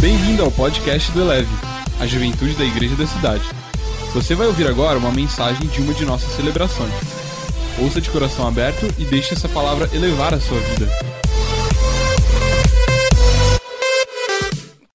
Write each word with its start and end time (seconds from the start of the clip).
Bem-vindo 0.00 0.42
ao 0.42 0.50
podcast 0.50 1.12
do 1.12 1.20
Eleve, 1.20 1.50
a 2.00 2.06
juventude 2.06 2.54
da 2.54 2.64
igreja 2.64 2.96
da 2.96 3.06
cidade. 3.06 3.44
Você 4.14 4.34
vai 4.34 4.46
ouvir 4.46 4.66
agora 4.66 4.98
uma 4.98 5.12
mensagem 5.12 5.68
de 5.68 5.82
uma 5.82 5.92
de 5.92 6.06
nossas 6.06 6.30
celebrações. 6.32 6.90
Ouça 7.78 8.00
de 8.00 8.08
coração 8.08 8.48
aberto 8.48 8.86
e 8.98 9.04
deixe 9.04 9.34
essa 9.34 9.46
palavra 9.46 9.94
elevar 9.94 10.32
a 10.32 10.40
sua 10.40 10.58
vida. 10.58 10.86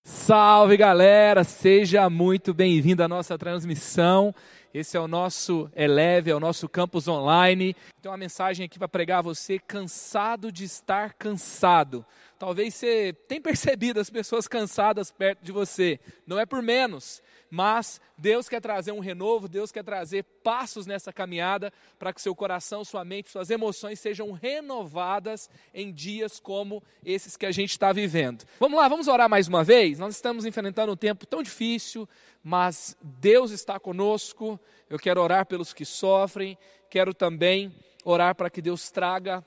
Salve 0.04 0.76
galera, 0.76 1.44
seja 1.44 2.10
muito 2.10 2.52
bem-vindo 2.52 3.04
à 3.04 3.08
nossa 3.08 3.38
transmissão. 3.38 4.34
Esse 4.74 4.98
é 4.98 5.00
o 5.00 5.08
nosso 5.08 5.70
Eleve, 5.76 6.32
é 6.32 6.36
o 6.36 6.40
nosso 6.40 6.68
campus 6.68 7.08
online. 7.08 7.76
Tem 8.02 8.12
uma 8.12 8.18
mensagem 8.18 8.66
aqui 8.66 8.80
para 8.80 8.88
pregar 8.88 9.20
a 9.20 9.22
você, 9.22 9.60
cansado 9.60 10.52
de 10.52 10.64
estar 10.64 11.14
cansado. 11.14 12.04
Talvez 12.38 12.74
você 12.76 13.14
tenha 13.28 13.42
percebido 13.42 14.00
as 14.00 14.10
pessoas 14.10 14.48
cansadas 14.48 15.12
perto 15.12 15.44
de 15.44 15.52
você. 15.52 16.00
Não 16.26 16.40
é 16.40 16.46
por 16.46 16.62
menos, 16.62 17.22
mas 17.50 18.02
Deus 18.18 18.50
quer 18.50 18.60
trazer 18.60 18.92
um 18.92 19.00
renovo, 19.00 19.48
Deus 19.48 19.72
quer 19.72 19.84
trazer 19.84 20.24
passos 20.44 20.86
nessa 20.86 21.14
caminhada 21.14 21.72
para 21.98 22.14
que 22.14 22.22
seu 22.22 22.36
coração, 22.36 22.84
sua 22.84 23.06
mente, 23.06 23.30
suas 23.30 23.50
emoções 23.50 24.00
sejam 24.00 24.32
renovadas 24.32 25.50
em 25.74 25.92
dias 25.92 26.40
como 26.40 26.84
esses 27.04 27.38
que 27.38 27.46
a 27.46 27.52
gente 27.52 27.72
está 27.72 27.92
vivendo. 27.94 28.44
Vamos 28.60 28.80
lá, 28.80 28.88
vamos 28.88 29.08
orar 29.08 29.30
mais 29.30 29.48
uma 29.48 29.64
vez? 29.64 30.00
Nós 30.00 30.16
estamos 30.16 30.46
enfrentando 30.46 30.92
um 30.92 30.98
tempo 30.98 31.26
tão 31.26 31.42
difícil, 31.42 32.08
mas 32.44 32.98
Deus 33.02 33.52
está 33.52 33.80
conosco. 33.80 34.60
Eu 34.90 35.00
quero 35.00 35.22
orar 35.22 35.46
pelos 35.46 35.74
que 35.74 35.86
sofrem, 35.86 36.58
quero 36.90 37.14
também 37.14 37.74
orar 38.04 38.36
para 38.36 38.50
que 38.50 38.62
Deus 38.62 38.92
traga 38.92 39.44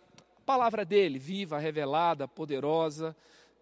palavra 0.48 0.82
dele, 0.82 1.18
viva, 1.18 1.58
revelada, 1.58 2.26
poderosa, 2.26 3.14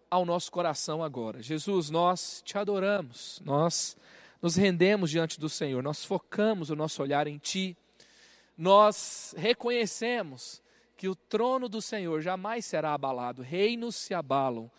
ao 0.09 0.25
nosso 0.25 0.49
coração 0.49 1.03
agora. 1.03 1.41
Jesus, 1.41 1.89
nós 1.89 2.41
te 2.45 2.57
adoramos, 2.57 3.41
nós 3.43 3.97
nos 4.41 4.55
rendemos 4.55 5.11
diante 5.11 5.37
do 5.37 5.49
Senhor, 5.49 5.83
nós 5.83 6.05
focamos 6.05 6.69
o 6.69 6.77
nosso 6.77 7.03
olhar 7.03 7.27
em 7.27 7.37
Ti, 7.39 7.75
nós 8.57 9.35
reconhecemos 9.37 10.61
que 10.95 11.09
o 11.09 11.15
trono 11.15 11.67
do 11.67 11.81
Senhor 11.81 12.21
jamais 12.21 12.65
será 12.65 12.93
abalado, 12.93 13.41
reinos 13.41 13.97
se 13.97 14.13
abalam, 14.13 14.71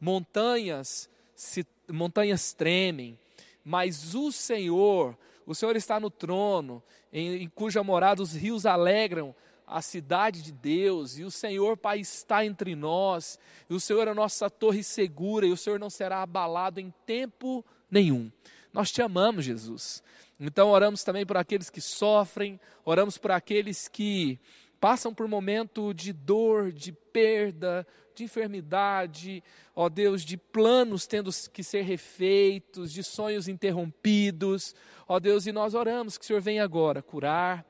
montanhas 0.00 1.10
se, 1.34 1.66
montanhas 1.90 2.52
tremem, 2.52 3.18
mas 3.64 4.14
o 4.14 4.30
Senhor, 4.30 5.18
o 5.44 5.52
Senhor 5.52 5.74
está 5.74 5.98
no 5.98 6.10
trono, 6.10 6.80
em, 7.12 7.42
em 7.42 7.48
cuja 7.48 7.82
morada 7.82 8.22
os 8.22 8.34
rios 8.34 8.66
alegram 8.66 9.34
a 9.66 9.82
cidade 9.82 10.42
de 10.42 10.52
Deus, 10.52 11.18
e 11.18 11.24
o 11.24 11.30
Senhor, 11.30 11.76
Pai, 11.76 11.98
está 11.98 12.44
entre 12.44 12.76
nós, 12.76 13.38
e 13.68 13.74
o 13.74 13.80
Senhor 13.80 14.06
é 14.06 14.12
a 14.12 14.14
nossa 14.14 14.48
torre 14.48 14.82
segura, 14.82 15.46
e 15.46 15.50
o 15.50 15.56
Senhor 15.56 15.80
não 15.80 15.90
será 15.90 16.22
abalado 16.22 16.78
em 16.78 16.92
tempo 17.04 17.64
nenhum. 17.90 18.30
Nós 18.72 18.92
te 18.92 19.02
amamos, 19.02 19.44
Jesus. 19.44 20.02
Então 20.38 20.68
oramos 20.68 21.02
também 21.02 21.26
por 21.26 21.36
aqueles 21.36 21.70
que 21.70 21.80
sofrem, 21.80 22.60
oramos 22.84 23.18
por 23.18 23.30
aqueles 23.30 23.88
que 23.88 24.38
passam 24.78 25.12
por 25.12 25.26
momento 25.26 25.92
de 25.94 26.12
dor, 26.12 26.70
de 26.70 26.92
perda, 26.92 27.86
de 28.14 28.24
enfermidade, 28.24 29.42
ó 29.74 29.88
Deus, 29.88 30.22
de 30.22 30.36
planos 30.36 31.06
tendo 31.06 31.30
que 31.52 31.62
ser 31.62 31.82
refeitos, 31.82 32.92
de 32.92 33.02
sonhos 33.02 33.48
interrompidos, 33.48 34.74
ó 35.08 35.18
Deus, 35.18 35.46
e 35.46 35.52
nós 35.52 35.74
oramos 35.74 36.16
que 36.16 36.24
o 36.24 36.26
Senhor 36.26 36.40
venha 36.40 36.62
agora 36.62 37.02
curar, 37.02 37.64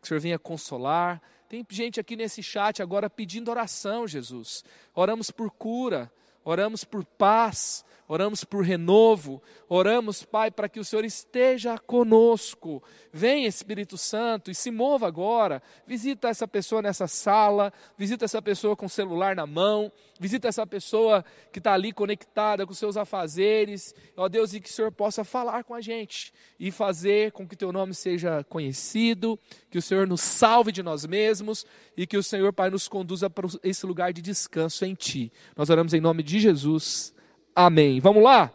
que 0.00 0.04
o 0.04 0.06
Senhor 0.06 0.20
venha 0.20 0.38
consolar, 0.38 1.22
tem 1.48 1.66
gente 1.70 1.98
aqui 1.98 2.14
nesse 2.14 2.42
chat 2.42 2.82
agora 2.82 3.08
pedindo 3.08 3.50
oração, 3.50 4.06
Jesus. 4.06 4.62
Oramos 4.94 5.30
por 5.30 5.50
cura, 5.50 6.12
oramos 6.44 6.84
por 6.84 7.04
paz, 7.04 7.84
oramos 8.08 8.42
por 8.42 8.64
renovo, 8.64 9.42
oramos, 9.68 10.24
Pai, 10.24 10.50
para 10.50 10.68
que 10.68 10.80
o 10.80 10.84
Senhor 10.84 11.04
esteja 11.04 11.78
conosco. 11.78 12.82
Vem, 13.12 13.44
Espírito 13.44 13.98
Santo, 13.98 14.50
e 14.50 14.54
se 14.54 14.70
mova 14.70 15.06
agora. 15.06 15.62
Visita 15.86 16.28
essa 16.28 16.48
pessoa 16.48 16.80
nessa 16.80 17.06
sala, 17.06 17.70
visita 17.98 18.24
essa 18.24 18.40
pessoa 18.40 18.74
com 18.74 18.86
o 18.86 18.88
celular 18.88 19.36
na 19.36 19.46
mão, 19.46 19.92
visita 20.18 20.48
essa 20.48 20.66
pessoa 20.66 21.22
que 21.52 21.58
está 21.58 21.74
ali 21.74 21.92
conectada 21.92 22.66
com 22.66 22.72
seus 22.72 22.96
afazeres. 22.96 23.94
Ó 24.16 24.26
Deus, 24.26 24.54
e 24.54 24.60
que 24.60 24.70
o 24.70 24.72
Senhor 24.72 24.90
possa 24.90 25.22
falar 25.22 25.62
com 25.64 25.74
a 25.74 25.80
gente 25.82 26.32
e 26.58 26.70
fazer 26.70 27.32
com 27.32 27.46
que 27.46 27.54
teu 27.54 27.70
nome 27.70 27.94
seja 27.94 28.42
conhecido, 28.44 29.38
que 29.70 29.76
o 29.76 29.82
Senhor 29.82 30.06
nos 30.06 30.22
salve 30.22 30.72
de 30.72 30.82
nós 30.82 31.04
mesmos 31.04 31.66
e 31.94 32.06
que 32.06 32.16
o 32.16 32.22
Senhor, 32.22 32.54
Pai, 32.54 32.70
nos 32.70 32.88
conduza 32.88 33.28
para 33.28 33.46
esse 33.62 33.84
lugar 33.84 34.14
de 34.14 34.22
descanso 34.22 34.86
em 34.86 34.94
Ti. 34.94 35.30
Nós 35.54 35.68
oramos 35.68 35.92
em 35.92 36.00
nome 36.00 36.22
de 36.22 36.40
Jesus. 36.40 37.12
Amém. 37.60 37.98
Vamos 37.98 38.22
lá? 38.22 38.52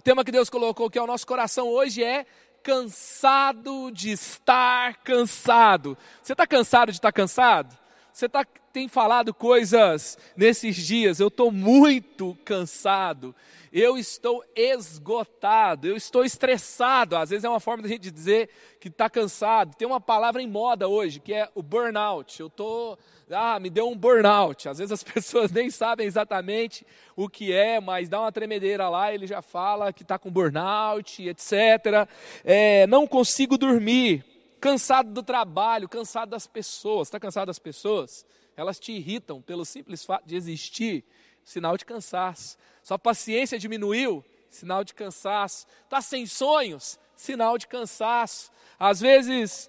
O 0.00 0.02
tema 0.02 0.24
que 0.24 0.32
Deus 0.32 0.50
colocou 0.50 0.90
é 0.92 1.00
o 1.00 1.06
nosso 1.06 1.24
coração 1.24 1.68
hoje 1.68 2.02
é 2.02 2.26
cansado 2.60 3.88
de 3.92 4.10
estar 4.10 4.96
cansado. 5.04 5.96
Você 6.20 6.32
está 6.32 6.44
cansado 6.44 6.90
de 6.90 6.98
estar 6.98 7.12
cansado? 7.12 7.78
Você 8.12 8.28
tá, 8.28 8.44
tem 8.72 8.88
falado 8.88 9.32
coisas 9.32 10.18
nesses 10.36 10.74
dias, 10.74 11.20
eu 11.20 11.28
estou 11.28 11.52
muito 11.52 12.36
cansado, 12.44 13.32
eu 13.72 13.96
estou 13.96 14.44
esgotado, 14.56 15.86
eu 15.86 15.96
estou 15.96 16.24
estressado. 16.24 17.16
Às 17.16 17.30
vezes 17.30 17.44
é 17.44 17.48
uma 17.48 17.60
forma 17.60 17.84
de 17.84 17.90
gente 17.90 18.10
dizer 18.10 18.50
que 18.80 18.88
está 18.88 19.08
cansado. 19.08 19.76
Tem 19.76 19.86
uma 19.86 20.00
palavra 20.00 20.42
em 20.42 20.48
moda 20.48 20.88
hoje 20.88 21.20
que 21.20 21.32
é 21.32 21.48
o 21.54 21.62
burnout. 21.62 22.40
Eu 22.40 22.48
estou. 22.48 22.98
Ah, 23.32 23.60
me 23.60 23.70
deu 23.70 23.88
um 23.88 23.96
burnout. 23.96 24.68
Às 24.68 24.78
vezes 24.78 24.92
as 24.92 25.02
pessoas 25.04 25.50
nem 25.52 25.70
sabem 25.70 26.06
exatamente 26.06 26.86
o 27.14 27.28
que 27.28 27.52
é, 27.52 27.80
mas 27.80 28.08
dá 28.08 28.20
uma 28.20 28.32
tremedeira 28.32 28.88
lá, 28.88 29.12
ele 29.12 29.26
já 29.26 29.40
fala 29.40 29.92
que 29.92 30.02
está 30.02 30.18
com 30.18 30.30
burnout, 30.30 31.22
etc. 31.28 32.08
É, 32.44 32.86
não 32.86 33.06
consigo 33.06 33.56
dormir 33.56 34.24
cansado 34.60 35.12
do 35.12 35.22
trabalho, 35.22 35.88
cansado 35.88 36.30
das 36.30 36.46
pessoas. 36.46 37.08
Está 37.08 37.20
cansado 37.20 37.46
das 37.46 37.58
pessoas? 37.58 38.26
Elas 38.56 38.78
te 38.78 38.92
irritam 38.92 39.40
pelo 39.40 39.64
simples 39.64 40.04
fato 40.04 40.26
de 40.26 40.36
existir, 40.36 41.04
sinal 41.44 41.76
de 41.76 41.84
cansaço. 41.84 42.58
Sua 42.82 42.98
paciência 42.98 43.58
diminuiu, 43.58 44.24
sinal 44.50 44.84
de 44.84 44.92
cansaço. 44.92 45.66
Está 45.84 46.00
sem 46.00 46.26
sonhos, 46.26 46.98
sinal 47.16 47.56
de 47.56 47.66
cansaço. 47.66 48.50
Às 48.78 49.00
vezes 49.00 49.68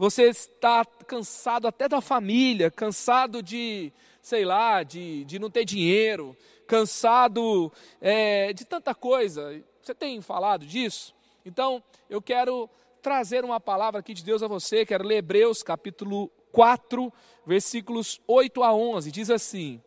você 0.00 0.30
está 0.30 0.82
cansado 1.06 1.68
até 1.68 1.86
da 1.86 2.00
família, 2.00 2.70
cansado 2.70 3.42
de, 3.42 3.92
sei 4.22 4.46
lá, 4.46 4.82
de, 4.82 5.26
de 5.26 5.38
não 5.38 5.50
ter 5.50 5.66
dinheiro, 5.66 6.34
cansado 6.66 7.70
é, 8.00 8.50
de 8.54 8.64
tanta 8.64 8.94
coisa. 8.94 9.62
Você 9.82 9.94
tem 9.94 10.22
falado 10.22 10.64
disso? 10.64 11.14
Então, 11.44 11.84
eu 12.08 12.22
quero 12.22 12.66
trazer 13.02 13.44
uma 13.44 13.60
palavra 13.60 14.00
aqui 14.00 14.14
de 14.14 14.24
Deus 14.24 14.42
a 14.42 14.48
você, 14.48 14.86
quero 14.86 15.06
ler 15.06 15.18
Hebreus 15.18 15.62
capítulo 15.62 16.28
4, 16.50 17.12
versículos 17.44 18.22
8 18.26 18.62
a 18.62 18.72
11. 18.72 19.12
Diz 19.12 19.28
assim: 19.28 19.82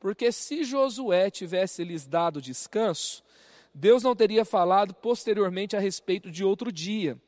Porque 0.00 0.32
se 0.32 0.64
Josué 0.64 1.30
tivesse 1.30 1.84
lhes 1.84 2.06
dado 2.06 2.40
descanso, 2.40 3.22
Deus 3.74 4.02
não 4.02 4.16
teria 4.16 4.46
falado 4.46 4.94
posteriormente 4.94 5.76
a 5.76 5.78
respeito 5.78 6.30
de 6.30 6.42
outro 6.42 6.72
dia. 6.72 7.18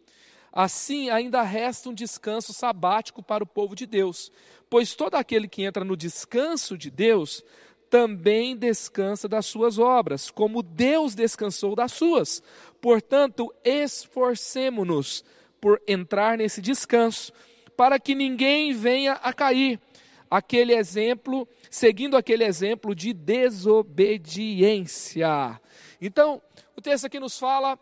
Assim, 0.57 1.11
ainda 1.11 1.43
resta 1.43 1.89
um 1.89 1.95
descanso 1.95 2.53
sabático 2.53 3.21
para 3.21 3.43
o 3.43 3.47
povo 3.47 3.75
de 3.75 3.87
Deus, 3.87 4.31
pois 4.71 4.95
todo 4.95 5.17
aquele 5.17 5.49
que 5.49 5.65
entra 5.65 5.85
no 5.85 5.97
descanso 5.97 6.79
de 6.79 6.93
Deus 6.93 7.43
também 7.91 8.57
descansa 8.57 9.29
das 9.29 9.47
suas 9.47 9.81
obras, 9.81 10.31
como 10.31 10.63
Deus 10.63 11.17
descansou 11.17 11.75
das 11.75 11.91
suas. 11.91 12.41
Portanto, 12.81 13.53
esforcemo-nos 13.65 15.25
por 15.61 15.83
entrar 15.89 16.39
nesse 16.39 16.61
descanso, 16.61 17.33
para 17.77 17.99
que 17.99 18.15
ninguém 18.15 18.73
venha 18.73 19.15
a 19.15 19.33
cair. 19.33 19.81
Aquele 20.31 20.73
exemplo, 20.73 21.49
seguindo 21.69 22.17
aquele 22.17 22.45
exemplo 22.45 22.95
de 22.95 23.13
desobediência. 23.13 25.61
Então, 26.01 26.41
o 26.77 26.81
texto 26.81 27.07
aqui 27.07 27.19
nos 27.19 27.37
fala 27.37 27.77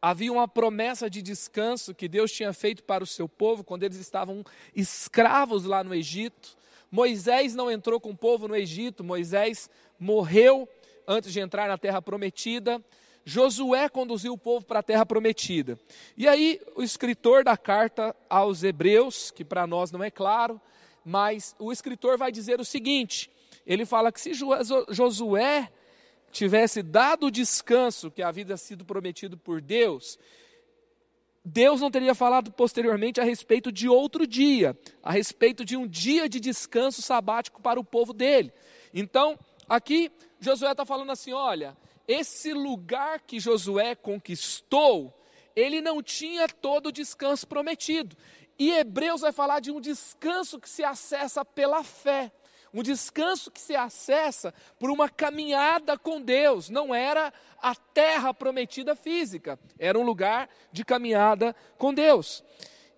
havia 0.00 0.32
uma 0.32 0.46
promessa 0.46 1.10
de 1.10 1.20
descanso 1.20 1.94
que 1.94 2.08
Deus 2.08 2.30
tinha 2.30 2.52
feito 2.52 2.82
para 2.84 3.02
o 3.02 3.06
seu 3.06 3.28
povo 3.28 3.64
quando 3.64 3.82
eles 3.82 3.98
estavam 3.98 4.44
escravos 4.74 5.64
lá 5.64 5.82
no 5.82 5.94
Egito. 5.94 6.56
Moisés 6.90 7.54
não 7.54 7.70
entrou 7.70 8.00
com 8.00 8.10
o 8.10 8.16
povo 8.16 8.48
no 8.48 8.56
Egito, 8.56 9.04
Moisés 9.04 9.68
morreu 9.98 10.68
antes 11.06 11.32
de 11.32 11.40
entrar 11.40 11.68
na 11.68 11.76
terra 11.76 12.00
prometida. 12.00 12.82
Josué 13.24 13.88
conduziu 13.90 14.32
o 14.32 14.38
povo 14.38 14.64
para 14.64 14.78
a 14.78 14.82
terra 14.82 15.04
prometida. 15.04 15.78
E 16.16 16.26
aí, 16.26 16.60
o 16.74 16.82
escritor 16.82 17.44
da 17.44 17.58
carta 17.58 18.16
aos 18.28 18.62
Hebreus, 18.62 19.30
que 19.30 19.44
para 19.44 19.66
nós 19.66 19.92
não 19.92 20.02
é 20.02 20.10
claro, 20.10 20.58
mas 21.04 21.54
o 21.58 21.70
escritor 21.70 22.16
vai 22.16 22.32
dizer 22.32 22.58
o 22.58 22.64
seguinte: 22.64 23.30
ele 23.66 23.84
fala 23.84 24.10
que 24.10 24.20
se 24.20 24.32
Josué 24.32 25.70
tivesse 26.30 26.82
dado 26.82 27.26
o 27.26 27.30
descanso 27.30 28.10
que 28.10 28.22
havia 28.22 28.56
sido 28.56 28.84
prometido 28.84 29.36
por 29.36 29.60
Deus, 29.60 30.18
Deus 31.44 31.80
não 31.80 31.90
teria 31.90 32.14
falado 32.14 32.52
posteriormente 32.52 33.20
a 33.20 33.24
respeito 33.24 33.72
de 33.72 33.88
outro 33.88 34.26
dia, 34.26 34.76
a 35.02 35.10
respeito 35.10 35.64
de 35.64 35.76
um 35.76 35.86
dia 35.86 36.28
de 36.28 36.38
descanso 36.38 37.00
sabático 37.00 37.62
para 37.62 37.80
o 37.80 37.84
povo 37.84 38.12
dele. 38.12 38.52
Então, 38.92 39.38
aqui, 39.68 40.12
Josué 40.38 40.72
está 40.72 40.84
falando 40.84 41.10
assim: 41.10 41.32
olha, 41.32 41.76
esse 42.06 42.52
lugar 42.52 43.20
que 43.20 43.40
Josué 43.40 43.94
conquistou, 43.94 45.14
ele 45.56 45.80
não 45.80 46.02
tinha 46.02 46.46
todo 46.48 46.86
o 46.86 46.92
descanso 46.92 47.46
prometido. 47.46 48.16
E 48.58 48.72
Hebreus 48.72 49.20
vai 49.20 49.32
falar 49.32 49.60
de 49.60 49.70
um 49.70 49.80
descanso 49.80 50.58
que 50.58 50.68
se 50.68 50.82
acessa 50.84 51.44
pela 51.44 51.84
fé. 51.84 52.32
Um 52.72 52.82
descanso 52.82 53.50
que 53.50 53.60
se 53.60 53.74
acessa 53.74 54.52
por 54.78 54.90
uma 54.90 55.08
caminhada 55.08 55.96
com 55.98 56.20
Deus. 56.20 56.68
Não 56.68 56.94
era 56.94 57.32
a 57.60 57.74
terra 57.74 58.32
prometida 58.32 58.94
física, 58.94 59.58
era 59.78 59.98
um 59.98 60.02
lugar 60.02 60.48
de 60.70 60.84
caminhada 60.84 61.54
com 61.76 61.92
Deus. 61.92 62.44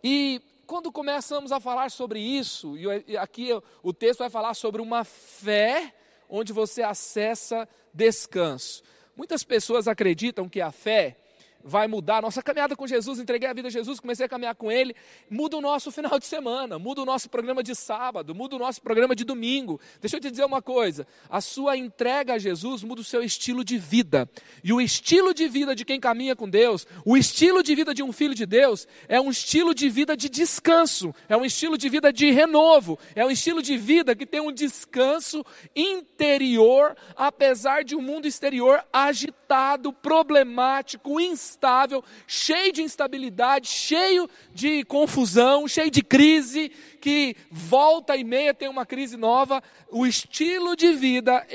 E 0.03 0.41
quando 0.67 0.93
começamos 0.93 1.51
a 1.53 1.61
falar 1.61 1.91
sobre 1.91 2.21
isso, 2.21 2.77
e 3.07 3.17
aqui 3.17 3.51
o 3.83 3.93
texto 3.93 4.21
vai 4.21 4.31
falar 4.31 4.55
sobre 4.55 4.81
uma 4.81 5.05
fé 5.05 5.95
onde 6.29 6.53
você 6.53 6.83
acessa 6.83 7.69
descanso. 7.93 8.83
Muitas 9.17 9.43
pessoas 9.43 9.89
acreditam 9.89 10.49
que 10.49 10.61
a 10.61 10.71
fé 10.71 11.17
vai 11.65 11.87
mudar. 11.87 12.23
Nossa 12.23 12.43
caminhada 12.43 12.75
com 12.75 12.87
Jesus, 12.87 13.19
entreguei 13.19 13.49
a 13.49 13.53
vida 13.53 13.69
a 13.69 13.71
Jesus, 13.71 14.01
comecei 14.01 14.27
a 14.27 14.29
caminhar 14.29 14.55
com 14.55 14.71
Ele, 14.71 14.95
muda 15.29 15.57
o 15.57 15.61
nosso 15.61 15.91
final 15.93 16.19
de 16.19 16.27
semana, 16.27 16.79
muda 16.79 17.03
o 17.03 17.05
nosso 17.05 17.29
programa 17.29 17.63
de 17.63 17.75
sábado, 17.75 18.35
muda 18.35 18.57
o 18.57 18.59
nosso 18.59 18.81
programa 18.81 19.15
de 19.15 19.25
domingo. 19.25 19.81
Deixa 20.01 20.17
eu 20.17 20.21
te 20.21 20.31
dizer 20.31 20.45
uma 20.45 20.63
coisa: 20.63 21.07
a 21.29 21.41
sua 21.41 21.77
entrega 21.77 22.35
a 22.35 22.39
Jesus 22.39 22.83
muda 22.83 23.01
o 23.01 23.05
seu 23.05 23.23
estilo 23.23 23.65
de 23.65 23.79
vida. 23.79 24.29
E 24.63 24.73
o 24.73 24.81
estilo 24.81 25.33
de 25.35 25.49
vida 25.49 25.75
de 25.75 25.85
quem 25.85 26.01
caminha 26.01 26.35
com 26.35 26.49
Deus, 26.49 26.87
o 27.05 27.17
estilo 27.17 27.63
de 27.63 27.75
vida 27.75 27.95
de 27.95 28.03
um 28.03 28.13
filho 28.13 28.35
de 28.35 28.47
Deus, 28.47 28.87
é 29.09 29.21
um 29.21 29.31
estilo 29.31 29.75
de 29.75 29.89
vida 29.89 30.17
de 30.17 30.29
descanso, 30.29 31.15
é 31.29 31.37
um 31.37 31.45
estilo 31.45 31.77
de 31.77 31.89
vida 31.89 32.13
de 32.13 32.31
renovo, 32.31 32.99
é 33.15 33.25
um 33.25 33.31
estilo 33.31 33.63
de 33.63 33.77
vida 33.77 34.15
que 34.15 34.27
tem 34.27 34.41
um 34.41 34.53
descanso 34.53 35.45
interior, 35.75 36.97
apesar 37.17 37.85
de 37.85 37.95
um 37.95 38.03
mundo 38.03 38.27
exterior 38.27 38.85
agitado, 38.93 39.93
problemático, 39.93 41.21
instável 41.21 41.50
instável, 41.51 42.05
cheio 42.27 42.73
de 42.73 42.83
instabilidade, 42.83 43.69
cheio 43.69 44.29
de 44.55 44.85
confusão, 44.85 45.67
cheio 45.67 45.91
de 45.91 46.03
crise, 46.03 46.71
que 47.01 47.35
volta 47.51 48.17
e 48.17 48.23
meia 48.23 48.53
tem 48.53 48.69
uma 48.69 48.85
crise 48.85 49.17
nova. 49.17 49.63
O 49.91 50.07
estilo 50.07 50.77
de 50.77 50.93
vida 50.93 51.47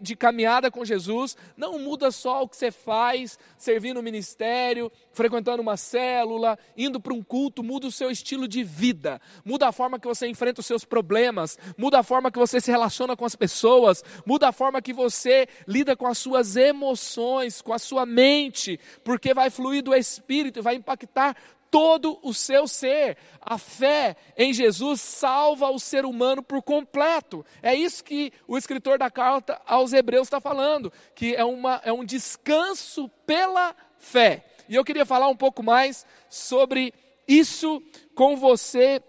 de 0.00 0.16
caminhada 0.16 0.70
com 0.70 0.84
Jesus 0.84 1.36
não 1.56 1.78
muda 1.78 2.10
só 2.10 2.42
o 2.42 2.48
que 2.48 2.56
você 2.56 2.70
faz, 2.70 3.38
servindo 3.58 3.94
no 3.96 4.02
ministério, 4.02 4.90
frequentando 5.12 5.62
uma 5.62 5.76
célula, 5.76 6.58
indo 6.76 7.00
para 7.00 7.12
um 7.14 7.22
culto, 7.22 7.62
muda 7.62 7.86
o 7.86 7.92
seu 7.92 8.10
estilo 8.10 8.48
de 8.48 8.64
vida, 8.64 9.20
muda 9.44 9.68
a 9.68 9.72
forma 9.72 9.98
que 9.98 10.08
você 10.08 10.26
enfrenta 10.26 10.60
os 10.60 10.66
seus 10.66 10.84
problemas, 10.84 11.58
muda 11.76 12.00
a 12.00 12.02
forma 12.02 12.30
que 12.30 12.38
você 12.38 12.60
se 12.60 12.70
relaciona 12.70 13.16
com 13.16 13.24
as 13.24 13.36
pessoas, 13.36 14.02
muda 14.26 14.48
a 14.48 14.52
forma 14.52 14.82
que 14.82 14.92
você 14.92 15.46
lida 15.68 15.94
com 15.94 16.06
as 16.06 16.18
suas 16.18 16.56
emoções, 16.56 17.62
com 17.62 17.72
a 17.72 17.78
sua 17.78 18.04
mente, 18.04 18.80
porque 19.04 19.32
vai 19.34 19.50
fluir 19.50 19.82
do 19.82 19.94
Espírito 19.94 20.58
e 20.58 20.62
vai 20.62 20.74
impactar 20.74 21.36
todo 21.74 22.20
o 22.22 22.32
seu 22.32 22.68
ser. 22.68 23.16
A 23.40 23.58
fé 23.58 24.14
em 24.36 24.52
Jesus 24.52 25.00
salva 25.00 25.68
o 25.70 25.78
ser 25.80 26.04
humano 26.04 26.40
por 26.40 26.62
completo. 26.62 27.44
É 27.60 27.74
isso 27.74 28.04
que 28.04 28.32
o 28.46 28.56
escritor 28.56 28.96
da 28.96 29.10
carta 29.10 29.60
aos 29.66 29.92
Hebreus 29.92 30.28
está 30.28 30.40
falando, 30.40 30.92
que 31.16 31.34
é, 31.34 31.44
uma, 31.44 31.80
é 31.84 31.92
um 31.92 32.04
descanso 32.04 33.08
pela 33.26 33.74
fé. 33.98 34.44
E 34.68 34.76
eu 34.76 34.84
queria 34.84 35.04
falar 35.04 35.26
um 35.26 35.34
pouco 35.34 35.64
mais 35.64 36.06
sobre 36.30 36.94
isso 37.26 37.82
com 38.14 38.36
você 38.36 39.02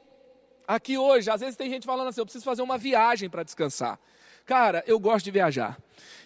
aqui 0.68 0.98
hoje. 0.98 1.30
Às 1.30 1.42
vezes 1.42 1.56
tem 1.56 1.70
gente 1.70 1.86
falando 1.86 2.08
assim: 2.08 2.22
eu 2.22 2.26
preciso 2.26 2.44
fazer 2.44 2.64
uma 2.64 2.80
viagem 2.80 3.30
para 3.30 3.44
descansar. 3.44 4.00
Cara, 4.44 4.84
eu 4.88 5.00
gosto 5.00 5.26
de 5.26 5.30
viajar. 5.30 5.78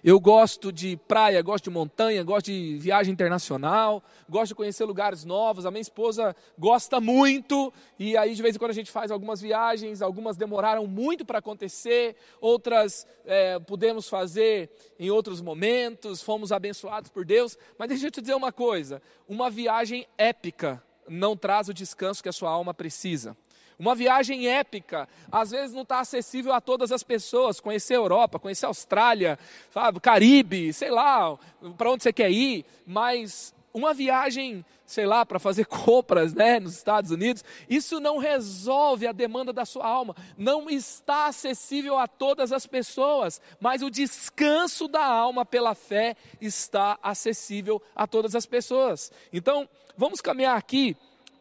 Eu 0.03 0.19
gosto 0.19 0.71
de 0.71 0.97
praia, 1.07 1.41
gosto 1.41 1.65
de 1.65 1.69
montanha, 1.69 2.23
gosto 2.23 2.45
de 2.47 2.77
viagem 2.77 3.11
internacional, 3.11 4.03
gosto 4.29 4.49
de 4.49 4.55
conhecer 4.55 4.85
lugares 4.85 5.25
novos. 5.25 5.65
A 5.65 5.71
minha 5.71 5.81
esposa 5.81 6.35
gosta 6.57 7.01
muito, 7.01 7.73
e 7.97 8.15
aí 8.15 8.33
de 8.33 8.41
vez 8.41 8.55
em 8.55 8.59
quando 8.59 8.71
a 8.71 8.75
gente 8.75 8.91
faz 8.91 9.11
algumas 9.11 9.41
viagens, 9.41 10.01
algumas 10.01 10.37
demoraram 10.37 10.87
muito 10.87 11.25
para 11.25 11.39
acontecer, 11.39 12.15
outras 12.39 13.05
é, 13.25 13.59
pudemos 13.59 14.07
fazer 14.07 14.69
em 14.97 15.09
outros 15.11 15.41
momentos, 15.41 16.21
fomos 16.21 16.51
abençoados 16.51 17.09
por 17.09 17.25
Deus. 17.25 17.57
Mas 17.77 17.89
deixa 17.89 18.07
eu 18.07 18.11
te 18.11 18.21
dizer 18.21 18.35
uma 18.35 18.51
coisa: 18.51 19.01
uma 19.27 19.49
viagem 19.49 20.07
épica 20.17 20.81
não 21.09 21.35
traz 21.35 21.67
o 21.67 21.73
descanso 21.73 22.21
que 22.21 22.29
a 22.29 22.33
sua 22.33 22.49
alma 22.49 22.73
precisa. 22.73 23.35
Uma 23.79 23.95
viagem 23.95 24.45
épica, 24.49 25.07
às 25.31 25.51
vezes 25.51 25.73
não 25.73 25.83
está 25.83 26.01
acessível 26.01 26.51
a 26.51 26.59
todas 26.59 26.91
as 26.91 27.01
pessoas. 27.01 27.61
Conhecer 27.61 27.93
a 27.93 27.97
Europa, 27.97 28.37
conhecer 28.37 28.65
a 28.65 28.69
Austrália, 28.69 29.39
sabe, 29.71 30.01
Caribe, 30.01 30.73
sei 30.73 30.91
lá, 30.91 31.37
para 31.77 31.89
onde 31.89 32.03
você 32.03 32.11
quer 32.11 32.29
ir, 32.29 32.65
mas 32.85 33.53
uma 33.73 33.93
viagem, 33.93 34.65
sei 34.85 35.05
lá, 35.05 35.25
para 35.25 35.39
fazer 35.39 35.63
compras, 35.67 36.33
né, 36.33 36.59
nos 36.59 36.75
Estados 36.75 37.09
Unidos, 37.09 37.41
isso 37.69 38.01
não 38.01 38.17
resolve 38.17 39.07
a 39.07 39.13
demanda 39.13 39.53
da 39.53 39.63
sua 39.63 39.87
alma, 39.87 40.13
não 40.37 40.69
está 40.69 41.27
acessível 41.27 41.97
a 41.97 42.05
todas 42.05 42.51
as 42.51 42.67
pessoas, 42.67 43.39
mas 43.61 43.81
o 43.81 43.89
descanso 43.89 44.89
da 44.89 45.05
alma 45.05 45.45
pela 45.45 45.73
fé 45.73 46.17
está 46.41 46.99
acessível 47.01 47.81
a 47.95 48.05
todas 48.05 48.35
as 48.35 48.45
pessoas. 48.45 49.09
Então, 49.31 49.69
vamos 49.95 50.19
caminhar 50.19 50.57
aqui 50.57 50.97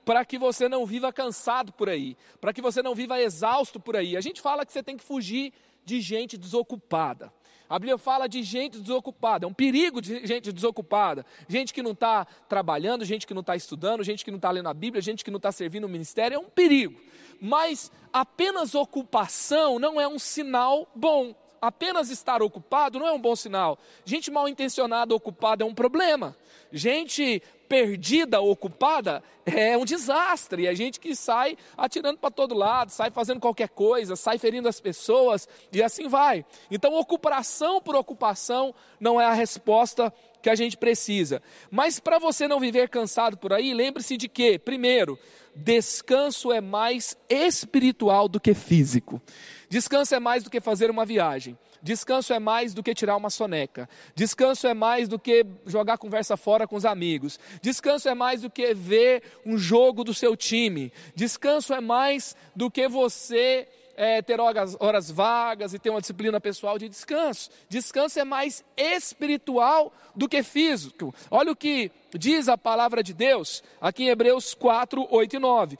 para 0.09 0.25
que 0.25 0.39
você 0.39 0.71
não 0.71 0.87
viva 0.87 1.13
cansado 1.13 1.71
por 1.71 1.87
aí, 1.87 2.17
para 2.41 2.51
que 2.51 2.63
você 2.63 2.83
não 2.83 2.95
viva 2.95 3.21
exausto 3.21 3.79
por 3.79 3.95
aí. 3.95 4.17
A 4.17 4.23
gente 4.23 4.41
fala 4.41 4.65
que 4.65 4.73
você 4.73 4.83
tem 4.83 4.97
que 4.97 5.05
fugir 5.05 5.53
de 5.85 6.01
gente 6.01 6.39
desocupada. 6.39 7.31
A 7.69 7.79
Bíblia 7.79 7.99
fala 7.99 8.27
de 8.27 8.43
gente 8.43 8.81
desocupada, 8.81 9.45
é 9.45 9.47
um 9.47 9.53
perigo 9.53 10.01
de 10.01 10.27
gente 10.27 10.51
desocupada. 10.51 11.27
Gente 11.47 11.75
que 11.75 11.83
não 11.83 11.91
está 11.91 12.27
trabalhando, 12.49 13.05
gente 13.05 13.27
que 13.27 13.35
não 13.35 13.43
está 13.43 13.55
estudando, 13.55 14.03
gente 14.03 14.25
que 14.25 14.31
não 14.31 14.39
está 14.39 14.51
lendo 14.51 14.71
a 14.71 14.73
Bíblia, 14.73 15.03
gente 15.03 15.23
que 15.23 15.31
não 15.31 15.37
está 15.37 15.53
servindo 15.53 15.83
no 15.83 15.91
ministério, 15.91 16.37
é 16.37 16.39
um 16.39 16.49
perigo. 16.49 16.99
Mas 17.39 17.93
apenas 18.11 18.75
ocupação 18.75 19.79
não 19.79 20.01
é 20.01 20.09
um 20.09 20.19
sinal 20.19 20.91
bom. 20.95 21.35
Apenas 21.61 22.09
estar 22.09 22.41
ocupado 22.41 22.99
não 22.99 23.07
é 23.07 23.13
um 23.13 23.21
bom 23.21 23.37
sinal. 23.37 23.79
Gente 24.07 24.31
mal 24.31 24.49
intencionada 24.49 25.15
ocupada 25.15 25.65
é 25.65 25.67
um 25.67 25.75
problema. 25.75 26.35
Gente 26.73 27.43
perdida, 27.69 28.41
ocupada, 28.41 29.23
é 29.45 29.77
um 29.77 29.85
desastre. 29.85 30.67
A 30.67 30.75
gente 30.75 30.99
que 30.99 31.15
sai 31.15 31.57
atirando 31.77 32.19
para 32.19 32.31
todo 32.31 32.55
lado, 32.55 32.91
sai 32.91 33.11
fazendo 33.11 33.41
qualquer 33.41 33.69
coisa, 33.69 34.17
sai 34.17 34.39
ferindo 34.39 34.69
as 34.69 34.81
pessoas 34.81 35.49
e 35.73 35.83
assim 35.83 36.09
vai. 36.09 36.45
Então, 36.71 36.95
ocupação 36.95 37.81
por 37.81 37.95
ocupação 37.95 38.75
não 38.99 39.21
é 39.21 39.27
a 39.27 39.33
resposta 39.33 40.13
que 40.43 40.49
a 40.49 40.55
gente 40.55 40.77
precisa. 40.77 41.43
Mas 41.71 42.01
para 42.01 42.19
você 42.19 42.49
não 42.49 42.61
viver 42.61 42.89
cansado 42.89 43.37
por 43.37 43.53
aí, 43.53 43.75
lembre-se 43.75 44.17
de 44.17 44.29
que, 44.29 44.59
primeiro, 44.59 45.19
descanso 45.55 46.53
é 46.53 46.61
mais 46.61 47.17
espiritual 47.29 48.29
do 48.29 48.41
que 48.41 48.55
físico. 48.55 49.21
Descanso 49.69 50.15
é 50.15 50.21
mais 50.21 50.43
do 50.43 50.51
que 50.51 50.61
fazer 50.61 50.91
uma 50.91 51.05
viagem. 51.05 51.59
Descanso 51.83 52.33
é 52.33 52.39
mais 52.39 52.75
do 52.75 52.83
que 52.83 52.95
tirar 52.95 53.17
uma 53.17 53.31
soneca. 53.31 53.89
Descanso 54.15 54.67
é 54.67 54.75
mais 54.75 55.09
do 55.09 55.19
que 55.19 55.45
jogar 55.67 55.99
conversa 55.99 56.37
fora 56.37 56.67
com 56.67 56.77
os 56.77 56.85
amigos. 56.85 57.39
Descanso 57.63 58.09
é 58.09 58.15
mais 58.15 58.43
do 58.43 58.51
que 58.51 58.75
ver 58.75 59.23
um 59.45 59.57
jogo 59.57 60.05
do 60.05 60.15
seu 60.15 60.37
time. 60.37 60.93
Descanso 61.15 61.73
é 61.73 61.81
mais 61.81 62.37
do 62.55 62.71
que 62.71 62.89
você 62.89 63.69
é, 63.99 64.23
ter 64.23 64.39
horas, 64.41 64.77
horas 64.79 65.11
vagas 65.11 65.75
e 65.75 65.79
ter 65.79 65.91
uma 65.91 66.01
disciplina 66.01 66.41
pessoal 66.41 66.79
de 66.79 66.89
descanso. 66.89 67.51
Descanso 67.69 68.21
é 68.21 68.25
mais 68.25 68.65
espiritual 68.77 69.93
do 70.15 70.29
que 70.29 70.41
físico. 70.45 71.13
Olha 71.29 71.51
o 71.51 71.57
que 71.57 71.91
diz 72.17 72.49
a 72.49 72.57
palavra 72.57 73.03
de 73.03 73.13
Deus 73.13 73.61
aqui 73.81 74.05
em 74.05 74.09
Hebreus 74.09 74.55
4, 74.55 75.05
8 75.11 75.35
e 75.35 75.39
9 75.41 75.79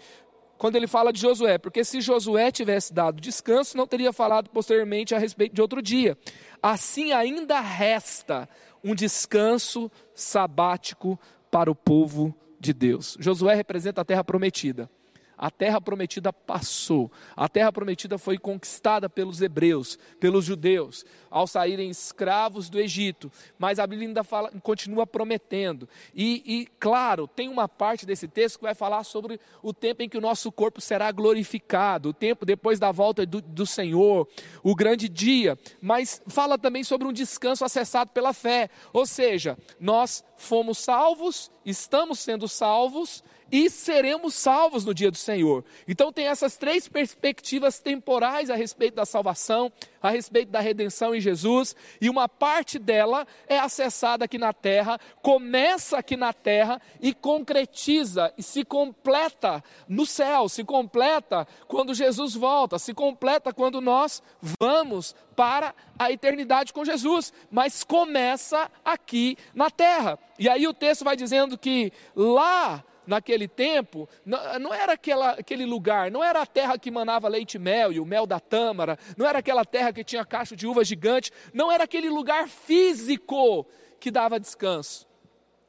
quando 0.59 0.77
ele 0.77 0.87
fala 0.89 1.13
de 1.13 1.21
Josué, 1.21 1.57
porque 1.57 1.85
se 1.85 2.01
Josué 2.01 2.51
tivesse 2.51 2.93
dado 2.93 3.21
descanso, 3.21 3.77
não 3.77 3.87
teria 3.87 4.13
falado 4.13 4.51
posteriormente 4.51 5.15
a 5.15 5.19
respeito 5.19 5.55
de 5.55 5.63
outro 5.63 5.81
dia. 5.81 6.19
Assim 6.61 7.13
ainda 7.13 7.61
resta 7.61 8.49
um 8.83 8.95
descanso 8.95 9.91
sabático 10.15 11.19
para 11.51 11.71
o 11.71 11.75
povo 11.75 12.35
de 12.59 12.73
Deus. 12.73 13.17
Josué 13.21 13.55
representa 13.55 14.01
a 14.01 14.05
terra 14.05 14.25
prometida. 14.25 14.91
A 15.39 15.53
terra 15.53 15.81
prometida 15.81 16.33
passou. 16.33 17.13
A 17.37 17.49
terra 17.49 17.71
prometida 17.71 18.19
foi 18.19 18.37
conquistada 18.37 19.09
pelos 19.09 19.41
hebreus, 19.41 19.97
pelos 20.19 20.45
judeus, 20.45 21.05
ao 21.31 21.47
saírem 21.47 21.89
escravos 21.89 22.69
do 22.69 22.81
Egito. 22.81 23.31
Mas 23.57 23.79
a 23.79 23.87
Bíblia 23.87 24.09
ainda 24.09 24.25
fala, 24.25 24.51
continua 24.61 25.07
prometendo. 25.07 25.89
E, 26.13 26.43
e, 26.45 26.67
claro, 26.81 27.29
tem 27.29 27.49
uma 27.49 27.69
parte 27.69 28.05
desse 28.05 28.27
texto 28.27 28.59
que 28.59 28.65
vai 28.65 28.75
falar 28.75 29.05
sobre 29.05 29.39
o 29.63 29.73
tempo 29.73 30.03
em 30.03 30.09
que 30.09 30.19
o 30.19 30.21
nosso 30.21 30.51
corpo 30.51 30.81
será 30.81 31.13
glorificado, 31.13 32.09
o 32.09 32.15
tempo 32.15 32.45
depois 32.45 32.81
da 32.81 32.91
volta 32.91 33.25
do, 33.25 33.41
do 33.41 33.65
Senhor, 33.65 34.27
o 34.65 34.75
grande 34.75 35.09
dia. 35.09 35.57
Mas 35.81 36.21
fala 36.27 36.59
também 36.59 36.83
sobre 36.83 37.07
um 37.07 37.13
descanso 37.13 37.65
acessado 37.65 38.11
pela 38.11 38.33
fé. 38.33 38.69
Ou 38.93 39.07
seja, 39.07 39.57
nós 39.79 40.25
fomos 40.37 40.79
salvos, 40.79 41.49
estamos 41.65 42.19
sendo 42.19 42.49
salvos 42.49 43.23
e 43.51 43.69
seremos 43.71 44.35
salvos 44.35 44.85
no 44.85 44.95
dia 44.95 45.11
do 45.11 45.17
Senhor. 45.17 45.65
Então 45.87 46.13
tem 46.13 46.27
essas 46.27 46.57
três 46.57 46.89
perspectivas 46.89 47.79
temporais 47.79 48.51
a 48.51 48.55
respeito 48.55 48.95
da 48.95 49.07
salvação, 49.07 49.73
a 50.03 50.11
respeito 50.11 50.51
da 50.51 50.61
redenção 50.61 51.15
em 51.15 51.21
Jesus, 51.21 51.75
e 52.01 52.09
uma 52.09 52.29
parte 52.29 52.79
dela 52.79 53.27
é 53.47 53.59
acessada 53.59 54.25
aqui 54.25 54.39
na 54.39 54.53
terra, 54.53 54.99
começa 55.23 55.99
aqui 55.99 56.17
na 56.17 56.33
terra 56.33 56.81
e 57.01 57.13
concretiza 57.13 58.33
e 58.37 58.43
se 58.43 58.65
completa 58.65 59.63
no 59.89 60.07
céu, 60.07 60.49
se 60.49 60.63
completa 60.65 61.47
quando 61.67 61.95
Jesus 61.95 62.35
volta, 62.35 62.79
se 62.79 62.95
completa 62.95 63.53
quando 63.53 63.81
nós 63.81 64.23
vamos 64.61 65.15
para 65.35 65.75
a 65.99 66.11
eternidade 66.11 66.73
com 66.73 66.85
Jesus, 66.85 67.33
mas 67.51 67.85
começa 67.85 68.71
aqui 68.85 69.37
na 69.55 69.71
terra. 69.71 70.19
E 70.39 70.49
aí 70.49 70.67
o 70.67 70.75
texto 70.75 71.05
vai 71.05 71.17
dizendo 71.17 71.57
que 71.57 71.93
lá 72.15 72.85
naquele 73.09 73.49
tempo, 73.49 74.09
não 74.61 74.73
era 74.73 74.93
aquela, 74.93 75.31
aquele 75.31 75.65
lugar, 75.65 76.11
não 76.11 76.23
era 76.23 76.43
a 76.43 76.47
terra 76.47 76.79
que 76.79 76.91
manava 76.91 77.27
leite 77.27 77.55
e 77.55 77.59
mel 77.59 77.91
e 77.91 77.99
o 77.99 78.05
mel 78.05 78.27
da 78.27 78.39
tâmara, 78.39 78.99
não 79.17 79.27
era 79.27 79.39
aquela 79.39 79.65
terra 79.65 79.93
que 79.93 80.05
tinha 80.05 80.25
cacho 80.25 80.55
de 80.55 80.67
uva 80.67 80.85
gigante, 80.85 81.33
não 81.53 81.73
era 81.73 81.85
aquele 81.85 82.11
lugar 82.11 82.47
físico 82.49 83.67
que 83.99 84.11
dava 84.11 84.39
descanso. 84.39 85.09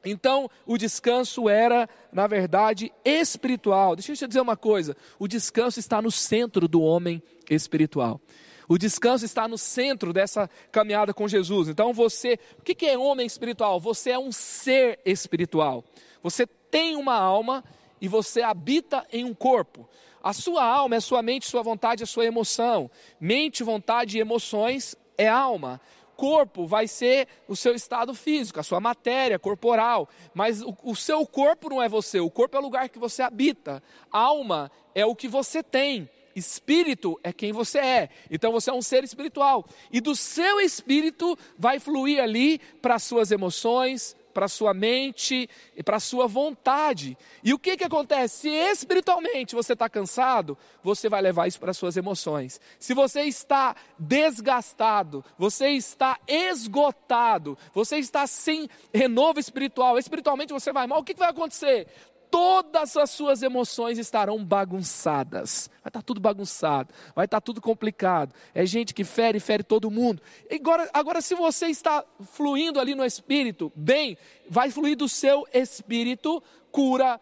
Então, 0.04 0.50
o 0.66 0.78
descanso 0.78 1.48
era, 1.48 1.88
na 2.12 2.26
verdade, 2.26 2.92
espiritual. 3.04 3.96
Deixa 3.96 4.12
eu 4.12 4.16
te 4.16 4.26
dizer 4.26 4.40
uma 4.40 4.56
coisa: 4.56 4.96
o 5.18 5.26
descanso 5.26 5.78
está 5.78 6.00
no 6.00 6.10
centro 6.10 6.66
do 6.68 6.80
homem 6.80 7.22
espiritual. 7.50 8.20
O 8.68 8.78
descanso 8.78 9.24
está 9.24 9.48
no 9.48 9.58
centro 9.58 10.12
dessa 10.12 10.48
caminhada 10.70 11.12
com 11.12 11.26
Jesus. 11.26 11.68
Então, 11.68 11.92
você, 11.92 12.38
o 12.58 12.62
que 12.62 12.86
é 12.86 12.96
homem 12.96 13.26
espiritual? 13.26 13.80
Você 13.80 14.10
é 14.10 14.18
um 14.18 14.30
ser 14.30 15.00
espiritual. 15.04 15.84
Você 16.22 16.46
tem 16.70 16.96
uma 16.96 17.14
alma 17.14 17.64
e 18.00 18.08
você 18.08 18.42
habita 18.42 19.06
em 19.12 19.24
um 19.24 19.34
corpo. 19.34 19.88
A 20.22 20.32
sua 20.32 20.64
alma 20.64 20.96
é 20.96 21.00
sua 21.00 21.22
mente, 21.22 21.46
sua 21.46 21.62
vontade, 21.62 22.02
a 22.02 22.06
sua 22.06 22.26
emoção. 22.26 22.90
Mente, 23.18 23.62
vontade 23.62 24.18
e 24.18 24.20
emoções 24.20 24.94
é 25.16 25.28
alma. 25.28 25.80
Corpo 26.14 26.66
vai 26.66 26.86
ser 26.86 27.28
o 27.48 27.56
seu 27.56 27.74
estado 27.74 28.12
físico, 28.12 28.60
a 28.60 28.62
sua 28.62 28.78
matéria 28.78 29.38
corporal. 29.38 30.08
Mas 30.34 30.60
o, 30.60 30.76
o 30.82 30.94
seu 30.94 31.26
corpo 31.26 31.70
não 31.70 31.82
é 31.82 31.88
você, 31.88 32.20
o 32.20 32.30
corpo 32.30 32.56
é 32.56 32.60
o 32.60 32.62
lugar 32.62 32.88
que 32.90 32.98
você 32.98 33.22
habita. 33.22 33.82
Alma 34.12 34.70
é 34.94 35.06
o 35.06 35.16
que 35.16 35.26
você 35.26 35.62
tem. 35.62 36.08
Espírito 36.36 37.18
é 37.24 37.32
quem 37.32 37.52
você 37.52 37.78
é. 37.78 38.08
Então 38.30 38.52
você 38.52 38.70
é 38.70 38.74
um 38.74 38.82
ser 38.82 39.02
espiritual. 39.02 39.64
E 39.90 40.00
do 40.00 40.14
seu 40.14 40.60
espírito 40.60 41.36
vai 41.58 41.80
fluir 41.80 42.22
ali 42.22 42.58
para 42.82 42.96
as 42.96 43.02
suas 43.02 43.32
emoções, 43.32 44.14
para 44.32 44.48
sua 44.48 44.72
mente 44.72 45.48
e 45.76 45.82
para 45.82 46.00
sua 46.00 46.26
vontade. 46.26 47.16
E 47.42 47.52
o 47.52 47.58
que, 47.58 47.76
que 47.76 47.84
acontece? 47.84 48.40
Se 48.42 48.48
espiritualmente 48.48 49.54
você 49.54 49.72
está 49.72 49.88
cansado, 49.88 50.56
você 50.82 51.08
vai 51.08 51.20
levar 51.20 51.46
isso 51.46 51.60
para 51.60 51.70
as 51.70 51.76
suas 51.76 51.96
emoções. 51.96 52.60
Se 52.78 52.94
você 52.94 53.22
está 53.22 53.76
desgastado, 53.98 55.24
você 55.38 55.70
está 55.70 56.18
esgotado, 56.26 57.56
você 57.74 57.96
está 57.96 58.26
sem 58.26 58.68
renovo 58.92 59.38
espiritual, 59.40 59.98
espiritualmente 59.98 60.52
você 60.52 60.72
vai 60.72 60.86
mal, 60.86 61.00
o 61.00 61.04
que, 61.04 61.14
que 61.14 61.20
vai 61.20 61.30
acontecer? 61.30 61.86
Todas 62.30 62.96
as 62.96 63.10
suas 63.10 63.42
emoções 63.42 63.98
estarão 63.98 64.44
bagunçadas. 64.44 65.68
Vai 65.82 65.90
estar 65.90 66.00
tá 66.00 66.02
tudo 66.02 66.20
bagunçado, 66.20 66.94
vai 67.14 67.24
estar 67.24 67.38
tá 67.38 67.40
tudo 67.40 67.60
complicado. 67.60 68.34
É 68.54 68.64
gente 68.64 68.94
que 68.94 69.04
fere, 69.04 69.40
fere 69.40 69.62
todo 69.62 69.90
mundo. 69.90 70.22
Agora, 70.50 70.88
agora, 70.92 71.20
se 71.20 71.34
você 71.34 71.66
está 71.66 72.04
fluindo 72.32 72.78
ali 72.78 72.94
no 72.94 73.04
espírito, 73.04 73.72
bem, 73.74 74.16
vai 74.48 74.70
fluir 74.70 74.96
do 74.96 75.08
seu 75.08 75.46
espírito 75.52 76.42
cura, 76.70 77.20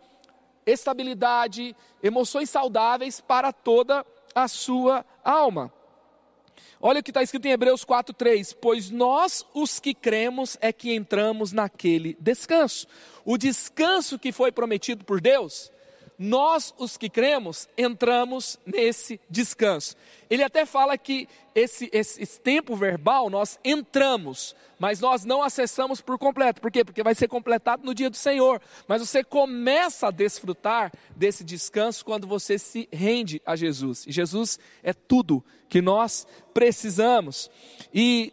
estabilidade, 0.67 1.75
emoções 2.03 2.51
saudáveis 2.51 3.21
para 3.21 3.53
toda 3.53 4.05
a 4.35 4.47
sua 4.47 5.05
alma. 5.25 5.73
Olha 6.81 7.01
o 7.01 7.03
que 7.03 7.11
está 7.11 7.23
escrito 7.23 7.47
em 7.47 7.51
Hebreus 7.51 7.85
4,3: 7.85 8.57
Pois 8.61 8.91
nós, 8.91 9.45
os 9.53 9.81
que 9.81 9.93
cremos, 9.93 10.57
é 10.61 10.73
que 10.73 10.95
entramos 10.95 11.53
naquele 11.53 12.17
descanso. 12.21 12.87
O 13.29 13.37
descanso 13.37 14.19
que 14.19 14.33
foi 14.33 14.51
prometido 14.51 15.05
por 15.05 15.21
Deus, 15.21 15.71
nós, 16.19 16.73
os 16.79 16.97
que 16.97 17.11
cremos, 17.11 17.69
entramos 17.77 18.59
nesse 18.65 19.21
descanso. 19.29 19.95
Ele 20.31 20.43
até 20.43 20.65
fala 20.65 20.97
que 20.97 21.29
esse, 21.55 21.91
esse, 21.93 22.23
esse, 22.23 22.41
tempo 22.41 22.75
verbal 22.75 23.29
nós 23.29 23.61
entramos, 23.63 24.57
mas 24.79 24.99
nós 25.01 25.27
não 25.27 25.43
acessamos 25.43 26.01
por 26.01 26.17
completo. 26.19 26.59
Por 26.59 26.73
quê? 26.73 26.83
Porque 26.83 27.03
vai 27.03 27.15
ser 27.15 27.29
completado 27.29 27.85
no 27.85 27.95
dia 27.95 28.09
do 28.09 28.17
Senhor. 28.17 28.63
Mas 28.89 29.07
você 29.07 29.23
começa 29.23 30.07
a 30.09 30.11
desfrutar 30.11 30.91
desse 31.15 31.45
descanso 31.45 32.07
quando 32.07 32.27
você 32.27 32.59
se 32.59 32.89
rende 32.91 33.43
a 33.45 33.55
Jesus. 33.57 34.07
E 34.07 34.11
Jesus 34.11 34.59
é 34.83 34.95
tudo 34.95 35.45
que 35.69 35.83
nós 35.83 36.27
precisamos. 36.55 37.51
E 37.93 38.33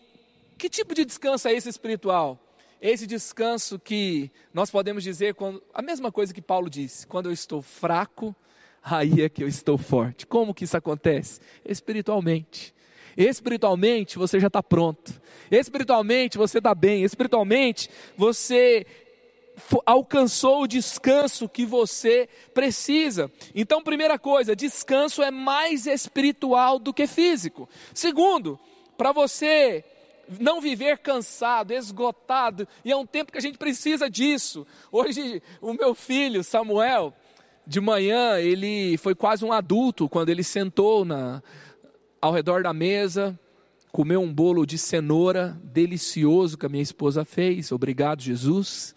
que 0.58 0.70
tipo 0.70 0.96
de 0.96 1.04
descanso 1.04 1.50
é 1.50 1.54
esse 1.54 1.68
espiritual? 1.68 2.40
Esse 2.82 3.08
descanso 3.08 3.79
que 3.79 4.29
nós 4.53 4.70
podemos 4.70 5.03
dizer 5.03 5.34
quando, 5.34 5.63
a 5.74 5.82
mesma 5.82 6.12
coisa 6.12 6.34
que 6.34 6.41
Paulo 6.41 6.70
disse: 6.70 7.08
quando 7.08 7.27
eu 7.27 7.32
estou 7.32 7.62
fraco, 7.62 8.36
aí 8.84 9.22
é 9.22 9.29
que 9.29 9.44
eu 9.44 9.48
estou 9.48 9.77
forte. 9.77 10.27
Como 10.27 10.53
que 10.53 10.63
isso 10.63 10.77
acontece? 10.77 11.39
Espiritualmente. 11.65 12.74
Espiritualmente 13.17 14.17
você 14.17 14.39
já 14.39 14.48
está 14.48 14.62
pronto. 14.62 15.20
Espiritualmente 15.50 16.38
você 16.38 16.58
está 16.58 16.75
bem. 16.75 17.03
Espiritualmente 17.03 17.89
você 18.17 18.86
alcançou 19.86 20.63
o 20.63 20.67
descanso 20.67 21.48
que 21.48 21.65
você 21.65 22.27
precisa. 22.53 23.32
Então, 23.53 23.82
primeira 23.82 24.20
coisa, 24.20 24.55
descanso 24.55 25.24
é 25.24 25.32
mais 25.32 25.88
espiritual 25.88 26.77
do 26.77 26.94
que 26.94 27.08
físico. 27.08 27.70
Segundo, 27.94 28.60
para 28.98 29.12
você 29.12 29.84
não 30.39 30.62
viver 30.62 30.98
cansado, 30.98 31.72
esgotado, 31.72 32.67
e 32.84 32.91
é 32.91 32.96
um 32.96 33.05
tempo 33.05 33.32
que 33.32 33.38
a 33.38 33.41
gente 33.41 33.58
precisa 33.58 34.10
disso. 34.10 34.65
Hoje, 34.91 35.41
o 35.62 35.74
meu 35.74 35.94
filho, 35.94 36.44
Samuel, 36.44 37.13
de 37.65 37.82
manhã, 37.82 38.39
ele 38.39 38.98
foi 38.98 39.15
quase 39.15 39.44
um 39.44 39.51
adulto 39.51 40.08
quando 40.08 40.29
ele 40.29 40.44
sentou 40.44 41.03
na, 41.03 41.41
ao 42.22 42.32
redor 42.32 42.63
da 42.63 42.74
mesa, 42.74 43.38
comeu 43.91 44.22
um 44.22 44.34
bolo 44.34 44.65
de 44.65 44.77
cenoura 44.77 45.58
delicioso 45.63 46.58
que 46.58 46.65
a 46.65 46.70
minha 46.70 46.84
esposa 46.84 47.24
fez. 47.24 47.72
Obrigado, 47.72 48.22
Jesus. 48.22 48.96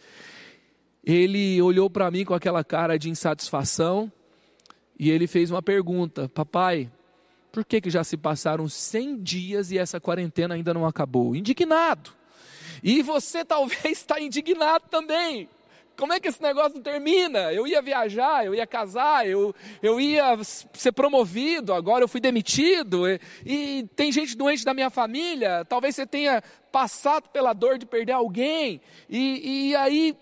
Ele 1.05 1.61
olhou 1.63 1.89
para 1.89 2.11
mim 2.11 2.25
com 2.25 2.35
aquela 2.35 2.63
cara 2.63 2.99
de 2.99 3.09
insatisfação 3.09 4.13
e 4.99 5.11
ele 5.11 5.27
fez 5.27 5.51
uma 5.51 5.63
pergunta: 5.63 6.29
Papai, 6.29 6.91
por 7.51 7.65
que, 7.65 7.81
que 7.81 7.91
já 7.91 8.05
se 8.05 8.17
passaram 8.17 8.69
100 8.69 9.23
dias 9.23 9.71
e 9.71 9.79
essa 9.79 10.01
quarentena 10.01 10.55
ainda 10.55 10.75
não 10.75 10.87
acabou? 10.87 11.35
Indignado. 11.35 12.13
E 12.83 13.03
você 13.03 13.45
talvez 13.45 13.85
está 13.85 14.21
indignado 14.21 14.85
também. 14.91 15.49
Como 15.97 16.13
é 16.13 16.21
que 16.21 16.29
esse 16.29 16.41
negócio 16.41 16.75
não 16.77 16.83
termina? 16.83 17.53
Eu 17.53 17.67
ia 17.67 17.83
viajar, 17.83 18.47
eu 18.47 18.55
ia 18.55 18.65
casar, 18.65 19.27
eu, 19.27 19.53
eu 19.83 20.01
ia 20.01 20.39
ser 20.45 20.93
promovido, 20.93 21.75
agora 21.75 22.05
eu 22.05 22.09
fui 22.09 22.21
demitido. 22.21 23.09
E, 23.09 23.21
e 23.45 23.89
tem 23.97 24.13
gente 24.13 24.37
doente 24.37 24.65
da 24.65 24.73
minha 24.73 24.91
família. 24.91 25.65
Talvez 25.65 25.97
você 25.97 26.07
tenha 26.07 26.41
passado 26.71 27.29
pela 27.31 27.53
dor 27.53 27.79
de 27.79 27.85
perder 27.85 28.13
alguém. 28.13 28.81
E, 29.11 29.71
e 29.71 29.77
aí 29.77 30.17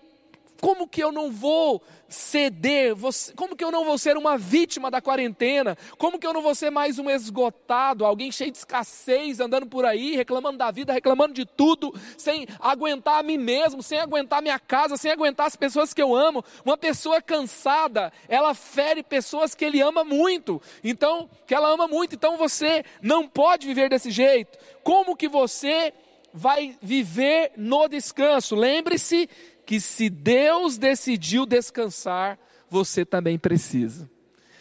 como 0.61 0.87
que 0.87 1.03
eu 1.03 1.11
não 1.11 1.31
vou 1.31 1.81
ceder? 2.09 2.95
Como 3.35 3.55
que 3.55 3.63
eu 3.63 3.71
não 3.71 3.85
vou 3.85 3.97
ser 3.97 4.17
uma 4.17 4.37
vítima 4.37 4.89
da 4.89 5.01
quarentena? 5.01 5.77
Como 5.97 6.17
que 6.17 6.25
eu 6.25 6.33
não 6.33 6.41
vou 6.41 6.55
ser 6.55 6.69
mais 6.69 6.97
um 6.99 7.09
esgotado, 7.09 8.05
alguém 8.05 8.31
cheio 8.31 8.51
de 8.51 8.57
escassez, 8.57 9.39
andando 9.39 9.67
por 9.67 9.85
aí, 9.85 10.15
reclamando 10.15 10.57
da 10.57 10.71
vida, 10.71 10.93
reclamando 10.93 11.33
de 11.33 11.45
tudo, 11.45 11.93
sem 12.17 12.47
aguentar 12.59 13.19
a 13.19 13.23
mim 13.23 13.37
mesmo, 13.37 13.83
sem 13.83 13.99
aguentar 13.99 14.41
minha 14.41 14.59
casa, 14.59 14.97
sem 14.97 15.11
aguentar 15.11 15.47
as 15.47 15.55
pessoas 15.55 15.93
que 15.93 16.01
eu 16.01 16.15
amo? 16.15 16.43
Uma 16.65 16.77
pessoa 16.77 17.21
cansada, 17.21 18.11
ela 18.27 18.53
fere 18.53 19.03
pessoas 19.03 19.53
que 19.53 19.65
ele 19.65 19.81
ama 19.81 20.03
muito. 20.03 20.61
Então, 20.83 21.29
que 21.45 21.53
ela 21.53 21.69
ama 21.69 21.87
muito, 21.87 22.15
então 22.15 22.37
você 22.37 22.83
não 23.01 23.27
pode 23.27 23.67
viver 23.67 23.89
desse 23.89 24.11
jeito. 24.11 24.57
Como 24.83 25.15
que 25.15 25.27
você 25.27 25.93
vai 26.33 26.77
viver 26.81 27.51
no 27.57 27.87
descanso? 27.87 28.55
Lembre-se 28.55 29.29
que 29.67 29.81
se 29.81 30.09
Deus 30.09 30.77
decidiu 30.77 31.45
descansar, 31.45 32.39
você 32.69 33.03
também 33.03 33.37
precisa. 33.37 34.09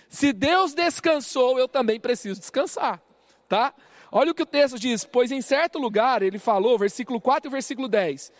Se 0.09 0.33
Deus 0.33 0.75
descansou, 0.75 1.61
eu 1.61 1.69
também 1.69 2.01
preciso 2.01 2.41
descansar, 2.41 3.01
tá? 3.49 3.73
Olha 4.11 4.33
o 4.33 4.35
que 4.35 4.43
o 4.43 4.47
texto 4.47 4.81
diz: 4.81 5.05
Pois 5.05 5.31
em 5.31 5.41
certo 5.41 5.79
lugar, 5.79 6.23
ele 6.23 6.41
falou, 6.41 6.77
versículo 6.77 7.21
4 7.21 7.49
e 7.49 7.53
versículo 7.53 7.87
10. 7.87 8.33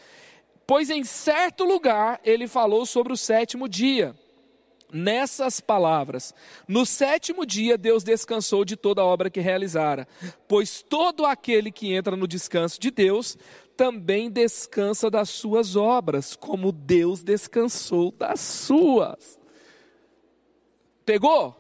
Pois 0.67 0.91
em 0.91 1.05
certo 1.05 1.63
lugar 1.63 2.21
ele 2.25 2.49
falou 2.49 2.85
sobre 2.85 3.13
o 3.13 3.17
sétimo 3.17 3.69
dia. 3.69 4.15
Nessas 4.93 5.61
palavras, 5.61 6.33
no 6.67 6.87
sétimo 6.87 7.45
dia 7.45 7.77
Deus 7.77 8.05
descansou 8.05 8.65
de 8.65 8.77
toda 8.77 9.03
a 9.03 9.05
obra 9.05 9.29
que 9.29 9.41
realizara, 9.41 10.07
pois 10.47 10.81
todo 10.81 11.27
aquele 11.27 11.73
que 11.73 11.93
entra 11.93 12.17
no 12.17 12.27
descanso 12.27 12.81
de 12.81 12.91
Deus 12.93 13.37
também 13.77 14.31
descansa 14.31 15.11
das 15.11 15.29
suas 15.29 15.77
obras, 15.77 16.35
como 16.35 16.73
Deus 16.73 17.23
descansou 17.23 18.11
das 18.11 18.41
suas. 18.41 19.39
Pegou? 21.05 21.53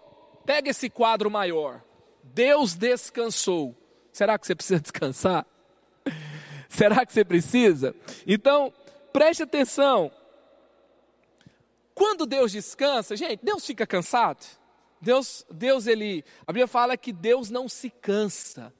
Pega 0.44 0.70
esse 0.70 0.88
quadro 0.88 1.30
maior. 1.30 1.82
Deus 2.22 2.74
descansou. 2.74 3.76
Será 4.12 4.38
que 4.38 4.46
você 4.46 4.54
precisa 4.54 4.80
descansar? 4.82 5.46
Será 6.68 7.04
que 7.06 7.12
você 7.12 7.24
precisa? 7.24 7.94
Então, 8.26 8.72
preste 9.12 9.42
atenção. 9.42 10.10
Quando 11.94 12.26
Deus 12.26 12.52
descansa, 12.52 13.16
gente, 13.16 13.40
Deus 13.42 13.64
fica 13.64 13.86
cansado? 13.86 14.44
Deus, 15.00 15.46
Deus 15.50 15.86
ele, 15.86 16.24
a 16.46 16.52
Bíblia 16.52 16.66
fala 16.66 16.96
que 16.96 17.12
Deus 17.12 17.50
não 17.50 17.68
se 17.68 17.88
cansa. 17.90 18.72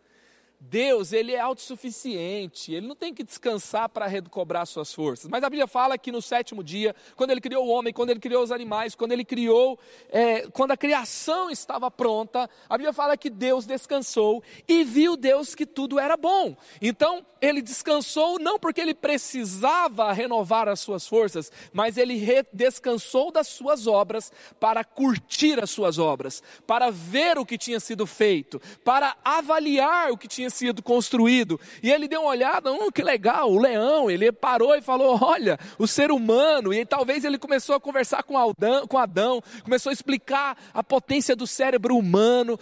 Deus, 0.58 1.12
ele 1.12 1.32
é 1.32 1.40
autossuficiente, 1.40 2.72
ele 2.72 2.86
não 2.86 2.96
tem 2.96 3.12
que 3.12 3.22
descansar 3.22 3.88
para 3.88 4.06
recobrar 4.06 4.66
suas 4.66 4.92
forças. 4.92 5.28
Mas 5.30 5.44
a 5.44 5.50
Bíblia 5.50 5.66
fala 5.66 5.98
que 5.98 6.10
no 6.10 6.22
sétimo 6.22 6.64
dia, 6.64 6.94
quando 7.14 7.30
ele 7.30 7.40
criou 7.40 7.66
o 7.66 7.68
homem, 7.68 7.92
quando 7.92 8.10
ele 8.10 8.20
criou 8.20 8.42
os 8.42 8.50
animais, 8.50 8.94
quando 8.94 9.12
ele 9.12 9.25
criou, 9.25 9.78
é, 10.08 10.48
quando 10.48 10.72
a 10.72 10.76
criação 10.76 11.50
estava 11.50 11.90
pronta, 11.90 12.48
a 12.68 12.76
Bíblia 12.76 12.92
fala 12.92 13.16
que 13.16 13.30
Deus 13.30 13.66
descansou 13.66 14.42
e 14.66 14.82
viu 14.82 15.16
Deus 15.16 15.54
que 15.54 15.66
tudo 15.66 15.98
era 15.98 16.16
bom. 16.16 16.56
Então, 16.80 17.25
ele 17.40 17.60
descansou 17.60 18.38
não 18.38 18.58
porque 18.58 18.80
ele 18.80 18.94
precisava 18.94 20.12
renovar 20.12 20.68
as 20.68 20.80
suas 20.80 21.06
forças, 21.06 21.52
mas 21.72 21.96
ele 21.96 22.20
descansou 22.52 23.30
das 23.30 23.46
suas 23.46 23.86
obras 23.86 24.32
para 24.58 24.82
curtir 24.82 25.62
as 25.62 25.70
suas 25.70 25.98
obras, 25.98 26.42
para 26.66 26.90
ver 26.90 27.38
o 27.38 27.44
que 27.44 27.58
tinha 27.58 27.78
sido 27.78 28.06
feito, 28.06 28.60
para 28.82 29.16
avaliar 29.22 30.10
o 30.10 30.16
que 30.16 30.26
tinha 30.26 30.46
sido 30.50 30.83
construído. 30.83 31.61
E 31.83 31.91
ele 31.91 32.09
deu 32.09 32.23
uma 32.23 32.31
olhada, 32.31 32.73
hum, 32.73 32.91
que 32.91 33.03
legal, 33.03 33.50
o 33.50 33.59
leão. 33.59 34.11
Ele 34.11 34.31
parou 34.33 34.75
e 34.75 34.83
falou: 34.83 35.19
Olha, 35.21 35.59
o 35.79 35.87
ser 35.87 36.11
humano. 36.11 36.73
E 36.73 36.85
talvez 36.85 37.25
ele 37.25 37.38
começou 37.38 37.75
a 37.75 37.81
conversar 37.81 38.23
com 38.23 38.37
Adão, 38.37 38.87
com 38.87 38.99
Adão 38.99 39.43
começou 39.62 39.91
a 39.91 39.93
explicar 39.93 40.57
a 40.73 40.83
potência 40.83 41.35
do 41.35 41.47
cérebro 41.47 41.97
humano. 41.97 42.59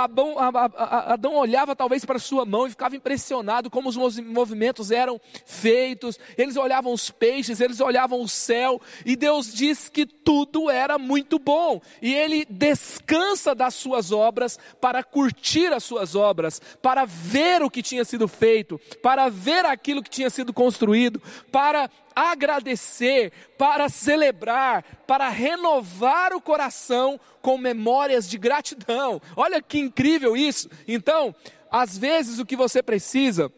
Adão, 0.00 0.34
Adão 0.38 1.34
olhava 1.36 1.76
talvez 1.76 2.04
para 2.04 2.18
sua 2.18 2.44
mão 2.44 2.66
e 2.66 2.70
ficava 2.70 2.96
impressionado 2.96 3.70
como 3.70 3.88
os 3.88 3.96
movimentos 3.96 4.90
eram 4.90 5.20
feitos. 5.44 6.18
Eles 6.36 6.56
olhavam 6.56 6.92
os 6.92 7.10
peixes, 7.10 7.60
eles 7.60 7.80
olhavam 7.80 8.20
o 8.20 8.28
céu. 8.28 8.80
E 9.04 9.16
Deus 9.16 9.52
diz 9.52 9.88
que 9.88 10.06
tudo 10.06 10.70
era 10.70 10.98
muito 10.98 11.38
bom. 11.38 11.80
E 12.02 12.14
ele 12.14 12.46
descansa 12.48 13.54
das 13.54 13.74
suas 13.74 14.12
obras 14.12 14.58
para 14.80 15.02
curtir 15.02 15.72
as 15.72 15.84
suas 15.84 16.14
obras, 16.14 16.60
para 16.82 17.04
ver 17.04 17.27
o 17.62 17.70
que 17.70 17.82
tinha 17.82 18.04
sido 18.04 18.26
feito, 18.26 18.80
para 19.02 19.28
ver 19.28 19.64
aquilo 19.64 20.02
que 20.02 20.10
tinha 20.10 20.30
sido 20.30 20.52
construído, 20.52 21.20
para 21.52 21.90
agradecer, 22.14 23.32
para 23.56 23.88
celebrar, 23.88 24.82
para 25.06 25.28
renovar 25.28 26.32
o 26.32 26.40
coração 26.40 27.18
com 27.40 27.56
memórias 27.56 28.28
de 28.28 28.36
gratidão. 28.38 29.20
Olha 29.36 29.62
que 29.62 29.78
incrível 29.78 30.36
isso. 30.36 30.68
Então, 30.86 31.34
às 31.70 31.96
vezes 31.96 32.38
o 32.38 32.46
que 32.46 32.56
você 32.56 32.82
precisa 32.82 33.52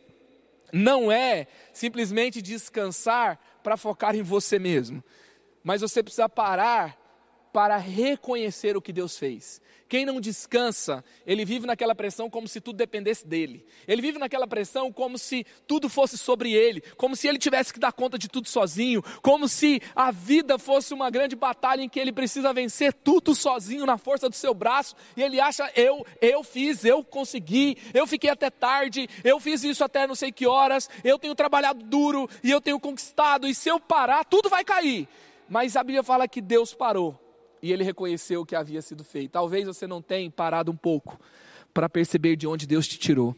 não 0.73 1.11
é 1.11 1.47
simplesmente 1.73 2.43
descansar 2.43 3.39
para 3.63 3.77
focar 3.77 4.15
em 4.15 4.23
você 4.23 4.59
mesmo, 4.59 5.03
mas 5.63 5.81
você 5.81 6.03
precisa 6.03 6.29
parar 6.29 7.00
para 7.53 7.77
reconhecer 7.77 8.77
o 8.77 8.83
que 8.83 8.93
Deus 8.93 9.19
fez. 9.19 9.61
Quem 9.91 10.07
não 10.07 10.21
descansa, 10.21 11.05
ele 11.27 11.45
vive 11.45 11.67
naquela 11.67 11.97
pressão 11.97 12.31
como 12.31 12.47
se 12.47 12.61
tudo 12.61 12.77
dependesse 12.77 13.27
dele. 13.27 13.67
Ele 13.89 14.01
vive 14.01 14.21
naquela 14.21 14.47
pressão 14.47 14.93
como 14.93 15.19
se 15.19 15.45
tudo 15.67 15.89
fosse 15.89 16.17
sobre 16.17 16.53
ele, 16.53 16.81
como 16.97 17.17
se 17.17 17.27
ele 17.27 17.41
tivesse 17.41 17.73
que 17.73 17.81
dar 17.81 17.91
conta 17.91 18.17
de 18.17 18.29
tudo 18.29 18.47
sozinho, 18.47 19.03
como 19.21 19.49
se 19.49 19.83
a 19.97 20.13
vida 20.13 20.61
fosse 20.61 20.95
uma 20.95 21.11
grande 21.11 21.35
batalha 21.35 21.83
em 21.83 21.89
que 21.89 21.99
ele 21.99 22.13
precisa 22.13 22.53
vencer 22.53 22.93
tudo 22.93 23.35
sozinho 23.35 23.85
na 23.85 23.99
força 23.99 24.29
do 24.29 24.37
seu 24.37 24.55
braço, 24.55 24.95
e 25.17 25.25
ele 25.25 25.41
acha 25.41 25.69
eu, 25.75 26.07
eu 26.21 26.45
fiz, 26.45 26.85
eu 26.85 27.03
consegui, 27.03 27.77
eu 27.93 28.07
fiquei 28.07 28.31
até 28.31 28.49
tarde, 28.49 29.09
eu 29.25 29.41
fiz 29.41 29.65
isso 29.65 29.83
até 29.83 30.07
não 30.07 30.15
sei 30.15 30.31
que 30.31 30.47
horas, 30.47 30.89
eu 31.03 31.19
tenho 31.19 31.35
trabalhado 31.35 31.83
duro 31.83 32.31
e 32.45 32.51
eu 32.53 32.61
tenho 32.61 32.79
conquistado, 32.79 33.49
e 33.49 33.53
se 33.53 33.69
eu 33.69 33.81
parar, 33.81 34.25
tudo 34.25 34.49
vai 34.49 34.65
cair. 34.65 35.09
Mas 35.49 35.75
a 35.75 35.83
Bíblia 35.83 36.05
fala 36.05 36.29
que 36.29 36.41
Deus 36.41 36.73
parou 36.73 37.30
e 37.63 37.73
ele 37.73 37.85
reconheceu 37.85 38.41
o 38.41 38.47
que 38.47 38.55
havia 38.55 38.83
sido 38.83 39.05
feito. 39.05 39.33
Talvez 39.33 39.67
você 39.67 39.87
não 39.87 40.01
tenha 40.01 40.31
parado 40.31 40.71
um 40.71 40.77
pouco 40.77 41.19
para 41.73 41.89
perceber 41.89 42.37
de 42.37 42.47
onde 42.47 42.67
Deus 42.67 42.87
te 42.87 42.99
tirou. 42.99 43.35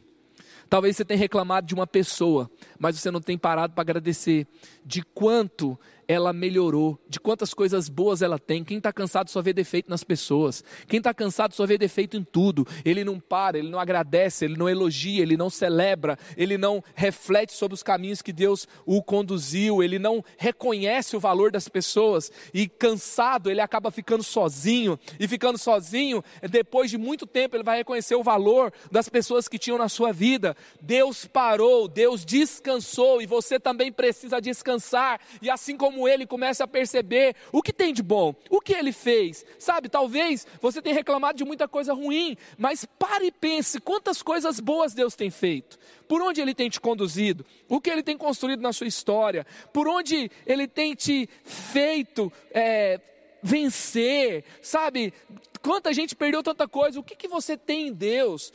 Talvez 0.69 0.97
você 0.97 1.05
tenha 1.05 1.19
reclamado 1.19 1.67
de 1.67 1.75
uma 1.75 1.87
pessoa, 1.87 2.51
mas 2.79 2.99
você 2.99 3.11
não 3.11 3.21
tem 3.21 3.37
parado 3.37 3.75
para 3.75 3.83
agradecer 3.83 4.47
de 4.85 5.03
quanto 5.03 5.79
ela 6.13 6.33
melhorou, 6.33 6.99
de 7.09 7.19
quantas 7.19 7.55
coisas 7.55 7.89
boas 7.89 8.21
ela 8.21 8.39
tem. 8.39 8.63
Quem 8.63 8.77
está 8.77 8.93
cansado 8.93 9.31
só 9.31 9.41
vê 9.41 9.53
defeito 9.53 9.89
nas 9.89 10.05
pessoas. 10.05 10.63
Quem 10.87 10.99
está 10.99 11.15
cansado 11.15 11.55
só 11.55 11.65
vê 11.65 11.79
defeito 11.79 12.19
em 12.19 12.23
tudo. 12.23 12.67
Ele 12.85 13.03
não 13.03 13.19
para, 13.19 13.59
ele 13.59 13.71
não 13.71 13.79
agradece, 13.79 14.45
ele 14.45 14.57
não 14.57 14.69
elogia, 14.69 15.23
ele 15.23 15.39
não 15.39 15.49
celebra, 15.49 16.19
ele 16.37 16.59
não 16.59 16.85
reflete 16.95 17.55
sobre 17.55 17.75
os 17.75 17.83
caminhos 17.83 18.21
que 18.21 18.33
Deus 18.33 18.69
o 18.85 19.03
conduziu, 19.03 19.83
ele 19.83 19.99
não 19.99 20.23
reconhece 20.37 21.17
o 21.17 21.21
valor 21.21 21.51
das 21.51 21.67
pessoas. 21.67 22.31
E 22.53 22.69
cansado, 22.69 23.51
ele 23.51 23.63
acaba 23.63 23.91
ficando 23.91 24.23
sozinho. 24.23 24.99
E 25.19 25.27
ficando 25.27 25.57
sozinho, 25.57 26.23
depois 26.51 26.91
de 26.91 26.99
muito 26.99 27.27
tempo, 27.27 27.57
ele 27.57 27.65
vai 27.65 27.79
reconhecer 27.79 28.17
o 28.17 28.23
valor 28.23 28.71
das 28.91 29.09
pessoas 29.09 29.49
que 29.49 29.59
tinham 29.59 29.79
na 29.79 29.89
sua 29.89 30.13
vida. 30.13 30.55
Deus 30.81 31.25
parou, 31.25 31.89
Deus 31.89 32.23
descansou 32.23 33.23
e 33.23 33.27
você 33.27 33.59
também 33.59 33.91
precisa 33.91 34.41
descansar. 34.41 35.19
E 35.41 35.49
assim 35.49 35.75
como 35.75 36.02
ele 36.09 36.27
começa 36.27 36.65
a 36.65 36.69
perceber 36.69 37.35
o 37.51 37.63
que 37.63 37.73
tem 37.73 37.93
de 37.93 38.03
bom, 38.03 38.35
o 38.51 38.61
que 38.61 38.73
ele 38.73 38.93
fez. 38.93 39.45
Sabe, 39.59 39.89
talvez 39.89 40.47
você 40.61 40.81
tenha 40.81 40.95
reclamado 40.95 41.39
de 41.39 41.45
muita 41.45 41.67
coisa 41.69 41.93
ruim, 41.93 42.37
mas 42.59 42.85
pare 42.85 43.27
e 43.27 43.33
pense 43.33 43.81
quantas 43.81 44.23
coisas 44.23 44.61
boas 44.61 44.95
Deus 44.95 45.15
tem 45.15 45.31
feito. 45.31 45.79
Por 46.09 46.21
onde 46.21 46.41
ele 46.41 46.55
tem 46.55 46.69
te 46.69 46.81
conduzido, 46.81 47.45
o 47.69 47.81
que 47.81 47.91
ele 47.91 48.03
tem 48.03 48.17
construído 48.17 48.61
na 48.61 48.73
sua 48.73 48.87
história, 48.87 49.47
por 49.73 49.89
onde 49.89 50.31
ele 50.47 50.69
tem 50.69 50.95
te 50.95 51.29
feito 51.45 52.33
é, 52.53 53.01
vencer, 53.43 54.45
sabe? 54.61 55.13
Quanta 55.61 55.93
gente 55.93 56.17
perdeu 56.17 56.43
tanta 56.43 56.67
coisa, 56.67 56.99
o 56.99 57.03
que, 57.03 57.15
que 57.15 57.29
você 57.29 57.57
tem 57.57 57.89
em 57.89 57.93
Deus? 57.93 58.53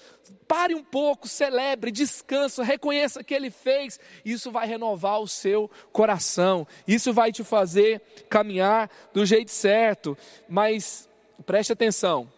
Pare 0.48 0.76
um 0.76 0.84
pouco, 0.84 1.28
celebre, 1.28 1.92
descansa, 1.92 2.64
reconheça 2.64 3.24
que 3.24 3.34
Ele 3.34 3.50
fez. 3.50 4.00
Isso 4.26 4.52
vai 4.52 4.68
renovar 4.68 5.22
o 5.22 5.28
seu 5.28 5.70
coração, 5.92 6.68
isso 6.88 7.14
vai 7.14 7.32
te 7.32 7.44
fazer 7.44 8.02
caminhar 8.30 8.90
do 9.14 9.26
jeito 9.26 9.52
certo. 9.52 10.18
Mas 10.50 11.10
preste 11.46 11.72
atenção, 11.72 12.30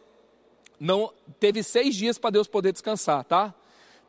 não 0.79 1.11
teve 1.39 1.63
seis 1.63 1.95
dias 1.95 2.17
para 2.17 2.29
Deus 2.31 2.47
poder 2.47 2.71
descansar, 2.71 3.23
tá? 3.23 3.53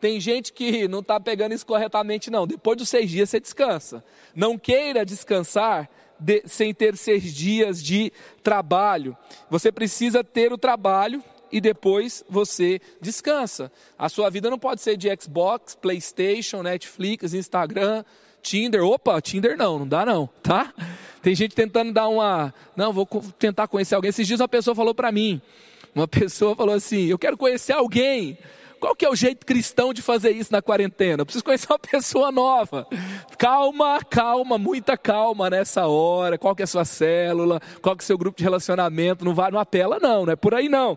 Tem 0.00 0.18
gente 0.18 0.52
que 0.52 0.88
não 0.88 1.00
está 1.00 1.20
pegando 1.20 1.54
isso 1.54 1.66
corretamente, 1.66 2.30
não. 2.30 2.46
Depois 2.46 2.78
dos 2.78 2.88
seis 2.88 3.10
dias 3.10 3.28
você 3.28 3.38
descansa. 3.38 4.02
Não 4.34 4.58
queira 4.58 5.04
descansar 5.04 5.90
de, 6.20 6.42
sem 6.46 6.74
ter 6.74 6.96
seis 6.96 7.34
dias 7.34 7.82
de 7.82 8.12
trabalho. 8.42 9.16
Você 9.48 9.72
precisa 9.72 10.22
ter 10.22 10.52
o 10.52 10.58
trabalho 10.58 11.22
e 11.50 11.60
depois 11.60 12.24
você 12.28 12.80
descansa. 13.00 13.72
A 13.98 14.08
sua 14.08 14.30
vida 14.30 14.50
não 14.50 14.58
pode 14.58 14.80
ser 14.80 14.96
de 14.96 15.08
Xbox, 15.20 15.74
PlayStation, 15.74 16.62
Netflix, 16.62 17.34
Instagram, 17.34 18.04
Tinder. 18.42 18.84
Opa, 18.84 19.20
Tinder 19.20 19.56
não, 19.56 19.80
não 19.80 19.88
dá 19.88 20.04
não, 20.06 20.28
tá? 20.42 20.72
Tem 21.22 21.34
gente 21.34 21.54
tentando 21.54 21.92
dar 21.92 22.08
uma, 22.08 22.54
não, 22.76 22.92
vou 22.92 23.06
tentar 23.38 23.68
conhecer 23.68 23.94
alguém. 23.94 24.10
Esses 24.10 24.26
dias 24.26 24.40
uma 24.40 24.48
pessoa 24.48 24.74
falou 24.74 24.94
para 24.94 25.10
mim, 25.10 25.40
uma 25.94 26.06
pessoa 26.08 26.54
falou 26.54 26.74
assim: 26.74 27.06
"Eu 27.06 27.18
quero 27.18 27.36
conhecer 27.36 27.72
alguém". 27.72 28.38
Qual 28.80 28.96
que 28.96 29.04
é 29.04 29.10
o 29.10 29.14
jeito 29.14 29.44
cristão 29.44 29.92
de 29.92 30.00
fazer 30.00 30.30
isso 30.30 30.50
na 30.50 30.62
quarentena? 30.62 31.20
Eu 31.20 31.26
preciso 31.26 31.44
conhecer 31.44 31.70
uma 31.70 31.78
pessoa 31.78 32.32
nova. 32.32 32.86
Calma, 33.38 34.00
calma, 34.08 34.56
muita 34.56 34.96
calma 34.96 35.50
nessa 35.50 35.86
hora. 35.86 36.38
Qual 36.38 36.56
que 36.56 36.62
é 36.62 36.64
a 36.64 36.66
sua 36.66 36.86
célula? 36.86 37.60
Qual 37.82 37.94
que 37.94 38.02
é 38.02 38.04
o 38.04 38.06
seu 38.06 38.16
grupo 38.16 38.38
de 38.38 38.44
relacionamento? 38.44 39.24
Não 39.24 39.34
vai, 39.34 39.50
não 39.50 39.60
apela 39.60 39.98
não, 40.00 40.24
não 40.24 40.32
é 40.32 40.36
por 40.36 40.54
aí 40.54 40.68
não. 40.68 40.96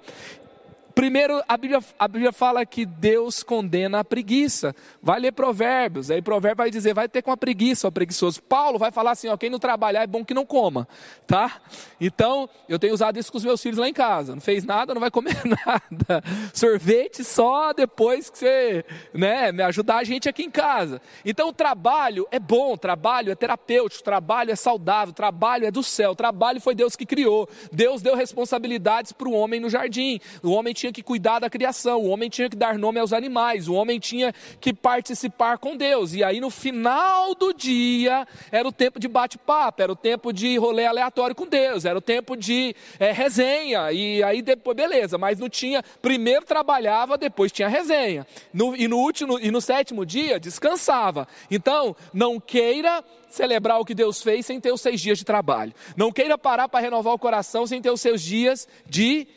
Primeiro, 0.96 1.42
a 1.48 1.58
Bíblia, 1.58 1.80
a 1.98 2.08
Bíblia 2.08 2.32
fala 2.32 2.64
que 2.66 2.86
Deus 2.86 3.42
condena 3.42 4.00
a 4.00 4.04
preguiça. 4.04 4.76
Vai 5.02 5.20
ler 5.20 5.32
Provérbios, 5.32 6.12
aí 6.12 6.22
Provérbio 6.22 6.58
vai 6.58 6.70
dizer, 6.70 6.94
vai 6.94 7.10
ter 7.10 7.24
com 7.24 7.32
a 7.32 7.38
preguiça, 7.38 7.88
ó 7.88 7.92
preguiçoso. 7.92 8.42
Paulo 8.44 8.78
vai 8.78 8.92
falar 8.92 9.12
assim, 9.12 9.28
ó, 9.28 9.36
quem 9.36 9.50
não 9.50 9.58
trabalhar 9.58 10.04
é 10.04 10.08
bom 10.08 10.24
que 10.24 10.34
não 10.34 10.46
coma, 10.46 10.88
tá? 11.26 11.60
Então, 12.00 12.48
eu 12.70 12.78
tenho 12.78 12.94
usado 12.94 13.18
isso 13.18 13.32
com 13.32 13.38
os 13.40 13.44
meus 13.44 13.62
filhos 13.62 13.80
lá 13.80 13.90
em 13.90 13.94
casa. 13.94 14.36
Não 14.36 14.42
fez 14.42 14.64
nada, 14.64 14.94
não 14.94 15.02
vai 15.02 15.10
comer 15.10 15.36
nada. 15.44 16.24
Sorvete 16.54 17.24
só 17.24 17.74
depois 17.74 18.30
que 18.30 18.38
você, 18.38 18.86
né, 19.14 19.52
me 19.52 19.64
ajudar 19.64 19.98
a 19.98 20.04
gente 20.04 20.30
aqui 20.30 20.44
em 20.44 20.52
casa. 20.52 21.02
Então, 21.26 21.50
o 21.50 21.54
trabalho 21.54 22.28
é 22.30 22.40
bom, 22.40 22.78
trabalho 22.78 23.32
é 23.32 23.36
terapêutico, 23.36 24.04
trabalho 24.04 24.52
é 24.52 24.56
saudável, 24.56 25.14
trabalho 25.14 25.66
é 25.66 25.72
do 25.72 25.82
céu, 25.82 26.14
trabalho 26.16 26.62
foi 26.62 26.76
Deus 26.76 26.96
que 26.96 27.06
criou. 27.06 27.50
Deus 27.72 28.02
deu 28.02 28.16
responsabilidades 28.16 29.12
para 29.12 29.28
o 29.28 29.34
homem 29.34 29.60
no 29.60 29.70
jardim. 29.70 30.20
O 30.44 30.52
homem 30.52 30.74
tinha 30.74 30.83
que 30.92 31.04
cuidar 31.04 31.40
da 31.40 31.50
criação, 31.50 32.02
o 32.02 32.10
homem 32.10 32.30
tinha 32.30 32.50
que 32.50 32.56
dar 32.56 32.78
nome 32.78 33.00
aos 33.00 33.14
animais, 33.14 33.68
o 33.68 33.74
homem 33.74 34.00
tinha 34.00 34.34
que 34.60 34.74
participar 34.74 35.58
com 35.58 35.78
Deus. 35.78 36.14
E 36.14 36.24
aí 36.24 36.40
no 36.40 36.50
final 36.50 37.36
do 37.36 37.54
dia 37.54 38.28
era 38.52 38.68
o 38.68 38.72
tempo 38.72 39.00
de 39.00 39.08
bate-papo, 39.08 39.82
era 39.82 39.92
o 39.92 39.96
tempo 39.96 40.34
de 40.34 40.58
rolê 40.58 40.86
aleatório 40.86 41.36
com 41.36 41.48
Deus, 41.48 41.86
era 41.86 41.98
o 41.98 42.02
tempo 42.02 42.36
de 42.36 42.76
é, 43.00 43.12
resenha. 43.12 43.92
E 43.92 44.24
aí 44.24 44.42
depois, 44.42 44.76
beleza, 44.76 45.18
mas 45.18 45.40
não 45.40 45.50
tinha. 45.50 45.84
Primeiro 46.02 46.46
trabalhava, 46.46 47.18
depois 47.18 47.52
tinha 47.52 47.68
resenha. 47.68 48.26
No, 48.54 48.76
e 48.76 48.88
no 48.88 48.98
último 48.98 49.40
e 49.40 49.52
no 49.52 49.62
sétimo 49.62 50.06
dia 50.06 50.40
descansava. 50.40 51.28
Então, 51.50 51.96
não 52.14 52.40
queira 52.40 53.04
celebrar 53.30 53.80
o 53.80 53.86
que 53.86 53.96
Deus 53.96 54.22
fez 54.22 54.46
sem 54.46 54.60
ter 54.60 54.72
os 54.72 54.82
seis 54.82 55.02
dias 55.02 55.18
de 55.18 55.26
trabalho. 55.26 55.74
Não 55.98 56.12
queira 56.12 56.38
parar 56.38 56.70
para 56.70 56.80
renovar 56.80 57.14
o 57.14 57.20
coração 57.20 57.66
sem 57.66 57.82
ter 57.82 57.90
os 57.90 58.02
seus 58.02 58.22
dias 58.22 58.68
de 58.86 59.28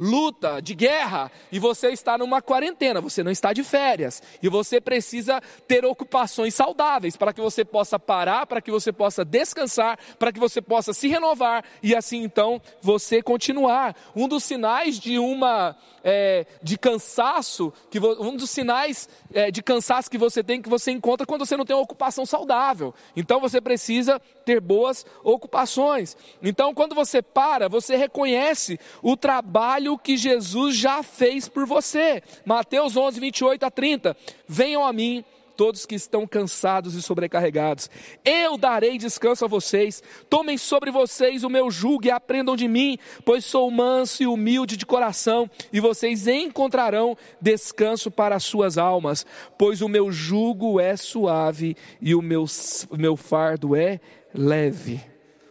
luta, 0.00 0.62
de 0.62 0.74
guerra, 0.74 1.30
e 1.52 1.58
você 1.58 1.90
está 1.90 2.16
numa 2.16 2.40
quarentena, 2.40 3.02
você 3.02 3.22
não 3.22 3.30
está 3.30 3.52
de 3.52 3.62
férias, 3.62 4.22
e 4.42 4.48
você 4.48 4.80
precisa 4.80 5.42
ter 5.68 5.84
ocupações 5.84 6.54
saudáveis 6.54 7.18
para 7.18 7.34
que 7.34 7.40
você 7.40 7.64
possa 7.66 7.98
parar, 7.98 8.46
para 8.46 8.62
que 8.62 8.70
você 8.70 8.90
possa 8.90 9.24
descansar, 9.24 9.98
para 10.18 10.32
que 10.32 10.40
você 10.40 10.62
possa 10.62 10.94
se 10.94 11.06
renovar 11.06 11.62
e 11.82 11.94
assim 11.94 12.22
então 12.22 12.60
você 12.80 13.22
continuar. 13.22 13.94
Um 14.16 14.26
dos 14.26 14.44
sinais 14.44 14.98
de 14.98 15.18
uma 15.18 15.76
é, 16.02 16.46
de 16.62 16.78
cansaço, 16.78 17.72
que 17.90 17.98
um 17.98 18.36
dos 18.36 18.50
sinais 18.50 19.08
é, 19.34 19.50
de 19.50 19.62
cansaço 19.62 20.10
que 20.10 20.16
você 20.16 20.42
tem, 20.42 20.62
que 20.62 20.68
você 20.68 20.90
encontra 20.90 21.26
quando 21.26 21.44
você 21.44 21.56
não 21.56 21.64
tem 21.64 21.76
uma 21.76 21.82
ocupação 21.82 22.24
saudável. 22.24 22.94
Então 23.14 23.38
você 23.40 23.60
precisa 23.60 24.18
ter 24.44 24.60
boas 24.60 25.04
ocupações. 25.22 26.16
Então 26.42 26.72
quando 26.74 26.94
você 26.94 27.20
para, 27.20 27.68
você 27.68 27.96
reconhece 27.96 28.78
o 29.02 29.16
trabalho 29.16 29.89
o 29.90 29.98
que 29.98 30.16
Jesus 30.16 30.76
já 30.76 31.02
fez 31.02 31.48
por 31.48 31.66
você. 31.66 32.22
Mateus 32.44 32.96
11, 32.96 33.20
28 33.20 33.64
a 33.64 33.70
30. 33.70 34.16
Venham 34.46 34.84
a 34.86 34.92
mim 34.92 35.24
todos 35.60 35.84
que 35.84 35.94
estão 35.94 36.26
cansados 36.26 36.94
e 36.94 37.02
sobrecarregados. 37.02 37.90
Eu 38.24 38.56
darei 38.56 38.96
descanso 38.96 39.44
a 39.44 39.48
vocês. 39.48 40.02
Tomem 40.30 40.56
sobre 40.56 40.90
vocês 40.90 41.44
o 41.44 41.50
meu 41.50 41.70
jugo 41.70 42.06
e 42.06 42.10
aprendam 42.10 42.56
de 42.56 42.66
mim, 42.66 42.98
pois 43.26 43.44
sou 43.44 43.70
manso 43.70 44.22
e 44.22 44.26
humilde 44.26 44.74
de 44.74 44.86
coração, 44.86 45.50
e 45.70 45.78
vocês 45.78 46.26
encontrarão 46.26 47.14
descanso 47.42 48.10
para 48.10 48.36
as 48.36 48.44
suas 48.44 48.78
almas, 48.78 49.26
pois 49.58 49.82
o 49.82 49.88
meu 49.88 50.10
jugo 50.10 50.80
é 50.80 50.96
suave 50.96 51.76
e 52.00 52.14
o 52.14 52.22
meu, 52.22 52.46
meu 52.92 53.14
fardo 53.14 53.76
é 53.76 54.00
leve. 54.32 54.98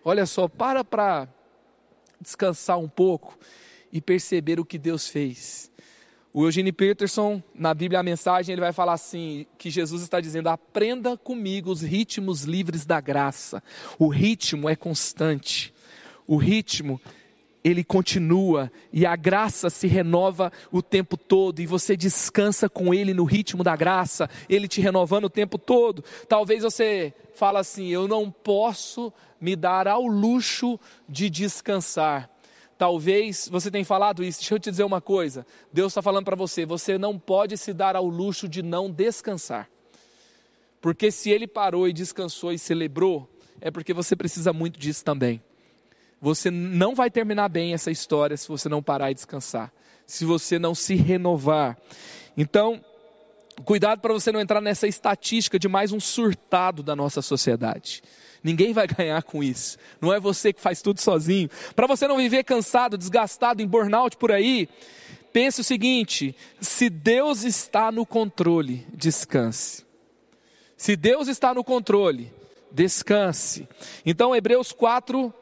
Olha 0.04 0.26
só, 0.26 0.48
para 0.48 0.84
para 0.84 1.28
descansar 2.20 2.80
um 2.80 2.90
pouco 2.90 3.38
e 3.92 4.02
perceber 4.02 4.60
o 4.60 4.66
que 4.66 4.78
Deus 4.78 5.08
fez. 5.08 5.70
O 6.32 6.46
Eugene 6.46 6.72
Peterson, 6.72 7.42
na 7.56 7.74
Bíblia 7.74 8.00
a 8.00 8.04
mensagem, 8.04 8.54
ele 8.54 8.62
vai 8.62 8.72
falar 8.72 8.94
assim, 8.94 9.48
que 9.58 9.72
Jesus 9.72 10.04
está 10.04 10.22
dizendo: 10.22 10.48
"Aprenda 10.48 11.18
comigo 11.18 11.72
os 11.72 11.82
ritmos 11.82 12.44
livres 12.44 12.86
da 12.86 13.02
graça". 13.02 13.64
O 13.98 14.08
ritmo 14.08 14.70
é 14.70 14.76
constante. 14.76 15.74
O 16.28 16.38
ritmo 16.38 17.02
ele 17.64 17.84
continua 17.84 18.72
e 18.94 19.06
a 19.06 19.16
graça 19.16 19.70
se 19.70 19.88
renova 19.88 20.52
o 20.72 20.82
tempo 20.82 21.18
todo 21.18 21.60
e 21.60 21.66
você 21.66 21.98
descansa 21.98 22.70
com 22.70 22.94
ele 22.94 23.14
no 23.14 23.26
ritmo 23.26 23.64
da 23.64 23.76
graça, 23.76 24.30
ele 24.48 24.68
te 24.68 24.80
renovando 24.80 25.26
o 25.26 25.30
tempo 25.30 25.58
todo. 25.58 26.04
Talvez 26.28 26.64
você 26.64 27.14
fala 27.34 27.60
assim: 27.60 27.88
"Eu 27.88 28.08
não 28.08 28.30
posso 28.30 29.12
me 29.42 29.56
dar 29.56 29.88
ao 29.88 30.06
luxo 30.06 30.80
de 31.08 31.28
descansar". 31.28 32.30
Talvez 32.80 33.50
você 33.52 33.70
tenha 33.70 33.84
falado 33.84 34.24
isso. 34.24 34.40
Deixa 34.40 34.56
eu 34.56 34.60
te 34.60 34.72
dizer 34.72 34.86
uma 34.86 35.02
coisa. 35.02 35.46
Deus 35.72 35.92
está 35.92 36.02
falando 36.02 36.24
para 36.24 36.36
você: 36.38 36.66
você 36.66 36.98
não 36.98 37.20
pode 37.20 37.58
se 37.58 37.74
dar 37.74 37.94
ao 37.94 38.08
luxo 38.08 38.48
de 38.48 38.64
não 38.64 38.90
descansar. 38.90 39.70
Porque 40.80 41.12
se 41.12 41.30
ele 41.30 41.46
parou 41.46 41.90
e 41.90 41.94
descansou 41.94 42.54
e 42.54 42.58
celebrou, 42.58 43.30
é 43.60 43.70
porque 43.70 43.94
você 43.94 44.16
precisa 44.16 44.54
muito 44.54 44.80
disso 44.80 45.04
também. 45.04 45.44
Você 46.22 46.50
não 46.50 46.96
vai 46.96 47.12
terminar 47.12 47.50
bem 47.50 47.74
essa 47.74 47.92
história 47.92 48.38
se 48.38 48.48
você 48.48 48.70
não 48.70 48.82
parar 48.82 49.12
e 49.12 49.14
descansar, 49.14 49.74
se 50.06 50.24
você 50.24 50.58
não 50.58 50.74
se 50.74 50.96
renovar. 50.96 51.78
Então, 52.38 52.82
cuidado 53.66 54.00
para 54.00 54.14
você 54.14 54.32
não 54.32 54.40
entrar 54.40 54.62
nessa 54.62 54.88
estatística 54.88 55.60
de 55.60 55.68
mais 55.68 55.92
um 55.92 56.00
surtado 56.00 56.82
da 56.82 56.96
nossa 56.96 57.22
sociedade. 57.22 58.02
Ninguém 58.44 58.74
vai 58.74 58.88
ganhar 58.90 59.22
com 59.24 59.44
isso. 59.44 59.78
Não 60.02 60.14
é 60.14 60.20
você 60.20 60.54
que 60.54 60.62
faz 60.62 60.82
tudo 60.82 61.00
sozinho. 61.00 61.50
Para 61.76 61.88
você 61.88 62.08
não 62.08 62.18
viver 62.18 62.44
cansado, 62.44 62.98
desgastado, 62.98 63.62
em 63.62 63.68
burnout 63.68 64.18
por 64.18 64.32
aí, 64.32 64.70
pense 65.34 65.62
o 65.62 65.64
seguinte: 65.64 66.36
se 66.60 66.90
Deus 66.90 67.44
está 67.44 67.92
no 67.92 68.06
controle, 68.06 68.86
descanse. 68.94 69.86
Se 70.78 70.96
Deus 70.96 71.28
está 71.28 71.54
no 71.54 71.64
controle, 71.64 72.32
descanse. 72.72 73.68
Então, 74.06 74.34
Hebreus 74.34 74.72
4, 74.72 75.34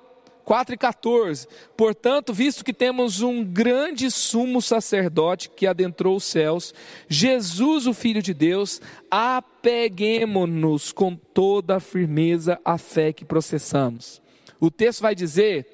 4 0.47 0.75
e 0.75 0.77
14. 0.77 1.45
Portanto, 1.75 2.33
visto 2.33 2.63
que 2.63 2.71
temos 2.71 3.21
um 3.21 3.43
grande 3.43 4.09
sumo 4.09 4.61
sacerdote 4.61 5.49
que 5.49 5.67
adentrou 5.67 6.15
os 6.15 6.23
céus, 6.23 6.73
Jesus, 7.09 7.85
o 7.85 7.93
Filho 7.93 8.21
de 8.21 8.33
Deus, 8.33 8.79
apeguemos-nos 9.11 10.93
com 10.93 11.17
toda 11.17 11.75
a 11.75 11.79
firmeza 11.81 12.57
à 12.63 12.77
fé 12.77 13.11
que 13.11 13.25
processamos. 13.25 14.21
O 14.57 14.71
texto 14.71 15.01
vai 15.01 15.13
dizer 15.13 15.67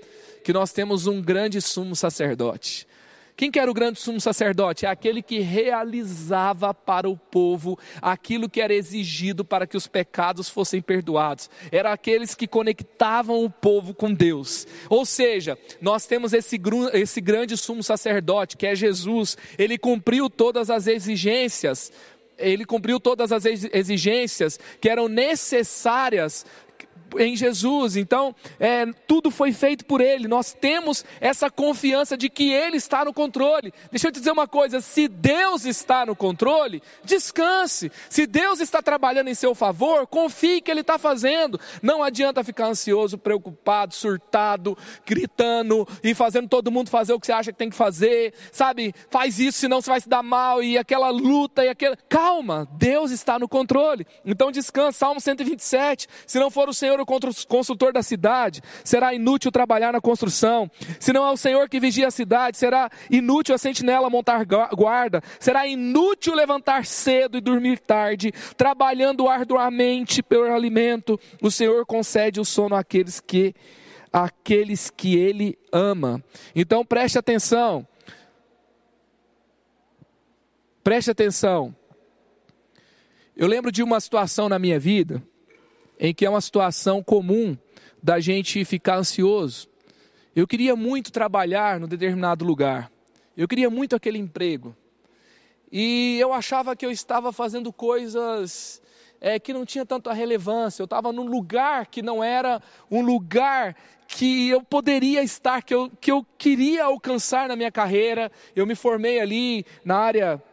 que 0.43 0.51
nós 0.51 0.73
temos 0.73 1.05
um 1.05 1.21
grande 1.21 1.62
sumo 1.62 1.95
sacerdote. 1.95 2.88
Quem 3.35 3.49
que 3.49 3.59
era 3.59 3.69
o 3.69 3.73
grande 3.73 3.99
sumo 3.99 4.21
sacerdote? 4.21 4.85
É 4.85 4.89
aquele 4.89 5.21
que 5.21 5.39
realizava 5.39 6.73
para 6.73 7.09
o 7.09 7.17
povo 7.17 7.77
aquilo 8.01 8.49
que 8.49 8.61
era 8.61 8.73
exigido 8.73 9.43
para 9.43 9.65
que 9.65 9.75
os 9.75 9.87
pecados 9.87 10.49
fossem 10.49 10.81
perdoados. 10.81 11.49
Era 11.71 11.91
aqueles 11.91 12.35
que 12.35 12.47
conectavam 12.47 13.43
o 13.43 13.49
povo 13.49 13.93
com 13.93 14.13
Deus. 14.13 14.67
Ou 14.87 15.05
seja, 15.05 15.57
nós 15.81 16.05
temos 16.05 16.31
esse, 16.31 16.61
esse 16.93 17.21
grande 17.21 17.57
sumo 17.57 17.81
sacerdote, 17.81 18.55
que 18.55 18.67
é 18.67 18.75
Jesus. 18.75 19.35
Ele 19.57 19.77
cumpriu 19.77 20.29
todas 20.29 20.69
as 20.69 20.87
exigências 20.87 21.91
ele 22.35 22.65
cumpriu 22.65 22.99
todas 22.99 23.31
as 23.31 23.45
exigências 23.45 24.59
que 24.81 24.89
eram 24.89 25.07
necessárias 25.07 26.45
em 27.19 27.36
Jesus. 27.36 27.95
Então, 27.95 28.36
é, 28.60 28.86
tudo 29.08 29.30
foi 29.30 29.52
feito 29.52 29.86
por 29.86 30.02
Ele. 30.02 30.28
Nós 30.28 30.54
temos 30.54 31.06
essa 31.19 31.49
confiança 31.49 32.17
de 32.17 32.30
que 32.30 32.52
Ele 32.52 32.78
está 32.78 33.06
no 33.06 33.13
controle. 33.13 33.73
Deixa 33.91 34.08
eu 34.08 34.12
te 34.12 34.19
dizer 34.19 34.32
uma 34.32 34.47
coisa: 34.47 34.82
se 34.82 35.08
Deus 35.08 35.65
está 35.65 36.06
no 36.06 36.15
controle, 36.15 36.82
descanse. 37.04 37.91
Se 38.10 38.26
Deus 38.26 38.60
está 38.60 38.82
trabalhando 38.82 39.28
em 39.28 39.36
seu 39.36 39.54
favor, 39.54 40.08
confie 40.08 40.62
que 40.62 40.71
Ele 40.71 40.82
está 40.82 40.97
fazendo. 40.97 41.60
Não 41.82 42.04
adianta 42.04 42.43
ficar 42.43 42.67
ansioso, 42.67 43.17
preocupado, 43.17 43.93
surtado, 43.93 44.78
gritando 45.06 45.88
e 46.04 46.13
fazendo 46.13 46.47
todo 46.47 46.71
mundo 46.71 46.89
fazer 46.89 47.13
o 47.13 47.19
que 47.19 47.26
você 47.26 47.34
acha 47.34 47.52
que 47.52 47.58
tem 47.58 47.69
que 47.69 47.76
fazer. 47.76 48.34
Sabe? 48.52 48.93
Faz 49.10 49.39
isso, 49.39 49.60
senão 49.60 49.82
você 49.82 49.89
vai 49.89 50.02
se 50.02 50.10
dar 50.10 50.23
mal 50.23 50.63
e 50.63 50.78
aquela 50.78 51.10
luta 51.10 51.63
e 51.63 51.69
aquela. 51.69 51.97
Calma, 52.10 52.67
Deus 52.73 53.12
está 53.12 53.38
no 53.38 53.47
controle. 53.47 54.06
Então 54.26 54.52
descansa. 54.52 55.04
Salmo 55.04 55.19
127. 55.19 56.08
Se 56.26 56.39
não 56.39 56.49
for 56.49 56.69
o 56.69 56.73
Senhor 56.73 56.99
o 57.03 57.47
consultor 57.47 57.93
da 57.93 58.01
cidade, 58.01 58.61
será 58.83 59.13
inútil 59.13 59.51
trabalhar 59.51 59.93
na 59.93 60.01
construção. 60.01 60.69
Se 60.99 61.13
não 61.13 61.25
é 61.25 61.31
o 61.31 61.37
Senhor 61.37 61.69
que 61.69 61.79
vigia 61.79 62.07
a 62.07 62.11
cidade, 62.11 62.57
será 62.57 62.89
inútil 63.09 63.53
a 63.53 63.57
sentinela 63.57 64.09
montar 64.09 64.45
guarda. 64.45 65.21
Será 65.39 65.67
inútil 65.67 66.33
levantar 66.33 66.85
cedo 66.85 67.37
e 67.37 67.41
dormir 67.41 67.79
tarde, 67.79 68.31
trabalhando 68.57 69.27
arduamente 69.27 70.23
pelo 70.23 70.53
alimento. 70.53 71.19
O 71.41 71.51
Senhor 71.51 71.85
concede 71.85 72.39
o 72.39 72.45
sono 72.45 72.75
àqueles 72.75 73.19
que 73.19 73.53
àqueles 74.11 74.91
que 74.91 75.17
ele 75.17 75.57
ama. 75.71 76.23
Então 76.55 76.85
preste 76.85 77.17
atenção. 77.17 77.87
Preste 80.83 81.09
atenção. 81.09 81.75
Eu 83.35 83.47
lembro 83.47 83.71
de 83.71 83.81
uma 83.81 83.99
situação 83.99 84.47
na 84.47 84.59
minha 84.59 84.79
vida 84.79 85.23
em 85.99 86.13
que 86.13 86.25
é 86.25 86.29
uma 86.29 86.41
situação 86.41 87.03
comum 87.03 87.58
da 88.01 88.19
gente 88.19 88.63
ficar 88.65 88.97
ansioso. 88.97 89.67
Eu 90.36 90.47
queria 90.47 90.75
muito 90.75 91.12
trabalhar 91.12 91.79
no 91.79 91.88
determinado 91.88 92.43
lugar. 92.43 92.91
Eu 93.38 93.47
queria 93.47 93.69
muito 93.69 93.95
aquele 93.95 94.17
emprego. 94.17 94.75
E 95.71 96.19
eu 96.19 96.34
achava 96.34 96.75
que 96.75 96.86
eu 96.86 96.91
estava 96.91 97.32
fazendo 97.32 97.71
coisas 97.71 98.82
é, 99.21 99.39
que 99.39 99.53
não 99.53 99.65
tinha 99.65 99.86
tanta 99.86 100.12
relevância. 100.12 100.82
Eu 100.82 100.86
estava 100.86 101.12
num 101.12 101.25
lugar 101.25 101.88
que 101.88 102.01
não 102.01 102.23
era 102.23 102.62
um 102.91 103.01
lugar 103.01 103.75
que 104.08 104.49
eu 104.49 104.62
poderia 104.62 105.23
estar, 105.23 105.63
que 105.63 105.73
eu, 105.73 105.89
que 106.01 106.12
eu 106.12 106.25
queria 106.38 106.86
alcançar 106.86 107.47
na 107.47 107.56
minha 107.56 107.71
carreira. 107.71 108.32
Eu 108.56 108.67
me 108.67 108.75
formei 108.75 109.19
ali 109.19 109.65
na 109.84 109.97
área 109.97 110.43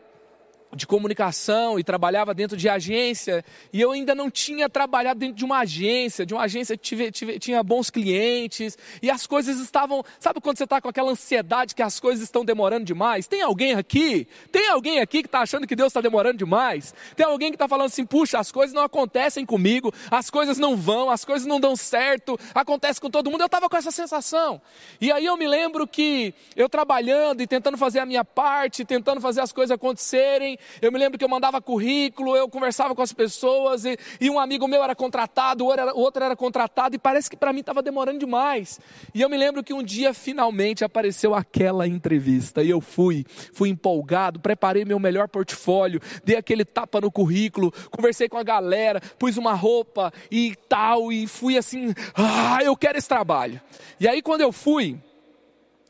de 0.74 0.86
comunicação 0.86 1.78
e 1.78 1.84
trabalhava 1.84 2.32
dentro 2.32 2.56
de 2.56 2.68
agência, 2.68 3.44
e 3.72 3.80
eu 3.80 3.90
ainda 3.90 4.14
não 4.14 4.30
tinha 4.30 4.68
trabalhado 4.68 5.18
dentro 5.18 5.34
de 5.34 5.44
uma 5.44 5.60
agência, 5.60 6.24
de 6.24 6.32
uma 6.32 6.42
agência 6.42 6.76
que 6.76 6.82
tive, 6.82 7.10
tive, 7.10 7.38
tinha 7.38 7.62
bons 7.62 7.90
clientes, 7.90 8.78
e 9.02 9.10
as 9.10 9.26
coisas 9.26 9.58
estavam. 9.58 10.04
Sabe 10.18 10.40
quando 10.40 10.58
você 10.58 10.64
está 10.64 10.80
com 10.80 10.88
aquela 10.88 11.10
ansiedade 11.10 11.74
que 11.74 11.82
as 11.82 11.98
coisas 11.98 12.22
estão 12.22 12.44
demorando 12.44 12.84
demais? 12.84 13.26
Tem 13.26 13.42
alguém 13.42 13.74
aqui? 13.74 14.28
Tem 14.52 14.68
alguém 14.68 15.00
aqui 15.00 15.22
que 15.22 15.28
está 15.28 15.40
achando 15.40 15.66
que 15.66 15.74
Deus 15.74 15.88
está 15.88 16.00
demorando 16.00 16.38
demais? 16.38 16.94
Tem 17.16 17.26
alguém 17.26 17.50
que 17.50 17.56
está 17.56 17.66
falando 17.66 17.86
assim: 17.86 18.06
puxa, 18.06 18.38
as 18.38 18.52
coisas 18.52 18.72
não 18.72 18.82
acontecem 18.82 19.44
comigo, 19.44 19.92
as 20.10 20.30
coisas 20.30 20.56
não 20.58 20.76
vão, 20.76 21.10
as 21.10 21.24
coisas 21.24 21.46
não 21.46 21.58
dão 21.58 21.74
certo, 21.74 22.38
acontece 22.54 23.00
com 23.00 23.10
todo 23.10 23.30
mundo. 23.30 23.40
Eu 23.40 23.46
estava 23.46 23.68
com 23.68 23.76
essa 23.76 23.90
sensação. 23.90 24.60
E 25.00 25.10
aí 25.10 25.26
eu 25.26 25.36
me 25.36 25.48
lembro 25.48 25.86
que 25.86 26.32
eu 26.54 26.68
trabalhando 26.68 27.40
e 27.40 27.46
tentando 27.46 27.76
fazer 27.76 27.98
a 27.98 28.06
minha 28.06 28.24
parte, 28.24 28.84
tentando 28.84 29.20
fazer 29.20 29.40
as 29.40 29.52
coisas 29.52 29.72
acontecerem, 29.72 30.58
eu 30.80 30.90
me 30.90 30.98
lembro 30.98 31.18
que 31.18 31.24
eu 31.24 31.28
mandava 31.28 31.60
currículo, 31.60 32.36
eu 32.36 32.48
conversava 32.48 32.94
com 32.94 33.02
as 33.02 33.12
pessoas, 33.12 33.84
e, 33.84 33.96
e 34.20 34.30
um 34.30 34.38
amigo 34.38 34.66
meu 34.66 34.82
era 34.82 34.94
contratado, 34.94 35.64
o 35.64 35.98
outro 35.98 36.24
era, 36.24 36.36
contratado, 36.36 36.94
e 36.94 36.98
parece 36.98 37.28
que 37.28 37.36
para 37.36 37.52
mim 37.52 37.60
estava 37.60 37.82
demorando 37.82 38.18
demais. 38.18 38.80
E 39.14 39.20
eu 39.20 39.28
me 39.28 39.36
lembro 39.36 39.62
que 39.62 39.74
um 39.74 39.82
dia 39.82 40.14
finalmente 40.14 40.84
apareceu 40.84 41.34
aquela 41.34 41.86
entrevista, 41.86 42.62
e 42.62 42.70
eu 42.70 42.80
fui, 42.80 43.24
fui 43.52 43.68
empolgado, 43.68 44.40
preparei 44.40 44.84
meu 44.84 44.98
melhor 44.98 45.28
portfólio, 45.28 46.00
dei 46.24 46.36
aquele 46.36 46.64
tapa 46.64 47.00
no 47.00 47.10
currículo, 47.10 47.72
conversei 47.90 48.28
com 48.28 48.38
a 48.38 48.42
galera, 48.42 49.00
pus 49.18 49.36
uma 49.36 49.54
roupa 49.54 50.12
e 50.30 50.54
tal, 50.68 51.12
e 51.12 51.26
fui 51.26 51.56
assim, 51.56 51.94
ah, 52.14 52.58
eu 52.62 52.76
quero 52.76 52.98
esse 52.98 53.08
trabalho. 53.08 53.60
E 53.98 54.08
aí 54.08 54.22
quando 54.22 54.40
eu 54.40 54.52
fui, 54.52 54.98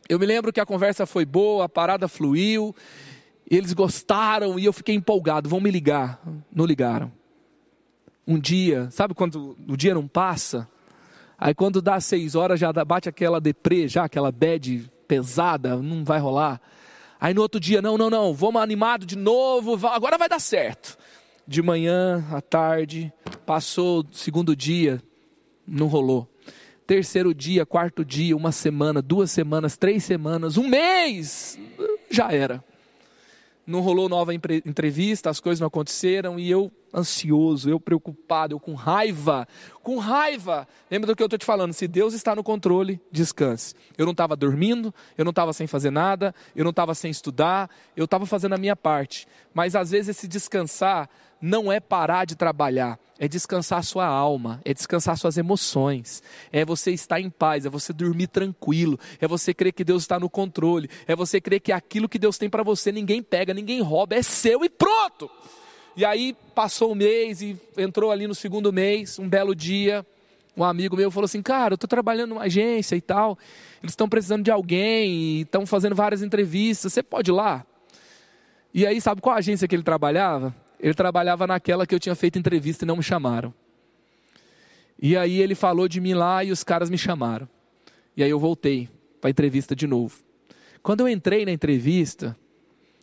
eu 0.09 0.19
me 0.19 0.27
lembro 0.27 0.53
que 0.53 0.61
a 0.61 0.67
conversa 0.67 1.07
foi 1.07 1.25
boa, 1.25 1.67
a 1.67 1.69
parada 1.69 2.09
fluiu, 2.09 2.75
eles 3.51 3.73
gostaram 3.73 4.59
e 4.59 4.65
eu 4.65 4.73
fiquei 4.73 4.95
empolgado. 4.95 5.49
Vão 5.49 5.61
me 5.61 5.71
ligar. 5.71 6.23
Não 6.55 6.65
ligaram. 6.65 7.11
Um 8.27 8.39
dia, 8.39 8.89
sabe 8.93 9.13
quando 9.13 9.57
o 9.69 9.77
dia 9.77 9.93
não 9.93 10.07
passa? 10.07 10.69
Aí 11.37 11.53
quando 11.53 11.83
dá 11.83 11.99
seis 12.01 12.37
horas 12.37 12.61
já 12.61 12.73
bate 12.73 13.09
aquela 13.09 13.41
deprê, 13.41 13.89
já 13.89 14.05
aquela 14.05 14.31
bad 14.31 14.89
pesada, 15.09 15.75
não 15.77 16.05
vai 16.05 16.21
rolar. 16.21 16.61
Aí 17.21 17.35
no 17.35 17.43
outro 17.43 17.59
dia, 17.59 17.83
não, 17.83 17.99
não, 17.99 18.09
não, 18.09 18.33
vamos 18.33 18.63
animado 18.63 19.05
de 19.05 19.17
novo, 19.17 19.85
agora 19.89 20.17
vai 20.17 20.29
dar 20.29 20.39
certo. 20.39 20.97
De 21.47 21.61
manhã 21.61 22.25
à 22.31 22.41
tarde, 22.41 23.13
passou 23.45 24.07
segundo 24.13 24.55
dia, 24.55 25.03
não 25.67 25.89
rolou. 25.89 26.29
Terceiro 26.87 27.35
dia, 27.35 27.67
quarto 27.67 28.05
dia, 28.05 28.37
uma 28.37 28.53
semana, 28.53 29.03
duas 29.03 29.31
semanas, 29.31 29.77
três 29.77 30.05
semanas, 30.05 30.57
um 30.57 30.69
mês, 30.69 31.59
já 32.11 32.31
era 32.31 32.63
não 33.67 33.81
rolou 33.81 34.09
nova 34.09 34.35
entrevista, 34.35 35.31
as 35.31 35.41
coisas 35.41 35.61
não 35.61 35.69
aconteceram 35.69 36.39
e 36.39 36.51
eu 36.51 36.73
ansioso, 36.93 37.71
eu 37.71 37.79
preocupado, 37.79 38.55
eu 38.55 38.61
com 38.61 38.75
raiva, 38.75 39.47
com 39.83 39.99
raiva. 39.99 40.67
Lembra 40.91 41.07
do 41.07 41.17
que 41.17 41.23
eu 41.23 41.27
estou 41.27 41.39
te 41.39 41.45
falando? 41.45 41.73
Se 41.73 41.87
Deus 41.87 42.15
está 42.15 42.35
no 42.35 42.43
controle, 42.43 43.01
descanse. 43.13 43.75
Eu 43.97 44.05
não 44.05 44.13
estava 44.13 44.35
dormindo, 44.35 44.93
eu 45.17 45.25
não 45.25 45.31
estava 45.31 45.53
sem 45.53 45.67
fazer 45.67 45.91
nada, 45.91 46.35
eu 46.55 46.65
não 46.65 46.71
estava 46.71 46.95
sem 46.95 47.11
estudar, 47.11 47.71
eu 47.97 48.07
estava 48.07 48.27
fazendo 48.27 48.55
a 48.55 48.59
minha 48.59 48.75
parte. 48.75 49.27
Mas 49.55 49.77
às 49.77 49.91
vezes 49.91 50.17
esse 50.17 50.27
descansar 50.27 51.09
não 51.41 51.73
é 51.73 51.81
parar 51.81 52.25
de 52.25 52.37
trabalhar, 52.37 52.99
é 53.19 53.27
descansar 53.27 53.83
sua 53.83 54.07
alma, 54.07 54.61
é 54.65 54.75
descansar 54.75 55.17
suas 55.17 55.39
emoções, 55.39 56.23
é 56.53 56.65
você 56.65 56.91
estar 56.91 57.21
em 57.21 57.31
paz, 57.31 57.65
é 57.65 57.69
você 57.69 57.93
dormir 57.93 58.27
tranquilo, 58.27 58.99
é 59.21 59.27
você 59.27 59.55
crer 59.55 59.73
que 59.73 59.85
Deus 59.85 60.03
está 60.03 60.19
no 60.19 60.29
controle, 60.29 60.89
é 61.07 61.17
você 61.17 61.41
crer 61.41 61.61
que 61.61 61.73
aquilo 61.73 62.09
que 62.09 62.19
Deus 62.19 62.39
tem 62.39 62.51
para 62.51 62.63
você 62.63 62.93
ninguém 62.93 63.23
pega, 63.23 63.55
ninguém 63.55 63.81
rouba, 63.81 64.15
é 64.15 64.23
seu 64.23 64.65
e 64.65 64.69
pronto. 64.69 65.31
E 65.97 66.05
aí 66.05 66.37
passou 66.55 66.93
um 66.93 66.95
mês 66.95 67.43
e 67.43 67.59
entrou 67.77 68.11
ali 68.11 68.27
no 68.27 68.35
segundo 68.35 68.73
mês, 68.73 69.19
um 69.19 69.29
belo 69.29 69.55
dia, 69.55 70.07
um 70.57 70.65
amigo 70.65 70.97
meu 70.97 71.11
falou 71.11 71.25
assim: 71.25 71.43
Cara, 71.43 71.73
eu 71.73 71.77
estou 71.77 71.89
trabalhando 71.89 72.31
numa 72.31 72.43
agência 72.43 72.97
e 72.97 73.01
tal, 73.01 73.39
eles 73.83 73.93
estão 73.93 74.09
precisando 74.09 74.45
de 74.45 74.51
alguém 74.51 75.41
estão 75.41 75.67
fazendo 75.67 75.95
várias 75.95 76.23
entrevistas, 76.23 76.93
você 76.93 77.03
pode 77.03 77.31
ir 77.31 77.35
lá? 77.35 77.65
E 78.73 78.87
aí, 78.87 79.01
sabe 79.01 79.21
qual 79.21 79.37
agência 79.37 79.67
que 79.67 79.75
ele 79.75 79.83
trabalhava? 79.83 80.55
Ele 80.81 80.95
trabalhava 80.95 81.47
naquela 81.47 81.87
que 81.87 81.95
eu 81.95 82.01
tinha 82.01 82.15
feito 82.15 82.39
entrevista 82.39 82.85
e 82.85 82.89
não 82.89 82.97
me 82.97 83.03
chamaram. 83.03 83.53
E 85.01 85.17
aí 85.17 85.41
ele 85.41 85.55
falou 85.55 85.87
de 85.87 86.01
mim 86.01 86.15
lá 86.15 86.43
e 86.43 86.51
os 86.51 86.65
caras 86.65 86.89
me 86.89 86.97
chamaram. 86.97 87.49
E 88.17 88.23
aí 88.23 88.31
eu 88.31 88.39
voltei 88.39 88.89
para 89.21 89.29
a 89.29 89.31
entrevista 89.31 89.77
de 89.77 89.87
novo. 89.87 90.23
Quando 90.83 91.01
eu 91.01 91.09
entrei 91.09 91.45
na 91.45 91.53
entrevista, 91.53 92.37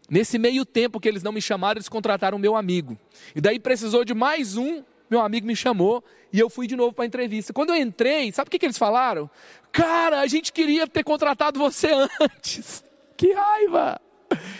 nesse 0.09 0.39
meio 0.39 0.65
tempo 0.65 0.99
que 0.99 1.07
eles 1.07 1.21
não 1.21 1.31
me 1.31 1.41
chamaram, 1.41 1.77
eles 1.77 1.89
contrataram 1.89 2.39
meu 2.39 2.55
amigo. 2.55 2.97
E 3.35 3.41
daí 3.41 3.59
precisou 3.59 4.03
de 4.03 4.13
mais 4.13 4.57
um, 4.57 4.83
meu 5.09 5.21
amigo 5.21 5.45
me 5.45 5.55
chamou 5.55 6.03
e 6.33 6.39
eu 6.39 6.49
fui 6.49 6.65
de 6.65 6.75
novo 6.75 6.93
para 6.93 7.05
a 7.05 7.07
entrevista. 7.07 7.53
Quando 7.53 7.69
eu 7.69 7.75
entrei, 7.75 8.31
sabe 8.31 8.47
o 8.47 8.51
que, 8.51 8.59
que 8.59 8.65
eles 8.65 8.77
falaram? 8.77 9.29
Cara, 9.71 10.21
a 10.21 10.27
gente 10.27 10.51
queria 10.51 10.87
ter 10.87 11.03
contratado 11.03 11.59
você 11.59 11.89
antes. 12.19 12.83
Que 13.15 13.33
raiva! 13.33 14.01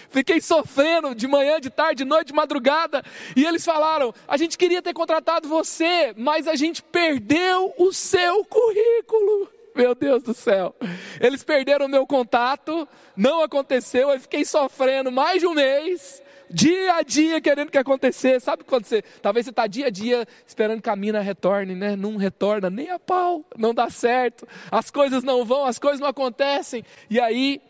Fiquei 0.10 0.40
sofrendo 0.42 1.14
de 1.14 1.28
manhã, 1.28 1.60
de 1.60 1.70
tarde, 1.70 2.04
de 2.04 2.06
noite, 2.06 2.28
de 2.28 2.34
madrugada. 2.34 3.04
E 3.36 3.46
eles 3.46 3.64
falaram: 3.66 4.14
a 4.28 4.38
gente 4.38 4.58
queria 4.58 4.82
ter 4.82 4.94
contratado 4.94 5.48
você, 5.48 6.14
mas 6.16 6.48
a 6.48 6.56
gente 6.56 6.82
perdeu 6.82 7.74
o 7.78 7.92
seu 7.92 8.44
currículo. 8.46 9.50
Meu 9.76 9.94
Deus 9.94 10.24
do 10.24 10.34
céu. 10.34 10.76
Eles 11.22 11.44
perderam 11.44 11.86
o 11.86 11.90
meu 11.90 12.08
contato, 12.08 12.88
não 13.16 13.44
aconteceu, 13.44 14.10
eu 14.10 14.20
fiquei 14.20 14.44
sofrendo 14.44 15.12
mais 15.12 15.40
de 15.40 15.46
um 15.46 15.54
mês, 15.54 16.24
dia 16.50 16.96
a 16.96 17.04
dia 17.04 17.40
querendo 17.40 17.70
que 17.70 17.78
acontecesse. 17.78 18.46
Sabe 18.46 18.64
quando 18.64 18.86
você, 18.86 19.04
talvez 19.22 19.46
você 19.46 19.52
está 19.52 19.68
dia 19.68 19.86
a 19.86 19.90
dia 19.92 20.26
esperando 20.48 20.82
que 20.82 20.90
a 20.90 20.96
mina 20.96 21.20
retorne, 21.20 21.76
né? 21.76 21.96
Não 21.96 22.18
retorna 22.18 22.72
nem 22.72 22.90
a 22.90 22.98
pau, 22.98 23.46
não 23.56 23.72
dá 23.72 23.88
certo, 23.88 24.48
as 24.72 24.90
coisas 24.90 25.24
não 25.24 25.46
vão, 25.46 25.66
as 25.66 25.78
coisas 25.78 26.00
não 26.00 26.08
acontecem. 26.08 26.84
E 27.08 27.20
aí 27.20 27.62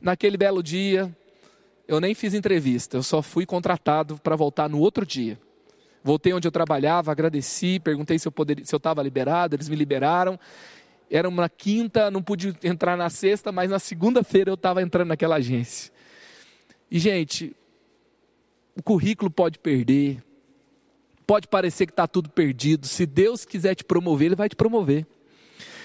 naquele 0.00 0.36
belo 0.36 0.62
dia, 0.62 1.14
eu 1.88 2.00
nem 2.00 2.14
fiz 2.14 2.34
entrevista, 2.34 2.96
eu 2.96 3.02
só 3.02 3.22
fui 3.22 3.46
contratado 3.46 4.18
para 4.18 4.34
voltar 4.34 4.68
no 4.68 4.78
outro 4.78 5.06
dia. 5.06 5.38
Voltei 6.02 6.32
onde 6.32 6.46
eu 6.46 6.52
trabalhava, 6.52 7.10
agradeci, 7.10 7.80
perguntei 7.80 8.18
se 8.18 8.28
eu 8.28 8.32
poderia, 8.32 8.64
se 8.64 8.74
eu 8.74 8.78
estava 8.78 9.02
liberado, 9.02 9.56
eles 9.56 9.68
me 9.68 9.76
liberaram. 9.76 10.38
Era 11.10 11.28
uma 11.28 11.48
quinta, 11.48 12.10
não 12.10 12.22
pude 12.22 12.56
entrar 12.62 12.96
na 12.96 13.10
sexta, 13.10 13.50
mas 13.50 13.70
na 13.70 13.78
segunda-feira 13.78 14.50
eu 14.50 14.54
estava 14.54 14.82
entrando 14.82 15.08
naquela 15.08 15.36
agência. 15.36 15.92
E 16.90 16.98
gente, 16.98 17.56
o 18.76 18.82
currículo 18.82 19.30
pode 19.30 19.58
perder, 19.58 20.22
pode 21.26 21.48
parecer 21.48 21.86
que 21.86 21.92
está 21.92 22.06
tudo 22.06 22.30
perdido. 22.30 22.86
Se 22.86 23.06
Deus 23.06 23.44
quiser 23.44 23.74
te 23.74 23.84
promover, 23.84 24.26
Ele 24.26 24.36
vai 24.36 24.48
te 24.48 24.56
promover. 24.56 25.06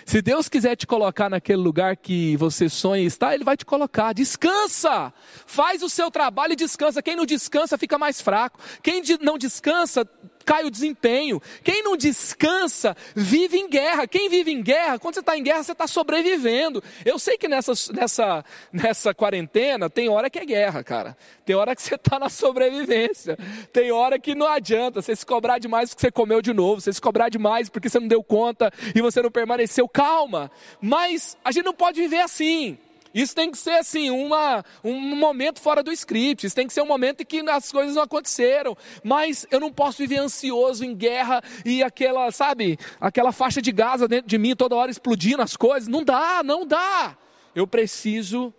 Se 0.06 0.22
Deus 0.22 0.50
quiser 0.50 0.76
te 0.76 0.88
colocar 0.88 1.30
naquele 1.30 1.62
lugar 1.62 1.96
que 1.96 2.36
você 2.38 2.70
sonha 2.70 3.04
estar, 3.04 3.34
Ele 3.34 3.44
vai 3.44 3.56
te 3.58 3.66
colocar. 3.66 4.14
Descansa! 4.14 5.14
Faz 5.46 5.82
o 5.82 5.90
seu 5.90 6.10
trabalho 6.10 6.54
e 6.54 6.56
descansa. 6.56 7.02
Quem 7.02 7.16
não 7.16 7.26
descansa 7.26 7.78
fica 7.78 7.98
mais 7.98 8.22
fraco. 8.22 8.60
Quem 8.82 9.02
não 9.22 9.38
descansa 9.38 10.08
cai 10.43 10.63
o 10.65 10.71
desempenho. 10.71 11.41
Quem 11.63 11.84
não 11.84 11.95
descansa, 11.95 12.95
vive 13.15 13.58
em 13.58 13.69
guerra. 13.69 14.08
Quem 14.08 14.30
vive 14.30 14.51
em 14.51 14.62
guerra, 14.62 14.99
quando 14.99 15.15
você 15.15 15.19
está 15.19 15.38
em 15.38 15.43
guerra, 15.43 15.63
você 15.63 15.71
está 15.71 15.88
sobrevivendo. 15.88 16.84
Eu 17.06 17.17
sei 17.19 17.38
que 17.38 17.47
nessa, 17.47 17.73
nessa, 17.93 18.45
nessa 18.71 19.13
quarentena 19.13 19.89
tem 19.89 20.10
hora 20.10 20.30
que 20.30 20.39
é 20.39 20.45
guerra, 20.45 20.84
cara. 20.84 21.17
Tem 21.45 21.56
hora 21.56 21.75
que 21.75 21.82
você 21.82 21.95
está 21.95 22.19
na 22.19 22.30
sobrevivência. 22.30 23.38
Tem 23.71 23.91
hora 23.91 24.19
que 24.19 24.36
não 24.36 24.47
adianta 24.47 25.01
você 25.01 25.15
se 25.15 25.25
cobrar 25.25 25.60
demais 25.60 25.89
porque 25.89 26.01
você 26.01 26.12
comeu 26.12 26.41
de 26.41 26.54
novo, 26.54 26.82
você 26.82 26.93
se 26.93 27.01
cobrar 27.01 27.30
demais 27.30 27.69
porque 27.69 27.89
você 27.89 27.99
não 27.99 28.08
deu 28.08 28.23
conta 28.23 28.71
e 28.95 29.01
você 29.01 29.21
não 29.21 29.32
permaneceu. 29.32 29.88
Calma. 29.88 30.51
Mas 30.80 31.38
a 31.43 31.51
gente 31.51 31.65
não 31.65 31.73
pode 31.73 31.99
viver 31.99 32.21
assim. 32.21 32.77
Isso 33.13 33.36
tem 33.36 33.52
que 33.52 33.58
ser 33.58 33.71
assim, 33.71 34.10
uma, 34.10 34.63
um 34.84 35.15
momento 35.15 35.60
fora 35.60 35.84
do 35.84 35.91
script. 35.91 36.45
Isso 36.45 36.56
tem 36.56 36.67
que 36.67 36.74
ser 36.74 36.82
um 36.82 36.88
momento 36.88 37.21
em 37.21 37.26
que 37.26 37.39
as 37.50 37.71
coisas 37.71 37.95
não 37.95 38.04
aconteceram. 38.04 38.76
Mas 39.04 39.45
eu 39.52 39.60
não 39.60 39.71
posso 39.71 39.97
viver 39.97 40.17
ansioso 40.17 40.86
em 40.86 40.95
guerra 40.95 41.41
e 41.65 41.84
aquela, 41.84 42.32
sabe, 42.32 42.78
aquela 43.00 43.32
faixa 43.32 43.62
de 43.62 43.71
Gaza 43.71 44.08
dentro 44.08 44.28
de 44.28 44.38
mim 44.38 44.56
toda 44.56 44.76
hora 44.76 44.91
explodindo 44.91 45.41
as 45.41 45.58
coisas. 45.58 45.89
Não 45.89 46.04
dá, 46.04 46.41
não 46.43 46.65
dá. 46.65 47.17
Eu 47.54 47.67
preciso 47.67 48.54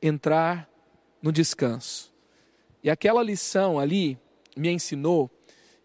entrar 0.00 0.68
no 1.20 1.32
descanso. 1.32 2.12
E 2.82 2.90
aquela 2.90 3.22
lição 3.22 3.78
ali 3.78 4.16
me 4.56 4.70
ensinou 4.70 5.30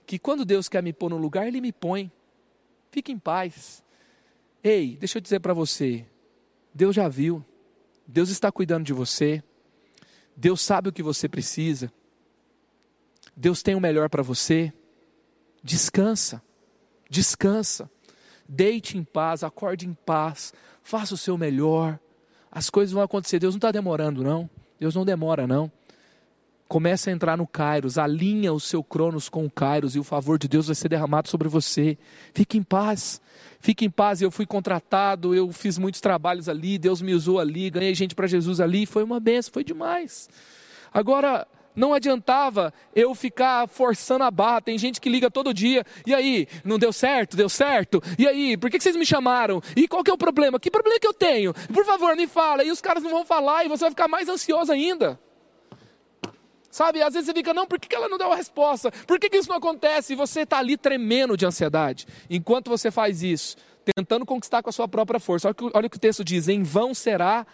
que 0.06 0.20
quando 0.20 0.46
Deus 0.46 0.70
quer 0.70 0.84
me 0.84 0.94
pôr 0.94 1.10
no 1.10 1.18
lugar, 1.18 1.48
Ele 1.48 1.62
me 1.62 1.72
põe. 1.72 2.12
Fique 2.92 3.12
em 3.12 3.18
paz. 3.18 3.84
Ei, 4.64 4.96
deixa 4.98 5.18
eu 5.18 5.22
dizer 5.22 5.40
para 5.40 5.54
você, 5.54 6.06
Deus 6.74 6.96
já 6.96 7.08
viu, 7.08 7.44
Deus 8.08 8.30
está 8.30 8.52
cuidando 8.52 8.86
de 8.86 8.94
você, 8.94 9.44
Deus 10.36 10.62
sabe 10.62 10.90
o 10.90 10.94
que 10.94 11.04
você 11.04 11.30
precisa, 11.30 11.92
Deus 13.36 13.62
tem 13.62 13.76
o 13.76 13.80
melhor 13.80 14.10
para 14.10 14.24
você. 14.24 14.72
Descansa, 15.64 16.42
descansa, 17.10 17.90
deite 18.48 18.98
em 18.98 19.04
paz, 19.04 19.44
acorde 19.44 19.88
em 19.88 19.94
paz, 19.94 20.54
faça 20.84 21.14
o 21.14 21.18
seu 21.18 21.38
melhor, 21.38 22.00
as 22.52 22.70
coisas 22.70 22.94
vão 22.94 23.02
acontecer. 23.02 23.40
Deus 23.40 23.56
não 23.56 23.60
está 23.60 23.72
demorando, 23.72 24.24
não, 24.24 24.50
Deus 24.80 24.94
não 24.94 25.06
demora, 25.06 25.48
não. 25.48 25.72
Começa 26.74 27.12
a 27.12 27.14
entrar 27.14 27.38
no 27.38 27.46
Kairos, 27.46 28.00
alinha 28.00 28.52
o 28.52 28.60
seu 28.60 28.84
Cronos 28.84 29.30
com 29.30 29.46
o 29.46 29.52
Kairos 29.52 29.96
e 29.96 30.00
o 30.00 30.04
favor 30.04 30.40
de 30.40 30.48
Deus 30.48 30.66
vai 30.66 30.74
ser 30.74 30.90
derramado 30.90 31.30
sobre 31.30 31.48
você. 31.48 32.00
Fique 32.34 32.58
em 32.58 32.64
paz. 32.64 33.22
Fique 33.60 33.86
em 33.86 33.92
paz. 33.92 34.24
Eu 34.24 34.32
fui 34.32 34.48
contratado, 34.48 35.36
eu 35.36 35.52
fiz 35.52 35.78
muitos 35.78 36.02
trabalhos 36.02 36.50
ali, 36.50 36.80
Deus 36.80 37.00
me 37.00 37.14
usou 37.14 37.40
ali, 37.40 37.70
ganhei 37.70 37.94
gente 37.94 38.16
para 38.16 38.26
Jesus 38.26 38.60
ali, 38.60 38.88
foi 38.88 39.04
uma 39.04 39.20
benção, 39.20 39.54
foi 39.54 39.64
demais. 39.64 40.28
Agora, 40.92 41.48
não 41.76 41.94
adiantava 41.94 42.74
eu 42.96 43.14
ficar 43.14 43.68
forçando 43.68 44.24
a 44.24 44.32
barra. 44.32 44.62
Tem 44.62 44.76
gente 44.76 45.00
que 45.00 45.10
liga 45.10 45.30
todo 45.30 45.54
dia. 45.54 45.86
E 46.08 46.12
aí, 46.12 46.48
não 46.66 46.80
deu 46.80 46.92
certo? 46.92 47.38
Deu 47.38 47.50
certo? 47.50 48.02
E 48.18 48.28
aí, 48.28 48.58
por 48.58 48.72
que 48.72 48.80
vocês 48.80 48.96
me 48.96 49.06
chamaram? 49.06 49.62
E 49.76 49.88
qual 49.88 50.04
que 50.04 50.10
é 50.10 50.14
o 50.14 50.18
problema? 50.18 50.60
Que 50.60 50.72
problema 50.72 51.00
que 51.00 51.06
eu 51.06 51.14
tenho? 51.14 51.54
Por 51.72 51.86
favor, 51.86 52.16
me 52.16 52.26
fala. 52.26 52.64
E 52.64 52.72
os 52.72 52.82
caras 52.82 53.04
não 53.04 53.12
vão 53.12 53.24
falar 53.24 53.64
e 53.64 53.70
você 53.70 53.82
vai 53.82 53.92
ficar 53.92 54.08
mais 54.08 54.28
ansioso 54.28 54.72
ainda. 54.72 55.20
Sabe, 56.74 57.04
às 57.04 57.14
vezes 57.14 57.28
você 57.28 57.34
fica, 57.36 57.54
não, 57.54 57.68
por 57.68 57.80
que 57.80 57.96
ela 57.96 58.10
não 58.10 58.18
deu 58.18 58.32
a 58.32 58.36
resposta? 58.36 58.92
Por 59.06 59.20
que, 59.20 59.30
isso 59.38 59.48
não 59.48 59.58
acontece? 59.58 60.14
E 60.14 60.16
você 60.16 60.42
está 60.42 60.58
ali 60.58 60.76
tremendo 60.76 61.38
de 61.38 61.46
ansiedade. 61.46 62.08
Enquanto 62.28 62.68
você 62.68 62.90
faz 62.90 63.22
isso, 63.22 63.56
tentando 63.96 64.26
conquistar 64.26 64.64
com 64.64 64.72
a 64.72 64.74
sua 64.74 64.88
própria 64.88 65.20
força. 65.20 65.54
Olha 65.72 65.86
o, 65.86 65.90
que 65.90 65.98
o 65.98 66.00
texto 66.00 66.24
diz: 66.24 66.48
em 66.48 66.64
vão 66.64 66.96
será 66.96 67.46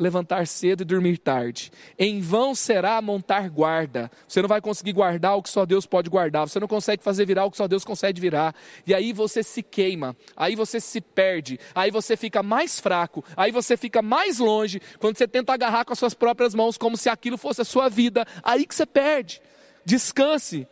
levantar 0.00 0.46
cedo 0.46 0.80
e 0.80 0.84
dormir 0.84 1.18
tarde. 1.18 1.70
Em 1.98 2.20
vão 2.20 2.54
será 2.54 3.00
montar 3.02 3.50
guarda. 3.50 4.10
Você 4.26 4.40
não 4.40 4.48
vai 4.48 4.60
conseguir 4.60 4.92
guardar 4.92 5.36
o 5.36 5.42
que 5.42 5.50
só 5.50 5.66
Deus 5.66 5.84
pode 5.84 6.08
guardar. 6.08 6.48
Você 6.48 6.58
não 6.58 6.66
consegue 6.66 7.02
fazer 7.02 7.26
virar 7.26 7.44
o 7.44 7.50
que 7.50 7.58
só 7.58 7.68
Deus 7.68 7.84
consegue 7.84 8.18
virar. 8.18 8.54
E 8.86 8.94
aí 8.94 9.12
você 9.12 9.42
se 9.42 9.62
queima. 9.62 10.16
Aí 10.34 10.56
você 10.56 10.80
se 10.80 11.02
perde. 11.02 11.60
Aí 11.74 11.90
você 11.90 12.16
fica 12.16 12.42
mais 12.42 12.80
fraco. 12.80 13.22
Aí 13.36 13.52
você 13.52 13.76
fica 13.76 14.00
mais 14.00 14.38
longe. 14.38 14.80
Quando 14.98 15.18
você 15.18 15.28
tenta 15.28 15.52
agarrar 15.52 15.84
com 15.84 15.92
as 15.92 15.98
suas 15.98 16.14
próprias 16.14 16.54
mãos, 16.54 16.78
como 16.78 16.96
se 16.96 17.10
aquilo 17.10 17.36
fosse 17.36 17.60
a 17.60 17.64
sua 17.64 17.90
vida. 17.90 18.26
Aí 18.42 18.66
que 18.66 18.74
você 18.74 18.86
perde. 18.86 19.42
Descanse. 19.84 20.66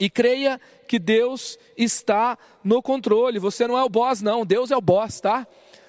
E 0.00 0.10
creia 0.10 0.60
que 0.86 0.98
Deus 0.98 1.58
está 1.76 2.36
no 2.64 2.82
controle. 2.82 3.38
Você 3.38 3.66
não 3.66 3.78
é 3.78 3.84
o 3.84 3.88
boss, 3.88 4.20
não. 4.20 4.44
Deus 4.44 4.70
é 4.70 4.76
o 4.76 4.80
boss, 4.80 5.20
tá? 5.20 5.46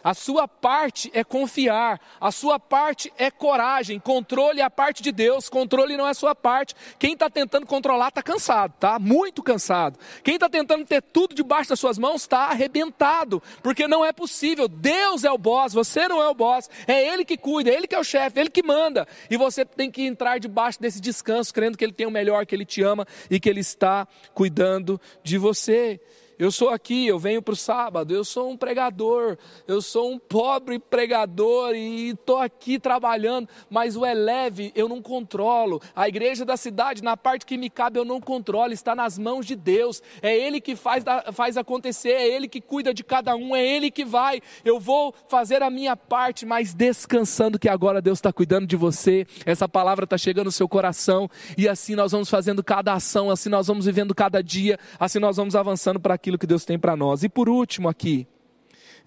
A 0.10 0.16
sua 0.16 0.48
parte 0.48 1.12
é 1.14 1.24
confiar, 1.24 2.02
a 2.20 2.32
sua 2.32 2.60
parte 2.60 3.14
é 3.16 3.30
coragem. 3.30 4.00
Controle 4.00 4.60
é 4.60 4.64
a 4.64 4.70
parte 4.70 5.04
de 5.04 5.12
Deus, 5.12 5.48
controle 5.50 5.96
não 5.96 6.08
é 6.08 6.10
a 6.10 6.16
sua 6.16 6.34
parte. 6.34 6.74
Quem 6.98 7.14
está 7.14 7.30
tentando 7.30 7.68
controlar 7.68 8.08
está 8.08 8.24
cansado, 8.24 8.74
tá? 8.80 8.98
Muito 8.98 9.44
cansado. 9.44 10.00
Quem 10.24 10.34
está 10.34 10.50
tentando 10.50 10.84
ter 10.84 11.04
tudo 11.04 11.36
debaixo 11.36 11.70
das 11.70 11.80
suas 11.80 12.00
mãos 12.00 12.24
está 12.24 12.46
arrebentado, 12.46 13.40
porque 13.62 13.88
não 13.88 14.04
é 14.04 14.12
possível. 14.12 14.68
Deus 14.68 15.24
é 15.24 15.32
o 15.32 15.38
boss, 15.38 15.74
você 15.74 16.08
não 16.08 16.20
é 16.20 16.28
o 16.28 16.34
boss. 16.34 16.72
É 16.88 17.08
Ele 17.08 17.24
que 17.24 17.38
cuida, 17.38 17.70
é 17.70 17.76
Ele 17.76 17.86
que 17.86 17.94
é 17.94 18.00
o 18.00 18.04
chefe, 18.04 18.40
é 18.40 18.42
Ele 18.42 18.50
que 18.50 18.64
manda. 18.64 19.08
E 19.30 19.38
você 19.38 19.64
tem 19.64 19.92
que 19.92 20.02
entrar 20.02 20.40
debaixo 20.40 20.82
desse 20.82 21.00
descanso, 21.00 21.54
crendo 21.54 21.78
que 21.78 21.86
Ele 21.86 21.94
tem 21.94 22.08
o 22.08 22.12
melhor, 22.12 22.48
que 22.48 22.56
Ele 22.56 22.66
te 22.66 22.82
ama 22.82 23.06
e 23.30 23.40
que 23.40 23.48
Ele 23.48 23.60
está 23.60 24.08
cuidando 24.34 25.00
de 25.22 25.38
você. 25.38 26.02
Eu 26.40 26.54
sou 26.54 26.70
aqui, 26.70 27.06
eu 27.06 27.20
venho 27.20 27.42
para 27.42 27.52
o 27.52 27.58
sábado, 27.58 28.14
eu 28.14 28.24
sou 28.24 28.50
um 28.50 28.56
pregador, 28.56 29.38
eu 29.68 29.82
sou 29.82 30.10
um 30.10 30.18
pobre 30.18 30.80
pregador 30.80 31.76
e 31.76 32.12
estou 32.12 32.38
aqui 32.38 32.80
trabalhando, 32.80 33.50
mas 33.70 33.98
o 33.98 34.06
Eleve 34.06 34.72
eu 34.74 34.88
não 34.88 35.02
controlo. 35.02 35.82
A 35.94 36.08
igreja 36.08 36.46
da 36.46 36.56
cidade, 36.56 37.04
na 37.04 37.18
parte 37.18 37.46
que 37.46 37.58
me 37.58 37.70
cabe, 37.70 38.00
eu 38.00 38.06
não 38.06 38.22
controlo, 38.22 38.72
está 38.72 38.96
nas 38.96 39.18
mãos 39.18 39.46
de 39.46 39.54
Deus. 39.54 40.02
É 40.22 40.34
Ele 40.34 40.62
que 40.62 40.78
faz, 40.78 41.04
faz 41.34 41.58
acontecer, 41.58 42.12
é 42.12 42.26
Ele 42.26 42.48
que 42.48 42.62
cuida 42.62 42.94
de 42.94 43.04
cada 43.04 43.36
um, 43.36 43.54
é 43.54 43.62
Ele 43.62 43.92
que 43.92 44.06
vai. 44.06 44.42
Eu 44.64 44.80
vou 44.80 45.14
fazer 45.28 45.62
a 45.62 45.70
minha 45.70 45.98
parte, 45.98 46.46
mas 46.46 46.74
descansando 46.74 47.60
que 47.60 47.68
agora 47.68 48.02
Deus 48.02 48.18
está 48.18 48.32
cuidando 48.32 48.66
de 48.66 48.78
você. 48.78 49.28
Essa 49.46 49.68
palavra 49.68 50.06
está 50.06 50.18
chegando 50.18 50.46
no 50.46 50.52
seu 50.54 50.70
coração 50.70 51.30
e 51.58 51.68
assim 51.68 51.96
nós 51.96 52.14
vamos 52.14 52.30
fazendo 52.30 52.64
cada 52.64 52.94
ação, 52.94 53.30
assim 53.30 53.50
nós 53.50 53.68
vamos 53.68 53.86
vivendo 53.86 54.16
cada 54.16 54.42
dia, 54.42 54.80
assim 54.98 55.20
nós 55.20 55.36
vamos 55.36 55.54
avançando 55.54 56.00
para 56.00 56.14
aquilo 56.14 56.29
aquilo 56.30 56.38
que 56.38 56.48
Deus 56.48 56.64
tem 56.64 56.78
para 56.78 56.96
nós. 56.96 57.24
E 57.24 57.30
por 57.30 57.50
último 57.50 57.90
aqui, 57.90 58.28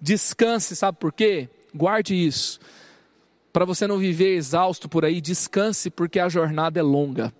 descanse, 0.01 0.75
sabe 0.75 0.97
por 0.97 1.13
quê? 1.13 1.49
Guarde 1.73 2.13
isso. 2.13 2.59
Para 3.51 3.65
você 3.65 3.87
não 3.87 3.97
viver 3.97 4.35
exausto 4.35 4.89
por 4.89 5.05
aí, 5.05 5.21
descanse 5.21 5.89
porque 5.89 6.19
a 6.19 6.27
jornada 6.27 6.79
é 6.79 6.83
longa. 6.83 7.33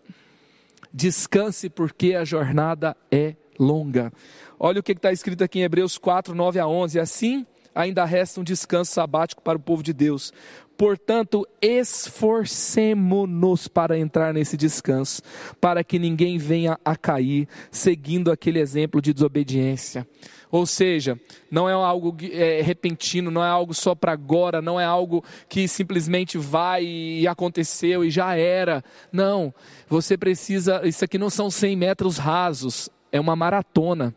Descanse 0.93 1.69
porque 1.69 2.13
a 2.15 2.23
jornada 2.23 2.95
é 3.11 3.35
longa. 3.59 4.13
Olha 4.59 4.79
o 4.79 4.83
que 4.83 4.93
está 4.93 5.11
escrito 5.11 5.43
aqui 5.43 5.59
em 5.59 5.63
Hebreus 5.63 5.97
4, 5.97 6.33
9 6.33 6.59
a 6.59 6.67
11. 6.67 6.99
Assim 6.99 7.45
ainda 7.75 8.05
resta 8.05 8.39
um 8.39 8.43
descanso 8.43 8.93
sabático 8.93 9.41
para 9.41 9.57
o 9.57 9.61
povo 9.61 9.81
de 9.81 9.91
Deus. 9.91 10.31
Portanto, 10.77 11.47
esforcemo-nos 11.61 13.67
para 13.67 13.97
entrar 13.97 14.33
nesse 14.33 14.57
descanso, 14.57 15.21
para 15.61 15.83
que 15.83 15.99
ninguém 15.99 16.37
venha 16.37 16.79
a 16.83 16.95
cair, 16.95 17.47
seguindo 17.71 18.31
aquele 18.31 18.59
exemplo 18.59 19.01
de 19.01 19.13
desobediência. 19.13 20.07
Ou 20.53 20.67
seja, 20.67 21.19
não 21.49 21.67
é 21.67 21.73
algo 21.73 22.15
é, 22.31 22.61
repentino, 22.61 23.31
não 23.31 23.43
é 23.43 23.47
algo 23.47 23.73
só 23.73 23.95
para 23.95 24.11
agora, 24.11 24.61
não 24.61 24.79
é 24.79 24.85
algo 24.85 25.25
que 25.49 25.67
simplesmente 25.67 26.37
vai 26.37 26.83
e 26.83 27.27
aconteceu 27.27 28.05
e 28.05 28.11
já 28.11 28.35
era. 28.35 28.83
Não, 29.11 29.51
você 29.89 30.15
precisa. 30.15 30.87
Isso 30.87 31.03
aqui 31.03 31.17
não 31.17 31.31
são 31.31 31.49
100 31.49 31.75
metros 31.75 32.19
rasos, 32.19 32.87
é 33.11 33.19
uma 33.19 33.35
maratona. 33.35 34.13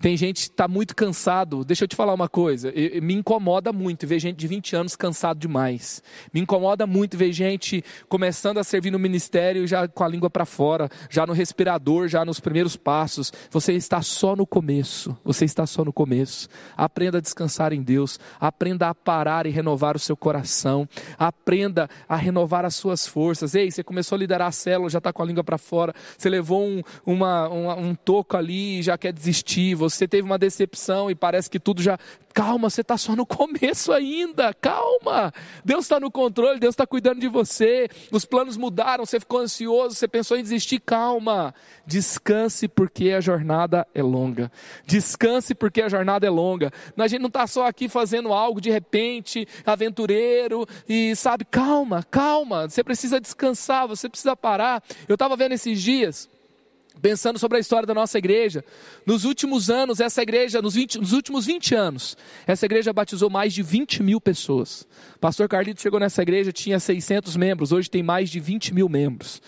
Tem 0.00 0.16
gente 0.16 0.44
que 0.44 0.50
está 0.52 0.66
muito 0.66 0.96
cansado. 0.96 1.62
Deixa 1.62 1.84
eu 1.84 1.88
te 1.88 1.94
falar 1.94 2.14
uma 2.14 2.28
coisa. 2.28 2.72
Me 3.02 3.14
incomoda 3.14 3.70
muito 3.70 4.06
ver 4.06 4.18
gente 4.18 4.38
de 4.38 4.46
20 4.46 4.74
anos 4.74 4.96
cansado 4.96 5.38
demais. 5.38 6.02
Me 6.32 6.40
incomoda 6.40 6.86
muito 6.86 7.18
ver 7.18 7.32
gente 7.32 7.84
começando 8.08 8.56
a 8.58 8.64
servir 8.64 8.90
no 8.90 8.98
ministério 8.98 9.66
já 9.66 9.86
com 9.86 10.02
a 10.02 10.08
língua 10.08 10.30
para 10.30 10.46
fora, 10.46 10.88
já 11.10 11.26
no 11.26 11.34
respirador, 11.34 12.08
já 12.08 12.24
nos 12.24 12.40
primeiros 12.40 12.76
passos. 12.76 13.30
Você 13.50 13.74
está 13.74 14.00
só 14.00 14.34
no 14.34 14.46
começo. 14.46 15.14
Você 15.22 15.44
está 15.44 15.66
só 15.66 15.84
no 15.84 15.92
começo. 15.92 16.48
Aprenda 16.74 17.18
a 17.18 17.20
descansar 17.20 17.72
em 17.74 17.82
Deus. 17.82 18.18
Aprenda 18.40 18.88
a 18.88 18.94
parar 18.94 19.44
e 19.44 19.50
renovar 19.50 19.96
o 19.96 20.00
seu 20.00 20.16
coração. 20.16 20.88
Aprenda 21.18 21.90
a 22.08 22.16
renovar 22.16 22.64
as 22.64 22.74
suas 22.74 23.06
forças. 23.06 23.54
Ei, 23.54 23.70
você 23.70 23.84
começou 23.84 24.16
a 24.16 24.18
liderar 24.18 24.48
a 24.48 24.52
célula, 24.52 24.88
já 24.88 24.98
está 24.98 25.12
com 25.12 25.22
a 25.22 25.26
língua 25.26 25.44
para 25.44 25.58
fora. 25.58 25.94
Você 26.16 26.30
levou 26.30 26.66
um, 26.66 26.82
uma, 27.04 27.48
um 27.50 27.94
toco 27.94 28.34
ali 28.34 28.78
e 28.78 28.82
já 28.82 28.96
quer 28.96 29.12
desistir. 29.12 29.74
Você 29.90 30.08
teve 30.08 30.22
uma 30.22 30.38
decepção 30.38 31.10
e 31.10 31.14
parece 31.14 31.50
que 31.50 31.58
tudo 31.58 31.82
já. 31.82 31.98
Calma, 32.32 32.70
você 32.70 32.80
está 32.80 32.96
só 32.96 33.16
no 33.16 33.26
começo 33.26 33.92
ainda, 33.92 34.54
calma. 34.54 35.32
Deus 35.64 35.84
está 35.84 35.98
no 35.98 36.10
controle, 36.10 36.60
Deus 36.60 36.74
está 36.74 36.86
cuidando 36.86 37.20
de 37.20 37.28
você. 37.28 37.88
Os 38.10 38.24
planos 38.24 38.56
mudaram, 38.56 39.04
você 39.04 39.18
ficou 39.18 39.40
ansioso, 39.40 39.94
você 39.94 40.06
pensou 40.06 40.36
em 40.36 40.42
desistir, 40.42 40.80
calma. 40.80 41.54
Descanse 41.86 42.68
porque 42.68 43.10
a 43.10 43.20
jornada 43.20 43.86
é 43.94 44.02
longa. 44.02 44.50
Descanse 44.86 45.54
porque 45.54 45.82
a 45.82 45.88
jornada 45.88 46.26
é 46.26 46.30
longa. 46.30 46.72
A 46.96 47.08
gente 47.08 47.20
não 47.20 47.28
está 47.28 47.46
só 47.46 47.66
aqui 47.66 47.88
fazendo 47.88 48.32
algo 48.32 48.60
de 48.60 48.70
repente, 48.70 49.46
aventureiro, 49.66 50.66
e 50.88 51.14
sabe, 51.16 51.44
calma, 51.44 52.04
calma. 52.10 52.68
Você 52.68 52.84
precisa 52.84 53.20
descansar, 53.20 53.88
você 53.88 54.08
precisa 54.08 54.36
parar. 54.36 54.82
Eu 55.08 55.14
estava 55.14 55.36
vendo 55.36 55.52
esses 55.52 55.80
dias 55.80 56.28
pensando 57.00 57.38
sobre 57.38 57.58
a 57.58 57.60
história 57.60 57.86
da 57.86 57.94
nossa 57.94 58.18
igreja, 58.18 58.64
nos 59.04 59.24
últimos 59.24 59.70
anos, 59.70 60.00
essa 60.00 60.22
igreja, 60.22 60.60
nos, 60.60 60.74
20, 60.74 60.98
nos, 60.98 61.12
últimos 61.12 61.46
20 61.46 61.74
anos, 61.74 62.16
essa 62.46 62.66
igreja 62.66 62.92
batizou 62.92 63.30
mais 63.30 63.52
de 63.52 63.62
20 63.62 64.02
mil 64.02 64.20
pessoas. 64.20 64.86
Pastor 65.20 65.48
Carlito 65.48 65.80
chegou 65.80 65.98
nessa 65.98 66.22
igreja, 66.22 66.52
tinha 66.52 66.78
600 66.78 67.36
membros, 67.36 67.72
hoje 67.72 67.90
tem 67.90 68.02
mais 68.02 68.30
de 68.30 68.38
20 68.38 68.74
mil 68.74 68.88
membros. 68.88 69.40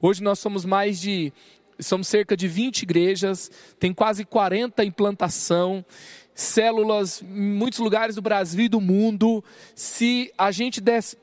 Hoje 0.00 0.22
nós 0.22 0.38
somos 0.38 0.64
mais 0.64 1.00
de, 1.00 1.32
somos 1.78 2.08
cerca 2.08 2.36
de 2.36 2.48
20 2.48 2.82
igrejas, 2.82 3.50
tem 3.78 3.92
quase 3.92 4.24
40 4.24 4.84
em 4.84 4.90
plantação, 4.90 5.84
células 6.40 7.22
em 7.22 7.52
muitos 7.52 7.78
lugares 7.78 8.14
do 8.14 8.22
Brasil 8.22 8.64
e 8.64 8.68
do 8.68 8.80
mundo, 8.80 9.44
se 9.74 10.32
a 10.36 10.50
gente 10.50 10.80
desse 10.80 11.16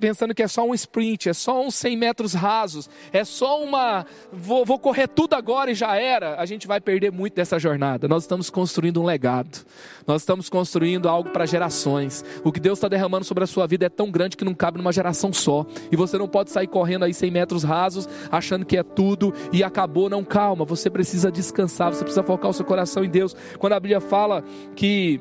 pensando 0.00 0.34
que 0.34 0.42
é 0.42 0.48
só 0.48 0.66
um 0.66 0.74
sprint, 0.74 1.28
é 1.28 1.32
só 1.32 1.64
uns 1.64 1.74
100 1.76 1.96
metros 1.96 2.34
rasos, 2.34 2.90
é 3.12 3.24
só 3.24 3.62
uma. 3.62 4.04
Vou, 4.32 4.64
vou 4.64 4.78
correr 4.78 5.06
tudo 5.06 5.34
agora 5.34 5.70
e 5.70 5.74
já 5.74 5.96
era, 5.96 6.40
a 6.40 6.44
gente 6.44 6.66
vai 6.66 6.80
perder 6.80 7.12
muito 7.12 7.34
dessa 7.34 7.58
jornada. 7.58 8.08
Nós 8.08 8.24
estamos 8.24 8.50
construindo 8.50 9.00
um 9.00 9.04
legado, 9.04 9.64
nós 10.06 10.22
estamos 10.22 10.48
construindo 10.48 11.08
algo 11.08 11.30
para 11.30 11.46
gerações. 11.46 12.24
O 12.42 12.50
que 12.50 12.60
Deus 12.60 12.78
está 12.78 12.88
derramando 12.88 13.24
sobre 13.24 13.44
a 13.44 13.46
sua 13.46 13.66
vida 13.66 13.86
é 13.86 13.88
tão 13.88 14.10
grande 14.10 14.36
que 14.36 14.44
não 14.44 14.54
cabe 14.54 14.78
numa 14.78 14.92
geração 14.92 15.32
só, 15.32 15.64
e 15.90 15.96
você 15.96 16.18
não 16.18 16.26
pode 16.26 16.50
sair 16.50 16.66
correndo 16.66 17.04
aí 17.04 17.14
100 17.14 17.30
metros 17.30 17.62
rasos, 17.62 18.08
achando 18.30 18.66
que 18.66 18.76
é 18.76 18.82
tudo 18.82 19.32
e 19.52 19.62
acabou. 19.62 20.10
Não, 20.10 20.24
calma, 20.24 20.64
você 20.64 20.90
precisa 20.90 21.30
descansar, 21.30 21.94
você 21.94 22.02
precisa 22.02 22.22
focar 22.22 22.50
o 22.50 22.54
seu 22.54 22.64
coração 22.64 23.04
em 23.04 23.08
Deus. 23.08 23.36
Quando 23.58 23.74
a 23.74 23.80
Bíblia 23.80 24.00
fala 24.00 24.42
que 24.76 25.20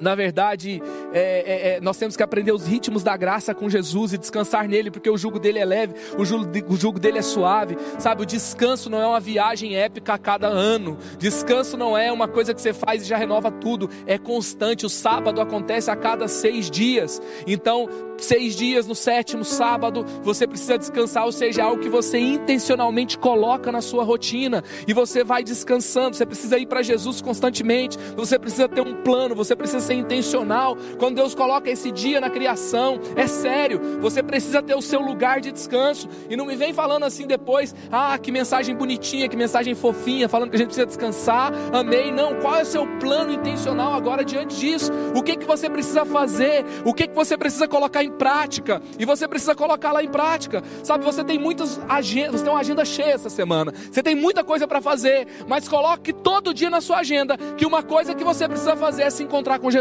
na 0.00 0.14
verdade, 0.14 0.80
é, 1.12 1.20
é, 1.20 1.76
é, 1.76 1.80
nós 1.80 1.96
temos 1.96 2.16
que 2.16 2.22
aprender 2.22 2.52
os 2.52 2.66
ritmos 2.66 3.02
da 3.02 3.16
graça 3.16 3.54
com 3.54 3.68
Jesus 3.68 4.12
e 4.12 4.18
descansar 4.18 4.68
nele, 4.68 4.90
porque 4.90 5.10
o 5.10 5.16
jugo 5.16 5.38
dele 5.38 5.58
é 5.58 5.64
leve, 5.64 5.94
o 6.16 6.24
jugo, 6.24 6.46
o 6.68 6.76
jugo 6.76 7.00
dele 7.00 7.18
é 7.18 7.22
suave. 7.22 7.76
Sabe, 7.98 8.22
o 8.22 8.26
descanso 8.26 8.88
não 8.88 9.00
é 9.00 9.06
uma 9.06 9.20
viagem 9.20 9.76
épica 9.76 10.14
a 10.14 10.18
cada 10.18 10.46
ano. 10.46 10.96
Descanso 11.18 11.76
não 11.76 11.96
é 11.96 12.12
uma 12.12 12.28
coisa 12.28 12.54
que 12.54 12.60
você 12.60 12.72
faz 12.72 13.02
e 13.02 13.06
já 13.06 13.16
renova 13.16 13.50
tudo. 13.50 13.90
É 14.06 14.18
constante. 14.18 14.86
O 14.86 14.88
sábado 14.88 15.40
acontece 15.40 15.90
a 15.90 15.96
cada 15.96 16.28
seis 16.28 16.70
dias. 16.70 17.20
Então, 17.46 17.88
seis 18.18 18.54
dias 18.54 18.86
no 18.86 18.94
sétimo 18.94 19.44
sábado, 19.44 20.04
você 20.22 20.46
precisa 20.46 20.78
descansar, 20.78 21.24
ou 21.24 21.32
seja, 21.32 21.62
é 21.62 21.64
algo 21.64 21.82
que 21.82 21.88
você 21.88 22.18
intencionalmente 22.18 23.18
coloca 23.18 23.72
na 23.72 23.80
sua 23.80 24.04
rotina 24.04 24.62
e 24.86 24.92
você 24.92 25.24
vai 25.24 25.42
descansando. 25.42 26.16
Você 26.16 26.26
precisa 26.26 26.58
ir 26.58 26.66
para 26.66 26.82
Jesus 26.82 27.20
constantemente. 27.20 27.98
Você 28.16 28.38
precisa 28.38 28.68
ter 28.68 28.80
um 28.80 29.02
plano. 29.02 29.34
Você 29.34 29.56
precisa 29.56 29.80
ser 29.88 29.94
intencional. 29.94 30.76
Quando 30.98 31.16
Deus 31.16 31.34
coloca 31.34 31.70
esse 31.70 31.90
dia 31.90 32.20
na 32.20 32.28
criação, 32.28 33.00
é 33.16 33.26
sério, 33.26 33.80
você 34.00 34.22
precisa 34.22 34.62
ter 34.62 34.74
o 34.74 34.82
seu 34.82 35.00
lugar 35.00 35.40
de 35.40 35.50
descanso. 35.50 36.08
E 36.28 36.36
não 36.36 36.44
me 36.46 36.56
vem 36.56 36.72
falando 36.72 37.04
assim 37.04 37.26
depois, 37.26 37.74
ah, 37.90 38.16
que 38.18 38.30
mensagem 38.30 38.74
bonitinha, 38.74 39.28
que 39.28 39.36
mensagem 39.36 39.74
fofinha, 39.74 40.28
falando 40.28 40.50
que 40.50 40.56
a 40.56 40.58
gente 40.58 40.68
precisa 40.68 40.86
descansar. 40.86 41.52
Amém. 41.72 42.12
Não, 42.12 42.34
qual 42.40 42.56
é 42.56 42.62
o 42.62 42.66
seu 42.66 42.86
plano 42.98 43.32
intencional 43.32 43.94
agora 43.94 44.24
diante 44.24 44.56
disso? 44.56 44.92
O 45.14 45.22
que 45.22 45.36
que 45.36 45.46
você 45.46 45.70
precisa 45.70 46.04
fazer? 46.04 46.64
O 46.84 46.92
que 46.92 47.08
que 47.08 47.14
você 47.14 47.36
precisa 47.36 47.66
colocar 47.66 48.04
em 48.04 48.10
prática? 48.10 48.82
E 48.98 49.04
você 49.04 49.26
precisa 49.26 49.54
colocar 49.54 49.92
lá 49.92 50.02
em 50.02 50.08
prática. 50.08 50.62
Sabe, 50.82 51.04
você 51.04 51.24
tem 51.24 51.38
muitas 51.38 51.80
agendas, 51.88 52.40
você 52.40 52.44
tem 52.44 52.52
uma 52.52 52.60
agenda 52.60 52.84
cheia 52.84 53.14
essa 53.14 53.30
semana. 53.30 53.72
Você 53.90 54.02
tem 54.02 54.14
muita 54.14 54.44
coisa 54.44 54.66
para 54.66 54.82
fazer, 54.82 55.26
mas 55.46 55.66
coloque 55.66 56.12
todo 56.12 56.52
dia 56.52 56.68
na 56.68 56.80
sua 56.80 56.98
agenda 56.98 57.38
que 57.56 57.64
uma 57.64 57.82
coisa 57.82 58.14
que 58.14 58.24
você 58.24 58.46
precisa 58.46 58.76
fazer 58.76 59.04
é 59.04 59.10
se 59.10 59.22
encontrar 59.22 59.58
com 59.58 59.70
Jesus, 59.70 59.77